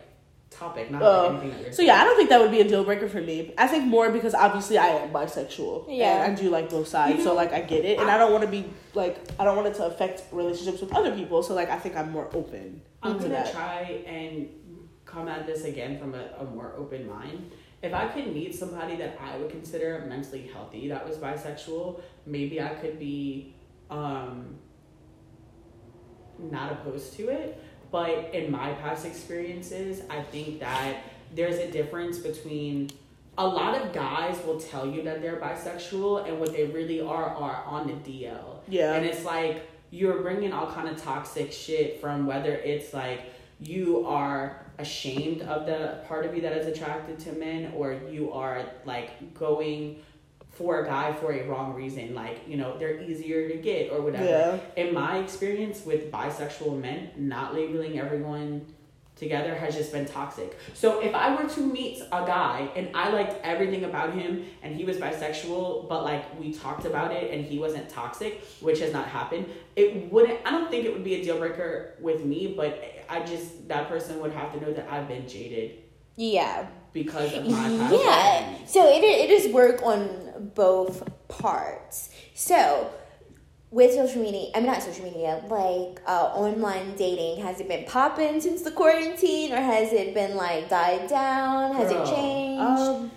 topic, 0.60 0.90
not 0.90 1.02
like 1.02 1.30
anything 1.30 1.50
that 1.50 1.60
you're 1.62 1.72
So 1.72 1.82
yeah, 1.82 2.00
I 2.00 2.04
don't 2.04 2.16
think 2.16 2.28
that 2.28 2.40
would 2.40 2.50
be 2.50 2.60
a 2.60 2.68
deal 2.68 2.84
breaker 2.84 3.08
for 3.08 3.20
me. 3.20 3.54
I 3.58 3.66
think 3.66 3.86
more 3.86 4.10
because 4.10 4.34
obviously 4.34 4.78
I 4.78 4.88
am 4.88 5.10
bisexual. 5.10 5.86
Yeah. 5.88 6.24
And 6.24 6.36
I 6.36 6.40
do 6.40 6.50
like 6.50 6.70
both 6.70 6.86
sides. 6.86 7.18
You 7.18 7.24
so 7.24 7.34
like 7.34 7.52
I 7.52 7.62
get 7.62 7.84
it. 7.84 7.98
And 7.98 8.10
I 8.10 8.18
don't 8.18 8.30
want 8.32 8.44
to 8.44 8.50
be 8.50 8.66
like 8.94 9.18
I 9.38 9.44
don't 9.44 9.56
want 9.56 9.68
it 9.68 9.74
to 9.76 9.86
affect 9.86 10.24
relationships 10.32 10.80
with 10.80 10.92
other 10.94 11.14
people. 11.14 11.42
So 11.42 11.54
like 11.54 11.70
I 11.70 11.78
think 11.78 11.96
I'm 11.96 12.12
more 12.12 12.28
open 12.34 12.82
I'm 13.02 13.14
to 13.14 13.22
gonna 13.22 13.34
that. 13.34 13.52
try 13.52 14.02
and 14.06 14.48
come 15.06 15.26
at 15.28 15.46
this 15.46 15.64
again 15.64 15.98
from 15.98 16.14
a, 16.14 16.30
a 16.38 16.44
more 16.44 16.74
open 16.76 17.08
mind. 17.08 17.50
If 17.82 17.94
I 17.94 18.08
could 18.08 18.34
meet 18.34 18.54
somebody 18.54 18.96
that 18.96 19.18
I 19.18 19.38
would 19.38 19.50
consider 19.50 20.04
mentally 20.06 20.50
healthy 20.52 20.88
that 20.88 21.08
was 21.08 21.16
bisexual, 21.16 22.02
maybe 22.26 22.60
I 22.60 22.68
could 22.74 22.98
be 22.98 23.54
um, 23.88 24.58
not 26.38 26.72
opposed 26.72 27.14
to 27.16 27.28
it. 27.28 27.62
But 27.90 28.34
in 28.34 28.50
my 28.50 28.72
past 28.74 29.04
experiences, 29.04 30.02
I 30.08 30.22
think 30.22 30.60
that 30.60 30.98
there's 31.34 31.58
a 31.58 31.70
difference 31.70 32.18
between 32.18 32.90
a 33.38 33.46
lot 33.46 33.80
of 33.80 33.92
guys 33.92 34.38
will 34.44 34.60
tell 34.60 34.86
you 34.86 35.02
that 35.02 35.22
they're 35.22 35.40
bisexual 35.40 36.28
and 36.28 36.38
what 36.38 36.52
they 36.52 36.66
really 36.66 37.00
are 37.00 37.24
are 37.24 37.64
on 37.64 37.86
the 37.86 37.94
DL. 37.94 38.58
Yeah. 38.68 38.94
And 38.94 39.06
it's 39.06 39.24
like 39.24 39.68
you're 39.90 40.20
bringing 40.22 40.52
all 40.52 40.70
kind 40.70 40.88
of 40.88 41.02
toxic 41.02 41.52
shit 41.52 42.00
from 42.00 42.26
whether 42.26 42.52
it's 42.52 42.92
like 42.92 43.22
you 43.58 44.06
are 44.06 44.64
ashamed 44.78 45.42
of 45.42 45.66
the 45.66 45.98
part 46.06 46.24
of 46.24 46.34
you 46.34 46.40
that 46.42 46.56
is 46.56 46.66
attracted 46.66 47.18
to 47.18 47.32
men 47.32 47.72
or 47.76 47.98
you 48.10 48.32
are 48.32 48.64
like 48.84 49.34
going 49.34 50.00
for 50.60 50.82
a 50.82 50.86
guy 50.86 51.10
for 51.20 51.32
a 51.32 51.42
wrong 51.48 51.72
reason 51.82 52.14
like 52.14 52.36
you 52.50 52.56
know 52.60 52.70
they're 52.78 53.00
easier 53.00 53.48
to 53.48 53.56
get 53.56 53.90
or 53.92 53.98
whatever 54.02 54.26
Yeah. 54.34 54.58
in 54.82 54.92
my 54.92 55.12
experience 55.24 55.78
with 55.90 56.02
bisexual 56.12 56.78
men 56.86 56.98
not 57.16 57.54
labeling 57.54 57.98
everyone 57.98 58.66
together 59.16 59.54
has 59.54 59.74
just 59.76 59.92
been 59.92 60.06
toxic. 60.06 60.58
So 60.72 61.00
if 61.00 61.14
I 61.14 61.26
were 61.36 61.46
to 61.56 61.60
meet 61.60 62.00
a 62.10 62.22
guy 62.36 62.70
and 62.74 62.88
I 62.94 63.10
liked 63.10 63.34
everything 63.44 63.84
about 63.84 64.14
him 64.14 64.46
and 64.62 64.74
he 64.74 64.84
was 64.86 64.96
bisexual, 64.96 65.90
but 65.90 66.04
like 66.04 66.24
we 66.40 66.54
talked 66.54 66.86
about 66.86 67.12
it 67.12 67.30
and 67.30 67.44
he 67.44 67.58
wasn't 67.58 67.86
toxic, 67.90 68.42
which 68.60 68.80
has 68.80 68.94
not 68.94 69.06
happened, 69.18 69.44
it 69.76 70.10
wouldn't 70.10 70.38
I 70.46 70.50
don't 70.50 70.70
think 70.70 70.86
it 70.86 70.92
would 70.94 71.04
be 71.04 71.16
a 71.20 71.22
deal 71.22 71.38
breaker 71.38 71.96
with 72.00 72.24
me, 72.24 72.54
but 72.56 72.82
I 73.10 73.20
just 73.32 73.68
that 73.68 73.88
person 73.88 74.20
would 74.20 74.32
have 74.32 74.54
to 74.54 74.60
know 74.62 74.72
that 74.72 74.86
I've 74.90 75.06
been 75.14 75.28
jaded 75.28 75.68
Yeah. 76.16 76.66
Because 76.92 77.34
of 77.34 77.46
my 77.48 77.68
Yeah. 77.92 78.56
So 78.66 78.88
it, 78.88 79.02
it 79.02 79.30
is 79.30 79.52
work 79.52 79.82
on 79.82 80.52
both 80.54 81.08
parts. 81.28 82.10
So 82.34 82.92
with 83.70 83.92
social 83.94 84.22
media, 84.22 84.50
I 84.54 84.58
mean 84.58 84.66
not 84.66 84.82
social 84.82 85.04
media, 85.04 85.42
like 85.48 86.00
uh, 86.06 86.32
online 86.34 86.96
dating, 86.96 87.42
has 87.44 87.60
it 87.60 87.68
been 87.68 87.84
popping 87.84 88.40
since 88.40 88.62
the 88.62 88.72
quarantine, 88.72 89.52
or 89.52 89.60
has 89.60 89.92
it 89.92 90.14
been 90.14 90.36
like 90.36 90.68
died 90.68 91.08
down? 91.08 91.74
Has 91.76 91.92
Girl, 91.92 92.02
it 92.02 92.06
changed? 92.06 92.62
Um, 92.62 93.10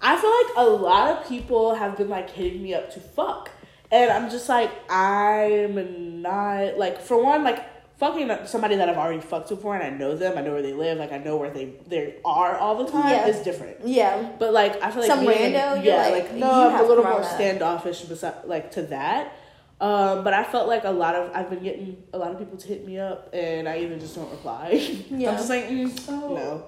I 0.00 0.16
feel 0.16 0.30
like 0.30 0.66
a 0.66 0.70
lot 0.70 1.10
of 1.10 1.28
people 1.28 1.74
have 1.74 1.96
been 1.96 2.08
like 2.08 2.30
hitting 2.30 2.62
me 2.62 2.74
up 2.74 2.92
to 2.94 3.00
fuck, 3.00 3.50
and 3.90 4.10
I'm 4.10 4.30
just 4.30 4.48
like 4.48 4.70
I'm 4.90 6.22
not 6.22 6.78
like 6.78 7.00
for 7.00 7.22
one 7.22 7.44
like 7.44 7.75
fucking 7.98 8.30
somebody 8.46 8.76
that 8.76 8.88
I've 8.88 8.96
already 8.98 9.20
fucked 9.20 9.48
before 9.48 9.74
and 9.74 9.82
I 9.82 9.90
know 9.96 10.16
them, 10.16 10.36
I 10.36 10.42
know 10.42 10.52
where 10.52 10.62
they 10.62 10.72
live, 10.74 10.98
like 10.98 11.12
I 11.12 11.18
know 11.18 11.36
where 11.36 11.50
they 11.50 11.72
they 11.86 12.16
are 12.24 12.56
all 12.56 12.84
the 12.84 12.90
time 12.90 13.08
Yeah. 13.10 13.26
is 13.28 13.40
different. 13.42 13.78
yeah. 13.86 14.32
But 14.38 14.52
like 14.52 14.80
I 14.82 14.90
feel 14.90 15.00
like 15.02 15.10
Some 15.10 15.20
being- 15.26 15.52
rando, 15.54 15.76
you're 15.76 15.94
yeah, 15.94 16.08
like, 16.08 16.24
like, 16.24 16.34
no, 16.34 16.68
I'm 16.70 16.84
a 16.84 16.88
little 16.88 17.04
more 17.04 17.14
corona. 17.20 17.34
standoffish 17.34 18.02
beside 18.02 18.44
like 18.44 18.70
to 18.72 18.82
that. 18.82 19.32
Um, 19.78 20.24
but 20.24 20.32
I 20.32 20.42
felt 20.44 20.68
like 20.68 20.84
a 20.84 20.90
lot 20.90 21.14
of 21.14 21.30
I've 21.34 21.50
been 21.50 21.62
getting 21.62 22.02
a 22.12 22.18
lot 22.18 22.30
of 22.32 22.38
people 22.38 22.56
to 22.56 22.66
hit 22.68 22.86
me 22.86 22.98
up 22.98 23.28
and 23.34 23.68
I 23.68 23.78
even 23.80 23.98
just 24.00 24.14
don't 24.14 24.30
reply. 24.30 24.70
Yeah. 25.10 25.30
I'm 25.30 25.36
just 25.36 25.48
like 25.50 25.64
mm, 25.68 25.98
So- 25.98 26.34
no. 26.34 26.64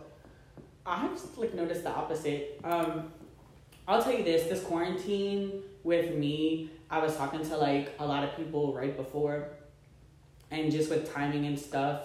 I've 0.87 1.11
just 1.13 1.37
like 1.37 1.53
noticed 1.55 1.85
the 1.85 1.91
opposite. 1.91 2.59
Um, 2.65 3.13
I'll 3.87 4.03
tell 4.03 4.13
you 4.13 4.25
this: 4.25 4.45
this 4.49 4.63
quarantine 4.63 5.63
with 5.85 6.15
me, 6.15 6.71
I 6.91 6.99
was 6.99 7.15
talking 7.17 7.43
to 7.47 7.57
like 7.59 7.95
a 7.99 8.07
lot 8.07 8.25
of 8.25 8.35
people 8.37 8.75
right 8.75 8.97
before, 8.97 9.49
and 10.51 10.71
just 10.73 10.91
with 10.91 11.13
timing 11.13 11.47
and 11.47 11.59
stuff, 11.59 12.03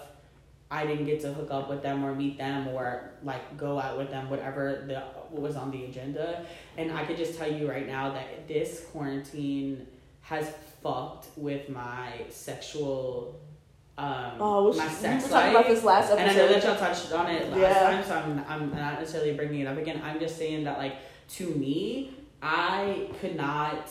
I 0.70 0.86
didn't 0.86 1.04
get 1.04 1.20
to 1.20 1.32
hook 1.32 1.48
up 1.50 1.68
with 1.68 1.82
them 1.82 2.04
or 2.04 2.14
meet 2.14 2.36
them 2.38 2.68
or 2.68 3.10
like 3.22 3.56
go 3.56 3.78
out 3.78 3.96
with 3.98 4.10
them, 4.10 4.28
whatever 4.30 4.84
the 4.86 5.00
what 5.30 5.42
was 5.42 5.56
on 5.56 5.70
the 5.70 5.84
agenda. 5.84 6.44
And 6.76 6.92
I 6.92 7.04
could 7.04 7.16
just 7.16 7.38
tell 7.38 7.50
you 7.50 7.68
right 7.68 7.86
now 7.86 8.12
that 8.12 8.48
this 8.48 8.84
quarantine 8.92 9.86
has 10.22 10.50
fucked 10.82 11.26
with 11.36 11.68
my 11.68 12.12
sexual. 12.30 13.40
Um, 13.96 14.32
Oh, 14.40 14.72
my 14.72 14.84
we 14.84 14.88
were 14.90 14.94
sex 14.96 15.28
talking 15.28 15.50
about 15.50 15.66
life. 15.66 15.66
this 15.68 15.84
last 15.84 16.10
And 16.10 16.20
I 16.28 16.34
know 16.34 16.44
episode. 16.46 16.60
that 16.62 16.64
y'all 16.80 16.88
touched 16.88 17.12
on 17.12 17.26
it 17.30 17.48
last 17.50 17.60
Yeah. 17.60 17.80
time, 17.90 18.04
so 18.04 18.14
I'm, 18.16 18.44
I'm 18.48 18.70
not 18.74 18.98
necessarily 18.98 19.34
bringing 19.34 19.60
it 19.60 19.66
up 19.68 19.78
again. 19.78 20.02
I'm 20.04 20.18
just 20.18 20.36
saying 20.36 20.64
that, 20.64 20.78
like, 20.78 20.96
to 21.36 21.46
me, 21.50 22.12
I 22.42 23.08
could 23.20 23.36
not, 23.36 23.88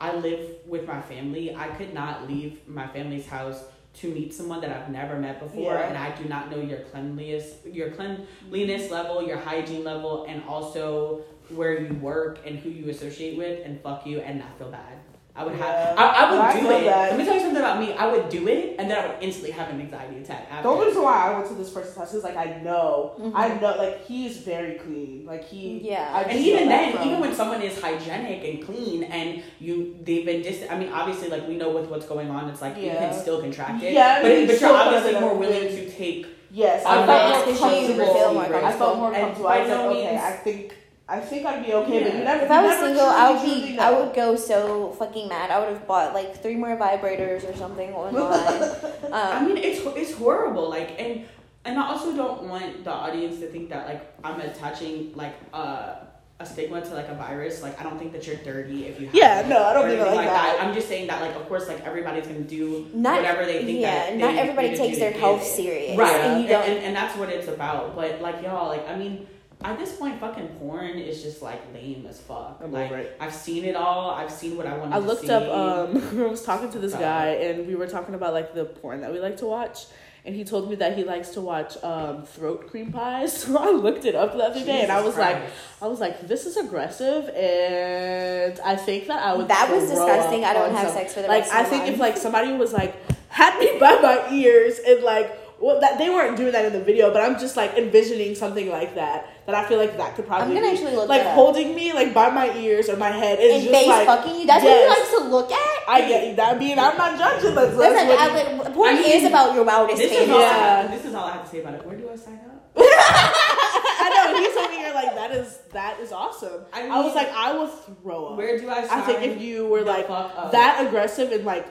I 0.00 0.16
live 0.16 0.40
with 0.66 0.86
my 0.88 1.00
family. 1.00 1.54
I 1.54 1.68
could 1.68 1.94
not 1.94 2.26
leave 2.28 2.66
my 2.66 2.88
family's 2.88 3.28
house 3.28 3.62
to 4.00 4.08
meet 4.08 4.34
someone 4.34 4.60
that 4.60 4.70
I've 4.70 4.90
never 4.90 5.16
met 5.18 5.40
before, 5.40 5.74
Yeah. 5.74 5.88
and 5.88 5.96
I 5.96 6.10
do 6.16 6.28
not 6.28 6.50
know 6.50 6.60
your 6.60 6.80
cleanliness, 6.80 7.54
your 7.64 7.90
cleanliness 7.90 8.84
mm-hmm. 8.84 8.92
level, 8.92 9.22
your 9.22 9.38
hygiene 9.38 9.84
level, 9.84 10.24
and 10.28 10.42
also 10.44 11.22
where 11.50 11.80
you 11.80 11.94
work 11.94 12.40
and 12.44 12.58
who 12.58 12.70
you 12.70 12.90
associate 12.90 13.36
with, 13.38 13.64
and 13.64 13.80
fuck 13.80 14.06
you 14.06 14.20
and 14.20 14.38
not 14.38 14.58
feel 14.58 14.70
bad. 14.70 14.98
I 15.36 15.42
would 15.42 15.54
Yeah. 15.58 15.66
have, 15.66 15.98
I, 15.98 16.02
I 16.06 16.30
would 16.30 16.40
I 16.40 16.52
do 16.52 16.60
feel 16.60 16.70
it. 16.70 16.84
that. 16.84 17.10
Let 17.10 17.18
me 17.18 17.24
tell 17.24 17.34
you 17.34 17.40
something 17.40 17.58
about 17.58 17.80
me. 17.80 17.92
I 17.92 18.06
would 18.06 18.28
do 18.28 18.46
it, 18.46 18.76
and 18.78 18.88
then 18.88 18.96
I 19.02 19.08
would 19.08 19.16
instantly 19.20 19.50
have 19.50 19.68
an 19.68 19.80
anxiety 19.80 20.18
attack. 20.22 20.46
After. 20.48 20.62
The 20.62 20.68
only 20.68 20.86
reason 20.86 21.02
why 21.02 21.16
I 21.26 21.34
went 21.36 21.48
to 21.48 21.54
this 21.54 21.70
person's 21.70 21.96
house 21.96 22.14
is 22.14 22.22
like 22.22 22.36
I 22.36 22.60
know, 22.62 23.14
Mhm. 23.20 23.32
I 23.34 23.48
know, 23.60 23.74
like 23.76 24.06
he's 24.06 24.36
very 24.38 24.74
clean. 24.74 25.24
Like 25.26 25.42
he, 25.44 25.80
Yeah. 25.82 26.08
I 26.14 26.22
And 26.22 26.38
even 26.38 26.68
then, 26.68 26.92
from- 26.92 27.06
even 27.08 27.18
when 27.20 27.34
someone 27.34 27.62
is 27.62 27.80
hygienic 27.80 28.44
and 28.48 28.64
clean, 28.64 29.02
and 29.04 29.42
you 29.58 29.96
they've 30.04 30.24
been 30.24 30.40
distant. 30.42 30.70
I 30.70 30.78
mean, 30.78 30.92
obviously, 30.92 31.28
like 31.28 31.48
we 31.48 31.56
know 31.56 31.70
with 31.70 31.90
what's 31.90 32.06
going 32.06 32.30
on, 32.30 32.48
it's 32.48 32.62
like 32.62 32.76
you 32.78 32.90
can 32.90 33.12
still 33.12 33.40
contract 33.40 33.82
it. 33.82 33.92
Yeah, 33.92 34.22
but, 34.22 34.30
you 34.38 34.46
but 34.46 34.60
you're 34.60 34.72
obviously 34.76 35.12
more 35.20 35.32
know. 35.34 35.40
willing 35.40 35.68
to 35.68 35.90
take. 35.90 36.26
yes, 36.52 36.84
I'm 36.86 37.02
I 37.02 37.06
not 37.06 37.16
felt 37.44 37.46
more 37.48 37.56
comfortable. 37.58 38.54
I 38.68 38.72
felt 38.72 38.98
more 38.98 39.12
comfortable. 39.12 39.48
I 39.48 39.58
by 39.58 39.60
was 39.62 39.68
like, 39.70 39.80
okay, 39.96 40.16
I 40.16 40.30
think, 40.46 40.74
I 41.06 41.20
think 41.20 41.44
I'd 41.44 41.64
be 41.66 41.72
okay. 41.74 42.02
But 42.02 42.14
you 42.14 42.24
never. 42.24 42.44
If 42.44 42.50
I 42.50 42.62
was 42.62 42.78
single, 42.78 43.04
I 43.06 43.30
would 43.32 43.42
be. 43.44 43.76
know. 43.76 43.82
I 43.82 43.90
would 44.00 44.14
go 44.14 44.36
so 44.36 44.92
fucking 44.92 45.28
mad. 45.28 45.50
I 45.50 45.58
would 45.60 45.68
have 45.68 45.86
bought 45.86 46.14
like 46.14 46.42
three 46.42 46.56
more 46.56 46.76
vibrators 46.76 47.48
or 47.48 47.54
something 47.56 47.92
online. 47.92 48.70
I 49.12 49.36
Um, 49.38 49.46
mean, 49.46 49.58
it's 49.58 49.80
it's 49.96 50.14
horrible. 50.14 50.70
Like, 50.70 50.98
and 50.98 51.26
and 51.66 51.78
I 51.78 51.88
also 51.88 52.16
don't 52.16 52.44
want 52.44 52.84
the 52.84 52.90
audience 52.92 53.38
to 53.40 53.46
think 53.48 53.68
that 53.68 53.86
like 53.86 54.14
I'm 54.24 54.40
attaching 54.40 55.12
like 55.14 55.34
uh, 55.52 55.96
a 56.40 56.46
stigma 56.46 56.80
to 56.80 56.94
like 56.94 57.08
a 57.08 57.14
virus. 57.14 57.62
Like, 57.62 57.78
I 57.78 57.82
don't 57.84 57.98
think 57.98 58.12
that 58.12 58.26
you're 58.26 58.36
dirty 58.36 58.86
if 58.86 58.98
you. 58.98 59.06
Have 59.08 59.14
Yeah, 59.14 59.40
it 59.40 59.48
no, 59.48 59.62
I 59.62 59.72
don't 59.74 59.86
mean 59.86 59.98
like 59.98 60.26
that. 60.26 60.56
I'm 60.58 60.72
just 60.72 60.88
saying 60.88 61.06
that 61.08 61.20
like 61.20 61.36
of 61.36 61.46
course 61.48 61.68
like 61.68 61.84
everybody's 61.84 62.26
gonna 62.26 62.40
do 62.40 62.88
not 62.94 63.16
whatever 63.16 63.44
they 63.44 63.62
think 63.62 63.80
yeah. 63.80 64.06
that 64.10 64.16
not 64.16 64.34
everybody 64.36 64.74
takes 64.74 64.98
their 64.98 65.12
health 65.12 65.44
serious, 65.44 65.98
right 65.98 66.14
And 66.14 66.32
and, 66.32 66.42
you 66.42 66.48
don't. 66.48 66.64
and, 66.66 66.78
and 66.86 66.96
that's 66.96 67.14
what 67.18 67.28
it's 67.28 67.46
about 67.48 67.94
but 67.94 68.20
like 68.22 68.42
y'all 68.42 68.68
like 68.68 68.88
i 68.88 68.96
mean 68.96 69.26
at 69.64 69.78
this 69.78 69.96
point 69.96 70.20
fucking 70.20 70.48
porn 70.60 70.98
is 70.98 71.22
just 71.22 71.40
like 71.42 71.60
lame 71.74 72.06
as 72.08 72.20
fuck 72.20 72.60
I'm 72.62 72.70
like 72.70 72.90
over 72.90 72.98
it. 73.00 73.16
i've 73.18 73.34
seen 73.34 73.64
it 73.64 73.74
all 73.74 74.10
i've 74.10 74.30
seen 74.30 74.56
what 74.58 74.66
i 74.66 74.76
want 74.76 74.92
I 74.92 75.00
to 75.00 75.06
looked 75.06 75.22
see. 75.22 75.30
up. 75.30 75.42
Um, 75.44 76.20
I 76.22 76.26
was 76.26 76.42
talking 76.42 76.70
to 76.72 76.78
this 76.78 76.92
guy, 76.94 77.28
and 77.46 77.66
we 77.66 77.74
were 77.74 77.86
talking 77.88 78.14
about 78.14 78.32
like 78.34 78.54
the 78.54 78.64
porn 78.66 79.00
that 79.02 79.10
we 79.12 79.18
like 79.20 79.38
to 79.38 79.46
watch. 79.46 79.86
And 80.26 80.34
he 80.34 80.42
told 80.42 80.70
me 80.70 80.76
that 80.76 80.96
he 80.96 81.04
likes 81.04 81.28
to 81.36 81.42
watch 81.42 81.76
um, 81.84 82.22
throat 82.24 82.70
cream 82.70 82.90
pies. 82.92 83.32
So 83.44 83.58
I 83.58 83.70
looked 83.72 84.06
it 84.06 84.14
up 84.14 84.32
the 84.32 84.42
other 84.42 84.64
day, 84.64 84.80
and 84.82 84.90
I 84.90 85.00
Jesus 85.02 85.06
was 85.08 85.16
like, 85.18 85.38
I 85.82 85.86
was 85.86 86.00
like, 86.00 86.26
this 86.26 86.46
is 86.46 86.56
aggressive, 86.56 87.28
and 87.28 88.58
I 88.60 88.74
think 88.76 89.06
that 89.08 89.22
I 89.22 89.34
would. 89.34 89.48
That 89.48 89.70
was 89.70 89.88
disgusting. 89.90 90.44
I 90.44 90.52
don't 90.54 90.72
have 90.74 90.88
some- 90.88 90.96
sex 90.96 91.12
for 91.14 91.20
the 91.22 91.28
like. 91.28 91.42
rest 91.42 91.54
I 91.54 91.62
my 91.62 91.68
think 91.68 91.82
life. 91.84 91.92
if 91.94 92.00
like 92.00 92.16
somebody 92.16 92.52
was 92.54 92.72
like 92.72 92.94
had 93.28 93.58
me 93.58 93.78
by 93.78 93.96
my 94.00 94.32
ears 94.32 94.78
and 94.78 95.02
like 95.02 95.28
well, 95.60 95.80
that 95.80 95.98
they 95.98 96.10
weren't 96.10 96.36
doing 96.36 96.52
that 96.52 96.64
in 96.64 96.72
the 96.72 96.80
video, 96.82 97.12
but 97.12 97.22
I'm 97.22 97.38
just 97.38 97.56
like 97.56 97.74
envisioning 97.74 98.34
something 98.34 98.68
like 98.70 98.94
that. 98.96 99.30
That 99.46 99.54
I 99.54 99.68
feel 99.68 99.78
like 99.78 99.96
that 99.98 100.16
could 100.16 100.26
probably 100.26 100.48
I'm 100.48 100.54
gonna 100.54 100.72
be. 100.72 100.76
actually 100.78 100.96
look 100.96 101.08
like 101.08 101.22
that 101.22 101.34
holding 101.34 101.74
me 101.74 101.92
like 101.92 102.14
by 102.14 102.30
my 102.30 102.56
ears 102.56 102.88
or 102.88 102.96
my 102.96 103.10
head 103.10 103.38
is 103.40 103.54
and 103.54 103.62
just 103.62 103.74
face 103.74 103.88
like 103.88 104.06
fucking 104.06 104.40
you. 104.40 104.46
That's 104.46 104.64
yes. 104.64 104.72
what 104.72 104.82
you 104.82 105.20
like 105.22 105.22
to 105.22 105.30
look 105.30 105.52
at. 105.52 105.88
I 105.88 106.08
get 106.08 106.36
that. 106.36 106.56
I 106.56 106.58
mean, 106.58 106.78
I'm 106.78 106.96
not 106.96 107.18
judging. 107.18 107.54
That's, 107.54 107.76
That's 107.76 107.94
that's 107.94 107.94
like, 107.94 108.08
what 108.08 108.18
I, 108.18 108.62
like, 108.64 108.74
porn 108.74 108.88
I 108.88 108.94
mean, 108.94 109.12
is 109.12 109.24
about 109.24 109.54
your 109.54 109.64
wildest 109.64 109.98
This 109.98 110.10
is, 110.12 110.16
fantasy. 110.18 110.32
all 110.32 110.38
I 110.38 110.42
Yeah. 110.42 110.86
this 110.88 111.04
is 111.04 111.14
all 111.14 111.24
I 111.24 111.32
have 111.32 111.44
to 111.44 111.50
say 111.50 111.60
about 111.60 111.74
it. 111.74 111.86
Where 111.86 111.96
do 111.96 112.10
I 112.10 112.16
sign 112.16 112.34
up? 112.34 112.74
I 112.76 114.32
know 114.32 114.36
he's 114.38 114.56
over 114.56 114.72
here 114.72 114.92
like 114.94 115.14
that 115.14 115.30
is 115.32 115.58
that 115.72 116.00
is 116.00 116.10
awesome. 116.12 116.64
I 116.72 116.88
I, 116.88 117.00
was 117.00 117.14
like 117.14 117.28
I 117.30 117.52
will 117.52 117.68
throw 117.68 118.26
up. 118.26 118.38
Where 118.38 118.58
do 118.58 118.68
I 118.68 118.86
sign 118.86 118.98
I 118.98 119.02
think 119.02 119.22
if 119.22 119.40
you 119.40 119.66
were 119.68 119.82
like 119.82 120.08
that 120.08 120.84
aggressive 120.86 121.32
and 121.32 121.44
like 121.44 121.66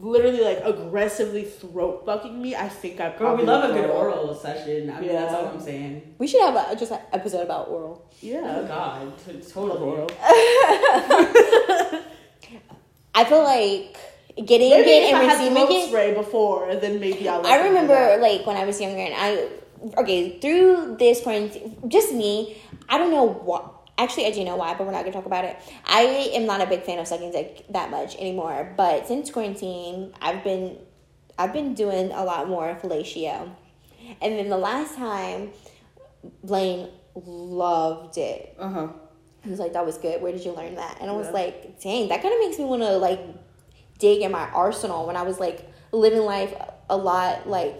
literally 0.00 0.40
like 0.42 0.60
aggressively 0.64 1.42
throat 1.44 2.04
fucking 2.06 2.40
me, 2.40 2.54
I 2.54 2.68
think 2.68 3.00
I 3.00 3.08
Girl, 3.10 3.16
probably 3.18 3.44
we 3.44 3.50
love 3.50 3.68
a 3.70 3.72
good 3.74 3.84
throw 3.86 3.96
up. 3.96 4.16
oral 4.16 4.34
session. 4.34 4.90
I 4.90 5.00
mean, 5.00 5.08
that's 5.12 5.34
all 5.34 5.46
I'm 5.48 5.60
saying. 5.60 6.14
We 6.18 6.26
should 6.28 6.40
have 6.42 6.54
a, 6.54 6.76
just 6.76 6.92
an 6.92 7.00
episode 7.12 7.42
about 7.42 7.68
oral. 7.68 8.08
Yeah. 8.20 8.40
Oh 8.44 8.62
Yeah, 8.62 8.68
God, 8.68 9.12
t- 9.26 9.40
totally. 9.50 9.80
oral. 9.80 10.10
I 13.14 13.24
feel 13.24 13.42
like 13.42 13.96
getting 14.46 14.70
Maybe 14.70 14.90
it 14.90 15.08
if 15.10 15.14
I 15.14 15.20
and 15.22 15.30
had 15.30 15.38
receiving 15.40 15.66
throat 15.66 15.70
it. 15.76 15.88
spray 15.88 16.14
before, 16.14 16.74
then 16.76 17.00
maybe 17.00 17.28
I'll. 17.28 17.44
I 17.46 17.56
remember 17.66 18.18
like 18.20 18.46
when 18.46 18.56
I 18.56 18.64
was 18.64 18.80
younger 18.80 19.00
and 19.02 19.14
I 19.16 19.48
okay 20.00 20.38
through 20.38 20.96
this 20.98 21.20
quarantine, 21.22 21.76
just 21.88 22.12
me. 22.14 22.56
I 22.88 22.96
don't 22.98 23.10
know 23.10 23.24
what. 23.26 23.74
Actually, 23.98 24.26
I 24.26 24.30
do 24.30 24.44
know 24.44 24.56
why, 24.56 24.74
but 24.74 24.86
we're 24.86 24.92
not 24.92 25.00
gonna 25.02 25.12
talk 25.12 25.26
about 25.26 25.44
it. 25.44 25.56
I 25.84 26.02
am 26.34 26.46
not 26.46 26.60
a 26.60 26.66
big 26.66 26.82
fan 26.84 26.98
of 27.00 27.08
sucking 27.08 27.32
dick 27.32 27.64
that 27.70 27.90
much 27.90 28.14
anymore. 28.16 28.72
But 28.76 29.08
since 29.08 29.30
quarantine, 29.30 30.14
I've 30.22 30.44
been 30.44 30.78
I've 31.36 31.52
been 31.52 31.74
doing 31.74 32.10
a 32.12 32.24
lot 32.24 32.48
more 32.48 32.78
fellatio, 32.80 33.50
and 34.22 34.38
then 34.38 34.48
the 34.48 34.56
last 34.58 34.96
time, 34.96 35.50
Blaine 36.42 36.88
loved 37.14 38.16
it. 38.18 38.54
Uh 38.58 38.68
huh. 38.68 38.88
He 39.42 39.50
was 39.50 39.58
like, 39.58 39.72
"That 39.72 39.84
was 39.84 39.98
good. 39.98 40.22
Where 40.22 40.32
did 40.32 40.44
you 40.44 40.52
learn 40.52 40.76
that?" 40.76 40.98
And 41.00 41.10
I 41.10 41.12
was 41.14 41.26
Yeah. 41.26 41.32
like, 41.32 41.80
"Dang, 41.80 42.08
that 42.08 42.22
kind 42.22 42.32
of 42.34 42.40
makes 42.40 42.58
me 42.58 42.64
want 42.64 42.82
to 42.82 42.96
like 42.98 43.20
dig 43.98 44.22
in 44.22 44.30
my 44.30 44.48
arsenal 44.50 45.06
when 45.06 45.16
I 45.16 45.22
was 45.22 45.40
like 45.40 45.68
living 45.90 46.20
life 46.22 46.54
a 46.88 46.96
lot 46.96 47.48
like 47.48 47.74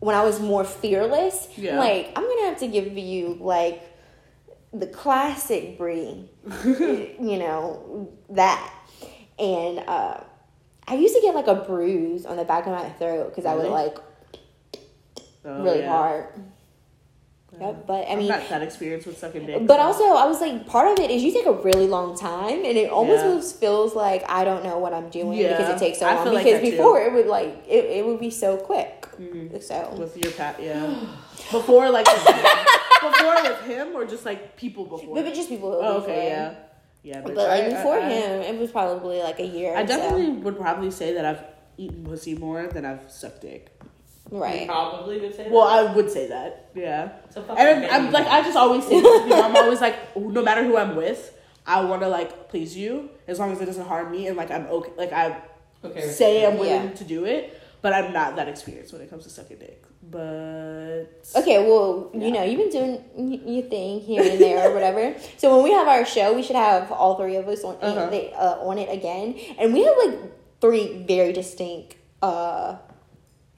when 0.00 0.14
I 0.16 0.24
was 0.24 0.40
more 0.40 0.64
fearless. 0.64 1.48
Yeah. 1.56 1.78
Like, 1.78 2.12
I'm 2.16 2.24
gonna 2.28 2.46
have 2.48 2.58
to 2.58 2.66
give 2.66 2.98
you 2.98 3.38
like 3.40 3.82
the 4.72 4.86
classic 4.86 5.76
brie, 5.78 6.28
you 6.64 7.38
know 7.38 8.10
that, 8.30 8.72
and 9.38 9.78
uh, 9.80 10.18
I 10.88 10.94
used 10.94 11.14
to 11.14 11.20
get 11.20 11.34
like 11.34 11.46
a 11.46 11.54
bruise 11.56 12.24
on 12.26 12.36
the 12.36 12.44
back 12.44 12.66
of 12.66 12.72
my 12.72 12.88
throat 12.90 13.28
because 13.30 13.44
I 13.46 13.54
would 13.54 13.68
like 13.70 13.96
Oh, 15.44 15.62
really 15.62 15.80
yeah. 15.80 15.90
hard. 15.90 16.26
Yeah. 17.58 17.66
Yep, 17.66 17.86
but 17.86 18.08
I 18.08 18.14
mean, 18.16 18.28
not 18.28 18.48
that 18.48 18.62
experience 18.62 19.04
with 19.04 19.18
sucking 19.18 19.44
dick. 19.44 19.66
but 19.66 19.76
so- 19.76 19.82
also, 19.82 20.04
I 20.14 20.26
was 20.26 20.40
like, 20.40 20.66
part 20.66 20.90
of 20.90 21.04
it 21.04 21.10
is 21.10 21.22
you 21.22 21.32
take 21.32 21.44
a 21.46 21.52
really 21.52 21.86
long 21.86 22.16
time, 22.16 22.64
and 22.64 22.78
it 22.78 22.88
almost 22.90 23.24
Yeah. 23.56 23.60
feels- 23.60 23.94
like 23.94 24.24
I 24.30 24.44
don't 24.44 24.64
know 24.64 24.78
what 24.78 24.94
I'm 24.94 25.10
doing 25.10 25.36
because 25.38 25.68
it 25.68 25.78
takes 25.78 25.98
so 25.98 26.06
I 26.06 26.14
long. 26.14 26.32
like 26.32 26.44
because 26.44 26.60
that 26.60 26.64
too. 26.64 26.70
before 26.76 27.02
it 27.02 27.12
would 27.12 27.26
like 27.26 27.64
it, 27.68 27.84
it 27.86 28.06
would 28.06 28.20
be 28.20 28.30
so 28.30 28.56
quick. 28.56 29.06
Mhm. 29.20 29.62
So 29.62 29.92
with 29.98 30.16
your 30.16 30.32
pat, 30.32 30.56
yeah. 30.62 30.94
Before 31.50 31.90
like 31.90 32.06
before 33.10 33.42
with 33.42 33.60
him 33.62 33.94
or 33.96 34.04
just 34.06 34.24
like 34.24 34.56
people 34.56 34.84
before. 34.84 35.14
but, 35.14 35.24
but 35.24 35.34
just 35.34 35.48
people. 35.48 35.72
Oh, 35.72 36.00
before. 36.00 36.10
okay, 36.14 36.28
yeah, 36.28 36.54
yeah. 37.02 37.20
But 37.22 37.34
like 37.34 37.64
I- 37.64 37.68
before 37.70 37.94
I- 37.98 38.06
I- 38.06 38.10
him, 38.10 38.40
it 38.42 38.58
was 38.60 38.70
probably 38.70 39.20
like 39.22 39.38
a 39.40 39.46
year. 39.46 39.74
I 39.76 39.82
or 39.82 39.86
so. 39.86 39.96
definitely 39.96 40.28
would 40.30 40.56
probably 40.58 40.90
say 40.90 41.14
that 41.14 41.24
I've 41.24 41.44
eaten 41.78 42.04
pussy 42.04 42.34
more 42.34 42.66
than 42.66 42.84
I've 42.84 43.10
sucked 43.10 43.42
dick. 43.42 43.70
right. 44.30 44.66
Probably 44.66 45.20
would 45.20 45.34
say 45.34 45.44
that. 45.44 45.52
Well, 45.52 45.62
I 45.66 45.92
would 45.94 46.10
say 46.10 46.28
that, 46.28 46.70
yeah. 46.74 47.12
So 47.30 47.42
fucking 47.42 47.64
And 47.64 47.86
I'm, 47.86 48.02
baby. 48.06 48.12
like, 48.14 48.26
I 48.28 48.42
just 48.42 48.56
always 48.56 48.86
say 48.86 49.00
this 49.00 49.18
to 49.18 49.24
people. 49.26 49.42
I'm 49.42 49.56
always 49.56 49.80
like, 49.80 50.16
no 50.16 50.42
matter 50.42 50.64
who 50.64 50.76
I'm 50.76 50.96
with, 50.96 51.36
I 51.66 51.84
want 51.84 52.02
to 52.02 52.08
like 52.08 52.48
please 52.48 52.76
you 52.76 53.10
as 53.28 53.38
long 53.38 53.52
as 53.52 53.60
it 53.60 53.66
doesn't 53.66 53.86
harm 53.86 54.10
me 54.10 54.26
and 54.28 54.36
like 54.36 54.50
I'm 54.50 54.66
okay. 54.66 54.92
Like 54.96 55.12
I 55.12 55.36
okay. 55.84 56.08
say 56.08 56.44
I'm 56.46 56.58
willing 56.58 56.88
Yeah. 56.88 56.94
to 56.94 57.04
do 57.04 57.24
it, 57.24 57.58
but 57.82 57.92
I'm 57.92 58.12
not 58.12 58.36
that 58.36 58.48
experienced 58.48 58.92
when 58.92 59.02
it 59.02 59.10
comes 59.10 59.24
to 59.24 59.30
sucking 59.30 59.58
dick. 59.58 59.84
But 60.10 61.06
Okay, 61.36 61.58
well, 61.68 62.10
Yeah. 62.14 62.24
you 62.26 62.30
know, 62.32 62.42
you've 62.44 62.58
been 62.58 62.70
doing 62.70 63.42
your 63.46 63.62
thing 63.68 64.00
here 64.00 64.22
and 64.22 64.38
there 64.40 64.68
or 64.70 64.74
whatever. 64.74 65.14
So 65.38 65.54
when 65.54 65.64
we 65.64 65.72
have 65.72 65.88
our 65.88 66.04
show, 66.04 66.32
we 66.32 66.42
should 66.42 66.56
have 66.56 66.90
all 66.92 67.16
three 67.16 67.36
of 67.36 67.46
us 67.48 67.64
on 67.64 67.76
Uh-huh. 67.82 68.06
they, 68.10 68.32
uh, 68.32 68.56
on 68.68 68.78
it 68.78 68.90
again, 68.90 69.34
and 69.58 69.72
we 69.74 69.82
have 69.84 69.96
like 70.04 70.14
three 70.60 71.04
very 71.08 71.32
distinct. 71.32 71.96
uh 72.22 72.76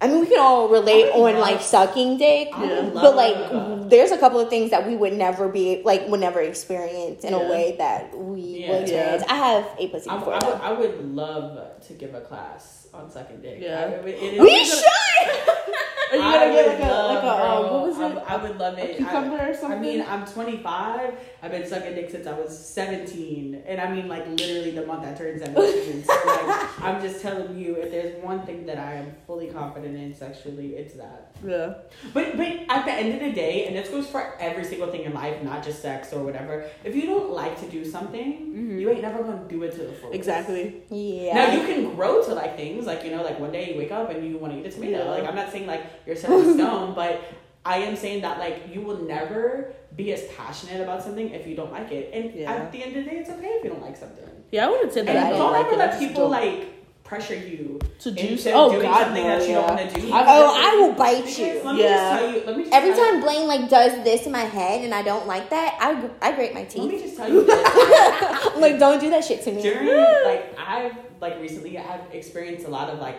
I 0.00 0.08
mean, 0.08 0.20
we 0.20 0.26
can 0.26 0.40
all 0.40 0.68
relate 0.68 1.08
on 1.12 1.38
like 1.40 1.60
sucking 1.62 2.18
dick, 2.18 2.48
Yeah. 2.50 2.90
but 2.92 3.14
like, 3.16 3.36
a- 3.36 3.86
there's 3.88 4.10
a 4.10 4.18
couple 4.18 4.38
of 4.40 4.50
things 4.50 4.70
that 4.70 4.86
we 4.86 4.96
would 4.96 5.14
never 5.14 5.48
be 5.48 5.80
like 5.84 6.08
would 6.08 6.20
never 6.20 6.40
experience 6.40 7.24
in 7.24 7.32
Yeah. 7.32 7.40
a 7.40 7.50
way 7.50 7.74
that 7.78 8.12
we 8.16 8.40
Yeah. 8.40 8.68
will 8.70 8.80
experience. 8.82 9.22
I 9.28 9.36
have 9.36 9.64
a 9.78 9.88
pussy 9.88 10.10
I. 10.10 10.16
I, 10.16 10.18
would, 10.18 10.60
I 10.70 10.72
would 10.72 11.14
love 11.14 11.58
to 11.86 11.92
give 11.94 12.14
a 12.14 12.20
class 12.20 12.83
on 12.94 13.10
sucking 13.10 13.40
dick. 13.40 13.58
Yeah. 13.60 14.00
I, 14.02 14.06
it 14.08 14.34
is- 14.34 14.40
we 14.40 14.48
gonna- 14.48 14.64
should. 14.64 14.84
are 16.12 16.16
you 16.16 16.22
gonna 16.22 16.52
get 16.52 16.66
would 16.68 16.78
like 16.78 16.78
a 16.78 16.94
like 16.94 17.22
a 17.22 17.26
love, 17.26 17.64
uh, 17.64 17.72
what 17.72 17.86
was 17.88 17.98
I, 17.98 18.10
it? 18.10 18.24
I 18.28 18.36
would 18.36 18.58
love 18.58 18.78
A 18.78 18.90
it. 18.90 18.96
cucumber 18.98 19.36
I, 19.36 19.48
or 19.48 19.54
something? 19.54 19.78
I 19.78 19.82
mean, 19.82 20.04
I'm 20.06 20.24
25. 20.24 21.14
I've 21.42 21.50
been 21.50 21.66
sucking 21.66 21.94
dick 21.94 22.10
since 22.10 22.26
I 22.26 22.32
was 22.38 22.56
17, 22.56 23.62
and 23.66 23.80
I 23.80 23.92
mean, 23.92 24.06
like 24.08 24.26
literally 24.28 24.70
the 24.70 24.86
month 24.86 25.04
I 25.04 25.12
turned 25.14 25.40
17. 25.40 26.04
so 26.04 26.12
like, 26.26 26.80
I'm 26.82 27.02
just 27.02 27.20
telling 27.20 27.58
you, 27.58 27.74
if 27.76 27.90
there's 27.90 28.22
one 28.22 28.46
thing 28.46 28.64
that 28.66 28.78
I 28.78 28.94
am 28.94 29.14
fully 29.26 29.48
confident 29.48 29.96
in 29.96 30.14
sexually, 30.14 30.74
it's 30.76 30.94
that. 30.94 31.32
yeah. 31.44 31.74
But 32.12 32.36
but 32.36 32.46
at 32.68 32.84
the 32.84 32.92
end 32.92 33.14
of 33.14 33.20
the 33.20 33.32
day, 33.32 33.66
and 33.66 33.76
this 33.76 33.88
goes 33.88 34.06
for 34.06 34.34
every 34.38 34.64
single 34.64 34.90
thing 34.92 35.02
in 35.02 35.14
life, 35.14 35.42
not 35.42 35.64
just 35.64 35.82
sex 35.82 36.12
or 36.12 36.22
whatever. 36.22 36.64
If 36.84 36.94
you 36.94 37.06
don't 37.06 37.30
like 37.32 37.58
to 37.60 37.66
do 37.68 37.84
something, 37.84 38.52
Mhm. 38.54 38.80
you 38.80 38.88
ain't 38.90 39.02
never 39.02 39.22
gonna 39.22 39.44
do 39.48 39.62
it 39.64 39.72
to 39.72 39.78
the 39.78 39.92
fullest. 39.94 40.14
Exactly. 40.14 40.82
yeah. 40.90 41.34
Now 41.34 41.52
you 41.54 41.66
can 41.66 41.94
grow 41.96 42.22
to 42.24 42.34
like 42.34 42.56
things, 42.56 42.83
like 42.86 43.04
you 43.04 43.10
know, 43.10 43.22
like 43.22 43.38
one 43.40 43.52
day 43.52 43.72
you 43.72 43.78
wake 43.78 43.92
up 43.92 44.10
and 44.10 44.26
you 44.26 44.38
want 44.38 44.52
to 44.52 44.58
eat 44.60 44.66
a 44.66 44.70
tomato. 44.70 44.98
Yeah. 45.04 45.10
Like 45.10 45.24
I'm 45.28 45.34
not 45.34 45.50
saying 45.52 45.66
like 45.66 45.82
you're 46.06 46.16
set 46.22 46.30
in 46.30 46.54
stone, 46.54 46.94
but 46.94 47.22
I 47.64 47.78
am 47.78 47.96
saying 47.96 48.22
that 48.22 48.38
like 48.38 48.68
you 48.72 48.80
will 48.82 48.98
never 49.04 49.72
be 49.96 50.12
as 50.12 50.22
passionate 50.36 50.80
about 50.82 51.02
something 51.02 51.30
if 51.30 51.46
you 51.46 51.54
don't 51.56 51.72
like 51.72 51.90
it. 51.92 52.10
And 52.12 52.34
Yeah. 52.34 52.52
at 52.52 52.72
the 52.72 52.82
end 52.82 52.96
of 52.96 53.04
the 53.04 53.10
day, 53.10 53.16
it's 53.18 53.30
okay 53.30 53.46
if 53.46 53.64
you 53.64 53.70
don't 53.70 53.82
like 53.82 53.96
something. 53.96 54.24
Yeah, 54.50 54.66
I 54.66 54.70
wouldn't 54.70 54.92
say 54.92 55.00
And 55.00 55.08
that. 55.08 55.26
I 55.26 55.30
don't 55.30 55.38
don't 55.38 55.52
like 55.52 55.66
ever 55.66 55.74
it. 55.74 55.78
Let 55.78 55.98
people 55.98 56.22
don't- 56.22 56.30
like 56.32 56.70
pressure 57.04 57.34
you 57.34 57.78
to 58.00 58.10
do 58.10 58.36
so. 58.38 58.50
Oh 58.54 58.80
God, 58.80 59.04
something 59.04 59.22
no, 59.22 59.38
that 59.38 59.42
you 59.46 59.54
yeah. 59.54 59.66
don't 59.66 59.76
want 59.76 59.90
to 59.94 60.00
do. 60.00 60.08
Oh, 60.10 60.54
I 60.56 60.74
will 60.80 60.92
bite 60.94 61.18
Because 61.18 61.38
you. 61.38 61.60
Let 61.62 61.74
me 61.74 61.82
Yeah. 61.82 61.88
just 61.98 62.18
tell 62.20 62.32
you. 62.32 62.42
Let 62.46 62.56
me 62.56 62.62
just 62.64 62.74
Every 62.74 62.90
tell 62.92 63.04
you- 63.06 63.12
time 63.12 63.20
Blaine 63.20 63.46
like 63.46 63.68
does 63.68 64.04
this 64.04 64.24
in 64.26 64.32
my 64.32 64.40
head 64.58 64.84
and 64.84 64.94
I 64.94 65.02
don't 65.02 65.26
like 65.26 65.50
that, 65.50 65.76
I 65.80 66.08
I 66.26 66.32
grate 66.32 66.54
my 66.54 66.64
teeth. 66.64 66.82
Let 66.82 66.92
me 66.94 67.00
just 67.02 67.16
tell 67.16 67.28
you. 67.30 67.46
Like, 68.64 68.78
don't 68.78 69.00
do 69.00 69.10
that 69.10 69.24
shit 69.24 69.42
to 69.42 69.52
me. 69.52 69.60
during 69.62 69.88
like 70.24 70.58
I've 70.58 70.96
like 71.24 71.36
recently 71.40 71.72
I've 71.78 72.06
experienced 72.20 72.64
a 72.66 72.72
lot 72.78 72.88
of 72.92 72.98
like 73.06 73.18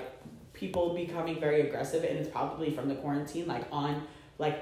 people 0.53 0.93
becoming 1.03 1.39
very 1.39 1.61
aggressive 1.67 2.01
and 2.03 2.15
it's 2.19 2.29
probably 2.29 2.69
from 2.75 2.87
the 2.91 2.95
quarantine 2.95 3.47
like 3.47 3.65
on 3.71 3.91
like 4.37 4.57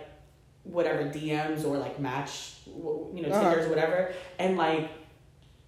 whatever 0.63 1.03
DMs 1.17 1.65
or 1.65 1.77
like 1.85 1.99
match 1.99 2.33
you 2.65 3.21
know 3.21 3.29
Uh-huh. 3.29 3.41
Tinders 3.43 3.67
whatever 3.69 3.99
and 4.39 4.51
like 4.57 4.89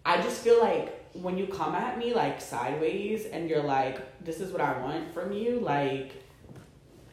I 0.05 0.21
just 0.21 0.41
feel 0.45 0.59
like 0.69 0.87
when 1.25 1.37
you 1.37 1.47
come 1.47 1.73
at 1.75 1.97
me 1.97 2.07
like 2.13 2.41
sideways 2.41 3.25
and 3.33 3.49
you're 3.49 3.63
like 3.77 3.97
this 4.23 4.39
is 4.39 4.51
what 4.53 4.61
I 4.61 4.71
want 4.85 5.13
from 5.13 5.27
you 5.33 5.59
like 5.59 6.09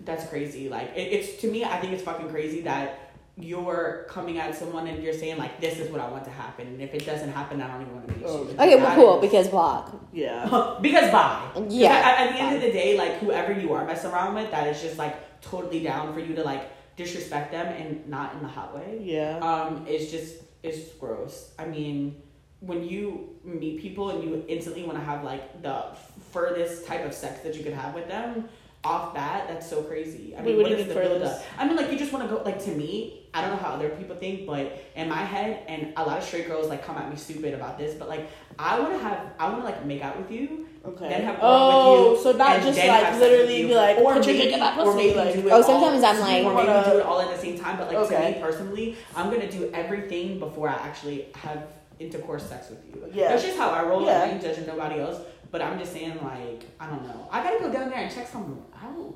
that's 0.09 0.25
crazy 0.33 0.69
like 0.69 0.89
it, 0.97 1.07
it's 1.17 1.41
to 1.43 1.47
me 1.55 1.65
I 1.65 1.77
think 1.81 1.93
it's 1.93 2.03
fucking 2.11 2.29
crazy 2.31 2.61
that 2.63 3.02
you're 3.43 4.07
coming 4.09 4.39
at 4.39 4.55
someone 4.55 4.87
and 4.87 5.03
you're 5.03 5.13
saying 5.13 5.37
like 5.39 5.61
this 5.61 5.79
is 5.79 5.91
what 5.91 6.01
I 6.01 6.09
want 6.09 6.25
to 6.25 6.31
happen 6.31 6.67
and 6.67 6.81
if 6.81 6.95
it 6.95 7.05
doesn't 7.05 7.31
happen 7.31 7.61
I 7.61 7.69
don't 7.69 7.83
even 7.83 7.95
want 7.95 8.09
to 8.09 8.15
meet 8.15 8.25
Oh. 8.27 8.43
you 8.45 8.51
Okay, 8.55 8.77
well, 8.77 8.95
cool 8.95 9.15
is- 9.17 9.31
because 9.31 9.49
block. 9.49 10.01
Yeah. 10.13 10.77
because 10.83 11.11
bye. 11.11 11.51
'Cause 11.55 11.73
Yeah. 11.75 11.93
At, 11.93 12.27
at 12.29 12.33
the 12.35 12.41
end 12.41 12.57
of 12.57 12.63
the 12.63 12.73
day, 12.73 12.97
like 12.97 13.19
whoever 13.19 13.53
you 13.53 13.73
are 13.73 13.85
messing 13.85 14.11
around 14.11 14.35
with, 14.35 14.51
that 14.51 14.67
is 14.69 14.81
just 14.81 14.99
like 14.99 15.41
totally 15.41 15.83
down 15.83 16.13
for 16.15 16.21
you 16.21 16.35
to 16.37 16.43
like 16.45 16.71
disrespect 16.97 17.53
them 17.53 17.67
and 17.67 18.07
not 18.09 18.35
in 18.35 18.43
the 18.43 18.49
hot 18.49 18.75
way. 18.75 18.99
Yeah. 19.03 19.39
Um, 19.39 19.85
it's 19.89 20.11
just 20.11 20.37
it's 20.63 20.93
gross. 20.95 21.53
I 21.59 21.65
mean, 21.67 22.23
when 22.61 22.85
you 22.87 23.31
meet 23.45 23.81
people 23.81 24.11
and 24.11 24.23
you 24.23 24.45
instantly 24.47 24.85
want 24.85 24.97
to 24.99 25.05
have 25.05 25.25
like 25.25 25.63
the 25.63 25.87
furthest 26.31 26.87
type 26.87 27.05
of 27.05 27.13
sex 27.13 27.41
that 27.41 27.55
you 27.57 27.65
could 27.65 27.73
have 27.75 27.95
with 27.95 28.07
them 28.09 28.49
off 28.85 29.15
that, 29.15 29.47
that's 29.49 29.69
so 29.69 29.83
crazy. 29.83 30.35
I 30.37 30.43
mean, 30.43 30.57
what 30.57 30.69
you 30.69 30.77
the 30.83 30.95
build 30.95 31.23
up? 31.23 31.43
I 31.57 31.67
mean, 31.67 31.77
like 31.77 31.93
you 31.93 31.99
just 31.99 32.13
want 32.13 32.29
to 32.29 32.35
go. 32.35 32.43
Like 32.43 32.63
to 32.65 32.71
me, 32.71 33.29
I 33.33 33.41
don't 33.41 33.51
know 33.51 33.57
how 33.57 33.75
other 33.75 33.91
people 33.91 34.17
think, 34.17 34.47
but 34.47 34.85
in 34.97 35.09
my 35.09 35.23
head, 35.25 35.63
and 35.69 35.93
a 35.97 36.05
lot 36.05 36.19
of 36.19 36.25
straight 36.25 36.49
girls 36.49 36.69
like 36.69 36.85
come 36.85 36.97
at 36.97 37.09
me 37.09 37.17
stupid 37.17 37.55
about 37.55 37.79
this, 37.79 37.95
but 37.95 38.09
like 38.09 38.29
I 38.59 38.81
want 38.81 38.93
to 38.93 38.99
have, 38.99 39.33
I 39.39 39.49
want 39.51 39.61
to 39.61 39.65
like 39.65 39.85
make 39.87 40.03
out 40.03 40.19
with 40.19 40.31
you. 40.31 40.67
Okay. 40.85 41.09
Then 41.09 41.23
have 41.23 41.39
oh, 41.41 42.11
with 42.11 42.19
you, 42.25 42.31
oh, 42.31 42.33
so 42.33 42.37
not 42.37 42.61
just 42.61 42.77
like 42.79 43.15
literally 43.21 43.67
be 43.69 43.75
like, 43.75 43.99
or 43.99 44.15
put 44.15 44.27
your 44.27 44.35
maybe, 44.35 44.47
dick 44.47 44.55
in 44.55 44.61
my 44.61 44.73
or 44.73 44.85
pussy, 44.85 44.97
maybe 44.97 45.15
like- 45.17 45.35
do 45.35 45.41
it 45.47 45.53
Oh, 45.53 45.57
all- 45.57 45.63
sometimes 45.63 46.03
I'm 46.03 46.19
like- 46.19 46.45
or 46.45 46.55
maybe 46.55 46.91
do 46.91 46.99
it 46.99 47.07
all 47.07 47.21
at 47.21 47.31
the 47.31 47.41
same 47.41 47.57
time. 47.57 47.77
But 47.77 47.93
like 47.93 48.09
to 48.09 48.19
me 48.33 48.43
personally, 48.43 48.97
I'm 49.15 49.31
gonna 49.31 49.51
do 49.51 49.71
everything 49.73 50.41
before 50.41 50.69
I 50.69 50.75
actually 50.75 51.29
have 51.37 51.69
intercourse 52.01 52.49
sex 52.49 52.69
with 52.71 52.85
you. 52.89 53.09
Yeah. 53.13 53.29
That's 53.29 53.45
just 53.45 53.57
how 53.57 53.71
I 53.71 53.85
roll. 53.85 54.05
Yeah. 54.05 54.23
I 54.25 54.27
ain't 54.31 54.43
judging 54.43 54.67
nobody 54.67 55.01
else. 55.01 55.21
But 55.53 55.63
I'm 55.63 55.79
just 55.79 55.93
saying, 55.93 56.19
like, 56.25 56.65
I 56.81 56.87
don't 56.89 57.05
know. 57.07 57.29
I 57.31 57.43
gotta 57.45 57.61
go 57.61 57.71
down 57.71 57.91
there 57.91 57.99
and 58.01 58.13
check 58.13 58.27
something 58.27 58.61
out. 58.83 59.15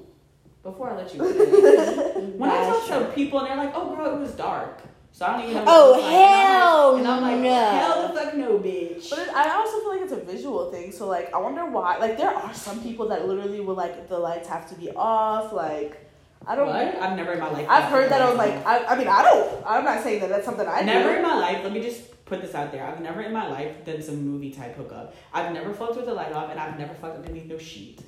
before 0.62 0.90
I 0.90 0.96
let 0.96 1.12
you 1.14 1.24
finish, 1.24 2.34
when 2.38 2.50
I 2.50 2.66
talk 2.66 2.86
to 2.88 3.12
people 3.14 3.38
and 3.40 3.48
they're 3.48 3.56
like, 3.56 3.72
"Oh, 3.74 3.96
girl, 3.96 4.14
it 4.14 4.20
was 4.20 4.32
dark," 4.32 4.82
so 5.12 5.24
I 5.24 5.32
don't 5.32 5.42
even 5.50 5.54
know. 5.54 5.62
What 5.64 5.68
Oh, 5.74 5.98
it 5.98 6.02
like. 6.02 6.12
hell 6.12 6.96
And 6.96 7.08
I'm 7.08 7.22
like, 7.22 7.32
and 7.32 7.38
I'm 7.38 7.42
no. 7.42 7.50
like 7.50 7.82
hell 7.82 8.08
the 8.14 8.20
fuck 8.20 8.34
no, 8.36 8.58
bitch. 8.58 9.08
But 9.10 9.18
it, 9.20 9.28
I 9.30 9.50
also 9.56 9.80
feel 9.80 9.90
like 9.90 10.00
it's 10.02 10.12
a 10.12 10.16
visual 10.16 10.70
thing. 10.70 10.92
So 10.92 11.06
like, 11.08 11.32
I 11.32 11.38
wonder 11.38 11.64
why. 11.64 11.96
Like, 11.96 12.18
there 12.18 12.30
are 12.30 12.52
some 12.52 12.82
people 12.82 13.08
that 13.08 13.26
literally 13.26 13.60
will 13.60 13.74
like 13.76 14.08
the 14.10 14.18
lights 14.18 14.48
have 14.48 14.68
to 14.68 14.74
be 14.74 14.90
off. 14.90 15.52
Like, 15.54 15.92
I 16.46 16.54
don't. 16.54 16.66
What? 16.66 16.76
I've 17.00 17.16
never 17.16 17.32
in 17.32 17.40
my 17.40 17.50
life. 17.50 17.66
I've 17.70 17.84
heard 17.90 18.10
that. 18.10 18.20
I 18.20 18.28
was 18.28 18.36
like, 18.38 18.54
I, 18.66 18.84
I 18.84 18.98
mean, 18.98 19.08
I 19.08 19.22
don't. 19.22 19.64
I'm 19.66 19.84
not 19.84 20.02
saying 20.02 20.20
that 20.20 20.28
that's 20.28 20.44
something 20.44 20.68
I 20.68 20.82
never 20.82 21.10
do. 21.12 21.16
in 21.16 21.22
my 21.22 21.34
life. 21.36 21.60
Let 21.62 21.72
me 21.72 21.80
just 21.80 22.02
put 22.26 22.42
this 22.42 22.54
out 22.54 22.70
there. 22.72 22.84
I've 22.86 23.00
never 23.00 23.22
in 23.22 23.32
my 23.32 23.48
life 23.48 23.84
done 23.84 24.02
some 24.02 24.22
movie 24.24 24.50
type 24.50 24.76
hookup. 24.76 25.14
I've 25.32 25.52
never 25.52 25.72
fucked 25.72 25.96
with 25.96 26.06
the 26.06 26.14
light 26.14 26.32
off, 26.32 26.50
and 26.50 26.60
I've 26.60 26.78
never 26.78 26.92
fucked 26.94 27.16
underneath 27.16 27.46
no 27.46 27.56
sheet. 27.58 28.00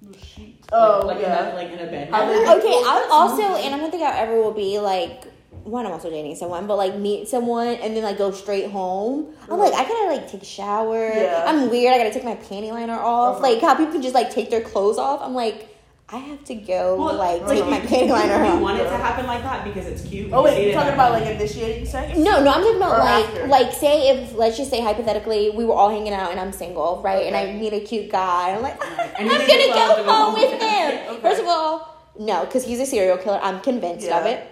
No 0.00 0.10
sheet. 0.18 0.64
Oh 0.72 1.02
like, 1.04 1.16
like 1.18 1.20
yeah. 1.26 1.48
in 1.48 1.52
a, 1.52 1.54
like 1.56 1.70
in 1.72 1.78
a 1.86 1.90
bed. 1.90 2.10
How 2.10 2.24
Never. 2.26 2.32
they- 2.38 2.50
Okay, 2.58 2.82
I'm 2.86 3.12
also, 3.12 3.48
movie. 3.50 3.62
and 3.64 3.74
I 3.74 3.78
don't 3.78 3.90
think 3.90 4.02
I 4.02 4.18
ever 4.20 4.40
will 4.40 4.52
be 4.52 4.78
like. 4.78 5.24
One, 5.64 5.86
I'm 5.86 5.92
also 5.92 6.10
dating 6.10 6.34
someone, 6.34 6.66
but 6.66 6.76
like 6.76 6.96
meet 6.96 7.28
someone 7.28 7.68
and 7.68 7.94
then 7.94 8.02
like 8.02 8.18
go 8.18 8.32
straight 8.32 8.70
home. 8.70 9.32
I'm 9.48 9.58
like, 9.58 9.72
I 9.74 9.84
gotta 9.86 10.16
like 10.16 10.26
take 10.28 10.42
a 10.42 10.46
shower. 10.46 11.12
Yeah. 11.12 11.44
I'm 11.46 11.70
weird. 11.70 11.94
I 11.94 11.98
gotta 11.98 12.10
take 12.12 12.24
my 12.24 12.34
panty 12.34 12.70
liner 12.72 12.98
off. 12.98 13.34
Uh-huh. 13.36 13.42
Like 13.42 13.60
how 13.60 13.74
people 13.76 13.92
can 13.92 14.02
just 14.02 14.14
like 14.14 14.30
take 14.30 14.50
their 14.50 14.62
clothes 14.62 14.98
off. 14.98 15.20
I'm 15.22 15.34
like, 15.34 15.68
I 16.12 16.18
have 16.18 16.44
to 16.44 16.54
go 16.54 16.96
Well, 16.96 17.14
like 17.16 17.40
like, 17.42 17.56
take 17.56 17.66
my 17.66 17.80
you- 17.80 17.88
panty 17.88 18.10
liner 18.10 18.44
You 18.44 18.50
off. 18.52 18.60
want 18.60 18.78
it 18.78 18.84
to 18.84 18.96
happen 18.98 19.26
like 19.26 19.42
that 19.42 19.64
because 19.64 19.86
it's 19.86 20.02
cute. 20.02 20.30
Oh 20.32 20.42
wait, 20.42 20.62
you're 20.64 20.74
talking 20.74 20.92
about 20.92 21.12
like 21.12 21.24
initiating 21.26 21.86
sex? 21.86 22.18
No, 22.18 22.42
no, 22.44 22.50
I'm 22.52 22.60
talking 22.62 22.76
about 22.76 22.96
Or 23.00 23.04
like 23.04 23.24
after? 23.28 23.46
like 23.46 23.72
say 23.72 24.10
if 24.10 24.34
let's 24.34 24.58
just 24.58 24.68
say 24.70 24.82
hypothetically 24.82 25.50
we 25.50 25.64
were 25.64 25.72
all 25.74 25.88
hanging 25.88 26.12
out 26.12 26.30
and 26.30 26.38
I'm 26.38 26.52
single, 26.52 27.00
right? 27.02 27.26
And 27.26 27.34
I 27.34 27.52
meet 27.54 27.72
a 27.72 27.80
cute 27.80 28.10
guy. 28.10 28.50
I'm 28.54 28.60
like, 28.62 28.78
And 28.84 28.90
I'm 29.20 29.26
gonna 29.28 29.44
think 29.44 29.74
go 29.74 29.90
it's 29.96 29.96
home 29.98 30.06
love 30.06 30.34
with 30.34 30.50
to 30.50 30.56
him. 30.66 31.04
go 31.06 31.12
home. 31.14 31.20
First 31.22 31.40
of 31.40 31.46
all, 31.48 32.12
no, 32.18 32.44
because 32.44 32.64
he's 32.64 32.80
a 32.80 32.86
serial 32.86 33.16
killer. 33.16 33.40
I'm 33.42 33.60
convinced 33.60 34.08
of 34.08 34.26
it. 34.26 34.48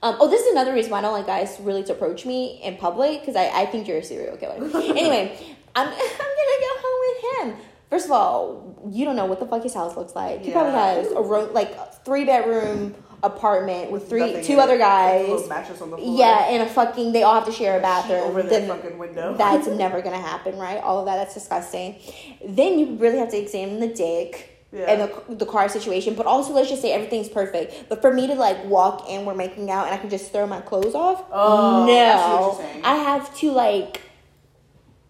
Um, 0.00 0.16
oh, 0.20 0.28
this 0.28 0.42
is 0.42 0.52
another 0.52 0.72
reason 0.74 0.90
why 0.92 0.98
I 0.98 1.02
don't 1.02 1.12
like 1.12 1.26
guys 1.26 1.58
really 1.60 1.82
to 1.84 1.92
approach 1.92 2.24
me 2.26 2.60
in 2.62 2.76
public 2.76 3.20
because 3.20 3.34
I, 3.36 3.46
I 3.62 3.66
think 3.66 3.86
you're 3.88 3.98
a 3.98 4.04
serial 4.04 4.36
killer. 4.36 4.54
anyway, 4.74 5.36
I'm 5.74 5.88
I'm 5.88 5.92
gonna 5.92 6.58
go 6.60 6.72
home 6.84 7.00
with 7.06 7.56
him. 7.56 7.66
First 7.92 8.06
of 8.06 8.12
all, 8.12 8.88
you 8.90 9.04
don't 9.04 9.16
know 9.16 9.26
what 9.26 9.38
the 9.38 9.44
fuck 9.44 9.62
his 9.62 9.74
house 9.74 9.98
looks 9.98 10.14
like. 10.14 10.40
He 10.42 10.50
probably 10.50 10.72
has 10.72 11.08
a 11.12 11.20
room 11.20 11.52
like 11.52 12.02
three 12.06 12.24
bedroom 12.24 12.94
apartment 13.22 13.90
with 13.90 14.08
three 14.08 14.20
Nothing 14.20 14.44
two 14.46 14.58
other 14.60 14.78
guys. 14.78 15.46
mattress 15.46 15.82
on 15.82 15.90
the 15.90 15.98
floor. 15.98 16.18
Yeah, 16.18 16.46
and 16.48 16.62
a 16.62 16.66
fucking 16.66 17.12
they 17.12 17.22
all 17.22 17.34
have 17.34 17.44
to 17.44 17.52
share 17.52 17.78
a 17.78 17.82
bathroom. 17.82 18.20
over 18.22 18.40
their 18.42 18.60
Then 18.60 18.68
fucking 18.68 18.96
window. 18.96 19.34
that's 19.38 19.66
never 19.66 20.00
gonna 20.00 20.16
happen, 20.18 20.56
right? 20.58 20.78
All 20.82 21.00
of 21.00 21.04
that, 21.04 21.16
that's 21.16 21.34
disgusting. 21.34 21.96
Then 22.42 22.78
you 22.78 22.94
really 22.96 23.18
have 23.18 23.28
to 23.32 23.38
examine 23.38 23.78
the 23.78 23.88
dick 23.88 24.48
Yeah. 24.72 24.86
and 24.90 25.02
the, 25.02 25.34
the 25.34 25.44
car 25.46 25.68
situation. 25.68 26.14
But 26.14 26.24
also, 26.24 26.54
let's 26.54 26.70
just 26.70 26.80
say 26.80 26.92
everything's 26.92 27.28
perfect. 27.28 27.90
But 27.90 28.00
for 28.00 28.10
me 28.10 28.26
to 28.26 28.34
like 28.36 28.64
walk 28.64 29.06
in, 29.10 29.26
we're 29.26 29.34
making 29.34 29.70
out, 29.70 29.84
and 29.84 29.94
I 29.94 29.98
can 29.98 30.08
just 30.08 30.32
throw 30.32 30.46
my 30.46 30.62
clothes 30.62 30.94
off. 30.94 31.22
Oh, 31.30 31.84
no, 31.86 31.92
I 31.92 32.40
what 32.40 32.74
you're. 32.74 32.86
I 32.86 32.94
have 32.96 33.36
to 33.40 33.50
like. 33.52 34.00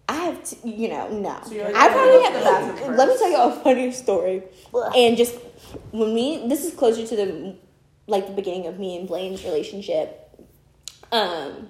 I 0.09 0.15
have 0.15 0.43
to, 0.43 0.67
you 0.67 0.89
know, 0.89 1.07
no. 1.09 1.39
So 1.45 1.71
I 1.73 1.89
probably 1.89 2.21
gonna 2.21 2.39
go 2.39 2.67
to 2.67 2.73
the 2.73 2.85
have. 2.87 2.97
Let 2.97 3.07
me 3.07 3.17
tell 3.17 3.29
you 3.29 3.37
a 3.37 3.63
funny 3.63 3.91
story. 3.91 4.43
And 4.95 5.15
just 5.15 5.35
when 5.91 6.13
we, 6.13 6.45
this 6.47 6.65
is 6.65 6.73
closer 6.73 7.07
to 7.07 7.15
the 7.15 7.55
like 8.07 8.27
the 8.27 8.33
beginning 8.33 8.67
of 8.67 8.79
me 8.79 8.97
and 8.97 9.07
Blaine's 9.07 9.43
relationship. 9.43 10.19
Um, 11.11 11.69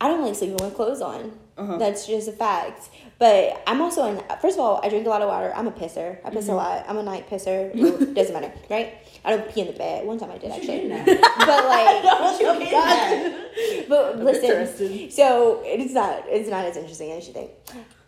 I 0.00 0.08
don't 0.08 0.22
like 0.22 0.34
sleeping 0.34 0.56
with 0.56 0.74
clothes 0.74 1.02
on. 1.02 1.38
Uh-huh. 1.60 1.76
That's 1.78 2.06
just 2.06 2.26
a 2.28 2.32
fact. 2.32 2.88
But 3.18 3.62
I'm 3.66 3.82
also 3.82 4.04
an. 4.10 4.22
First 4.40 4.56
of 4.56 4.60
all, 4.64 4.80
I 4.82 4.88
drink 4.88 5.04
a 5.06 5.10
lot 5.10 5.20
of 5.20 5.28
water. 5.28 5.52
I'm 5.54 5.66
a 5.66 5.70
pisser. 5.72 6.18
I 6.24 6.30
piss 6.30 6.48
a 6.48 6.54
lot. 6.54 6.86
I'm 6.88 6.96
a 6.96 7.02
night 7.02 7.28
pisser. 7.28 7.70
It 7.74 8.14
doesn't 8.14 8.32
matter, 8.32 8.50
right? 8.70 8.94
I 9.24 9.30
don't 9.36 9.46
pee 9.52 9.60
in 9.60 9.66
the 9.66 9.74
bed. 9.74 10.06
One 10.06 10.18
time 10.18 10.30
I 10.30 10.38
did 10.38 10.50
actually. 10.50 10.88
But 10.88 11.64
like, 11.68 12.02
getting 12.38 12.68
at? 12.74 13.88
but 13.90 14.16
I'm 14.16 14.24
listen. 14.24 15.10
So 15.10 15.60
it's 15.64 15.92
not. 15.92 16.24
It's 16.28 16.48
not 16.48 16.64
as 16.64 16.76
interesting 16.78 17.12
as 17.12 17.26
you 17.28 17.34
think. 17.34 17.50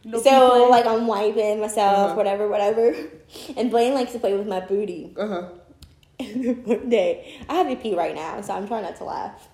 No 0.05 0.18
so 0.20 0.68
like 0.70 0.86
I'm 0.86 1.07
wiping 1.07 1.61
myself, 1.61 1.98
Uh-huh. 1.98 2.14
whatever, 2.14 2.48
whatever. 2.48 2.94
And 3.57 3.70
Blaine 3.70 3.92
likes 3.94 4.12
to 4.12 4.18
play 4.18 4.36
with 4.36 4.46
my 4.48 4.61
booty. 4.61 5.12
Uh-huh. 5.16 5.48
And 6.18 6.64
one 6.66 6.88
day, 6.88 7.38
I 7.48 7.55
have 7.57 7.68
to 7.68 7.76
pee 7.76 7.94
right 7.94 8.14
now, 8.14 8.40
so 8.40 8.55
I'm 8.55 8.66
trying 8.66 8.82
not 8.84 8.96
to 8.96 9.05
laugh. 9.05 9.48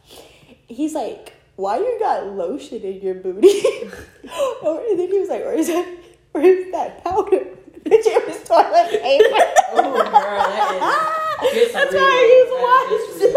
He's 0.68 0.94
like, 0.94 1.32
"Why 1.58 1.78
you 1.78 1.98
got 1.98 2.26
lotion 2.38 2.80
in 2.82 3.00
your 3.02 3.14
booty?" 3.14 3.62
Or- 4.62 4.80
and 4.88 4.98
then 4.98 5.08
he 5.10 5.18
was 5.18 5.28
like, 5.28 5.42
"Where's 5.44 5.66
that? 5.66 5.86
Where's 6.32 6.70
that 6.72 7.02
powder?" 7.04 7.44
Bitch, 7.88 8.04
it 8.06 8.20
was 8.26 8.38
toilet 8.46 8.90
paper. 9.00 9.42
Oh, 9.72 9.92
girl, 9.92 10.04
that 10.12 10.72
is. 10.74 10.82
Ah, 11.40 11.44
that's 11.72 11.92
real. 11.94 12.02
why 12.02 12.10
I 12.10 12.26
use 12.34 12.50
That 12.50 12.86
is 12.90 13.04
wipes. 13.06 13.22
real. 13.22 13.32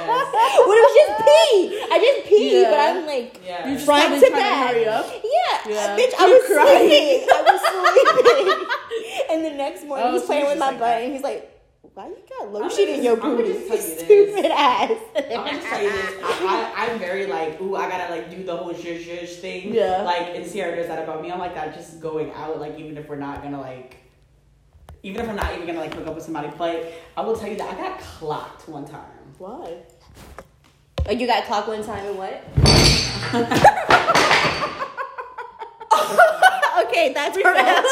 Yes. 0.00 0.26
Well, 0.62 0.78
it 0.78 0.84
was 0.86 0.94
just 1.00 1.12
pee. 1.26 1.60
I 1.90 1.96
just 1.98 2.20
pee, 2.28 2.62
Yeah. 2.62 2.70
but 2.70 2.78
I'm 2.80 3.06
like 3.06 3.40
Yeah. 3.44 3.66
You 3.68 3.74
just 3.74 3.84
front 3.86 4.04
to 4.04 4.20
trying 4.20 4.30
to 4.30 4.36
back. 4.38 4.70
hurry 4.70 4.86
up. 4.86 5.06
Yeah, 5.10 5.58
Yeah. 5.66 5.76
Uh, 5.76 5.98
bitch, 5.98 6.14
I 6.16 6.26
You're 6.26 6.38
was 6.38 6.46
crying. 6.46 6.88
sleeping. 6.88 7.28
I 7.28 7.40
was 7.50 7.60
sleeping. 7.66 9.30
and 9.30 9.44
the 9.44 9.50
next 9.58 9.84
morning, 9.84 10.06
Oh, 10.06 10.12
he's 10.12 10.20
so 10.22 10.26
playing 10.28 10.44
with 10.46 10.52
just 10.54 10.60
my 10.60 10.70
like 10.70 10.78
butt, 10.78 10.88
that. 10.88 11.02
and 11.02 11.12
he's 11.12 11.22
like, 11.22 11.49
"Why 11.94 12.08
you 12.08 12.16
got 12.38 12.52
lotion 12.52 12.86
gonna 12.86 12.98
in 12.98 13.04
your 13.04 13.16
booty, 13.16 13.50
you 13.50 13.76
stupid 13.76 14.50
ass?" 14.52 14.90
I'm 15.16 15.28
gonna 15.28 15.50
just 15.50 15.66
tell 15.66 15.82
you 15.82 15.90
this. 15.90 16.14
I, 16.22 16.72
I'm 16.76 16.98
very 16.98 17.26
like, 17.26 17.60
ooh, 17.60 17.76
I 17.76 17.88
gotta 17.88 18.12
like 18.12 18.30
do 18.30 18.42
the 18.44 18.56
whole 18.56 18.72
shush 18.72 19.36
thing. 19.36 19.74
Yeah. 19.74 20.02
Like, 20.02 20.34
and 20.34 20.46
Sierra 20.46 20.76
knows 20.76 20.86
that 20.86 21.02
about 21.02 21.22
me. 21.22 21.30
I'm 21.30 21.38
like 21.38 21.54
that, 21.54 21.74
just 21.74 22.00
going 22.00 22.32
out. 22.32 22.60
Like, 22.60 22.78
even 22.78 22.96
if 22.96 23.08
we're 23.08 23.16
not 23.16 23.42
gonna 23.42 23.60
like, 23.60 23.96
even 25.02 25.22
if 25.22 25.28
I'm 25.28 25.36
not 25.36 25.52
even 25.54 25.66
gonna 25.66 25.80
like 25.80 25.94
hook 25.94 26.06
up 26.06 26.14
with 26.14 26.24
somebody, 26.24 26.48
play. 26.48 26.94
I 27.16 27.22
will 27.22 27.36
tell 27.36 27.48
you 27.48 27.56
that 27.56 27.74
I 27.74 27.76
got 27.76 28.00
clocked 28.00 28.68
one 28.68 28.86
time. 28.86 29.34
Why? 29.38 29.76
Oh, 31.06 31.12
you 31.12 31.26
got 31.26 31.44
clocked 31.44 31.68
one 31.68 31.84
time 31.84 32.06
and 32.06 32.18
what? 32.18 32.44
okay, 36.86 37.12
that's 37.12 37.38
for 37.38 37.52
real. 37.52 37.82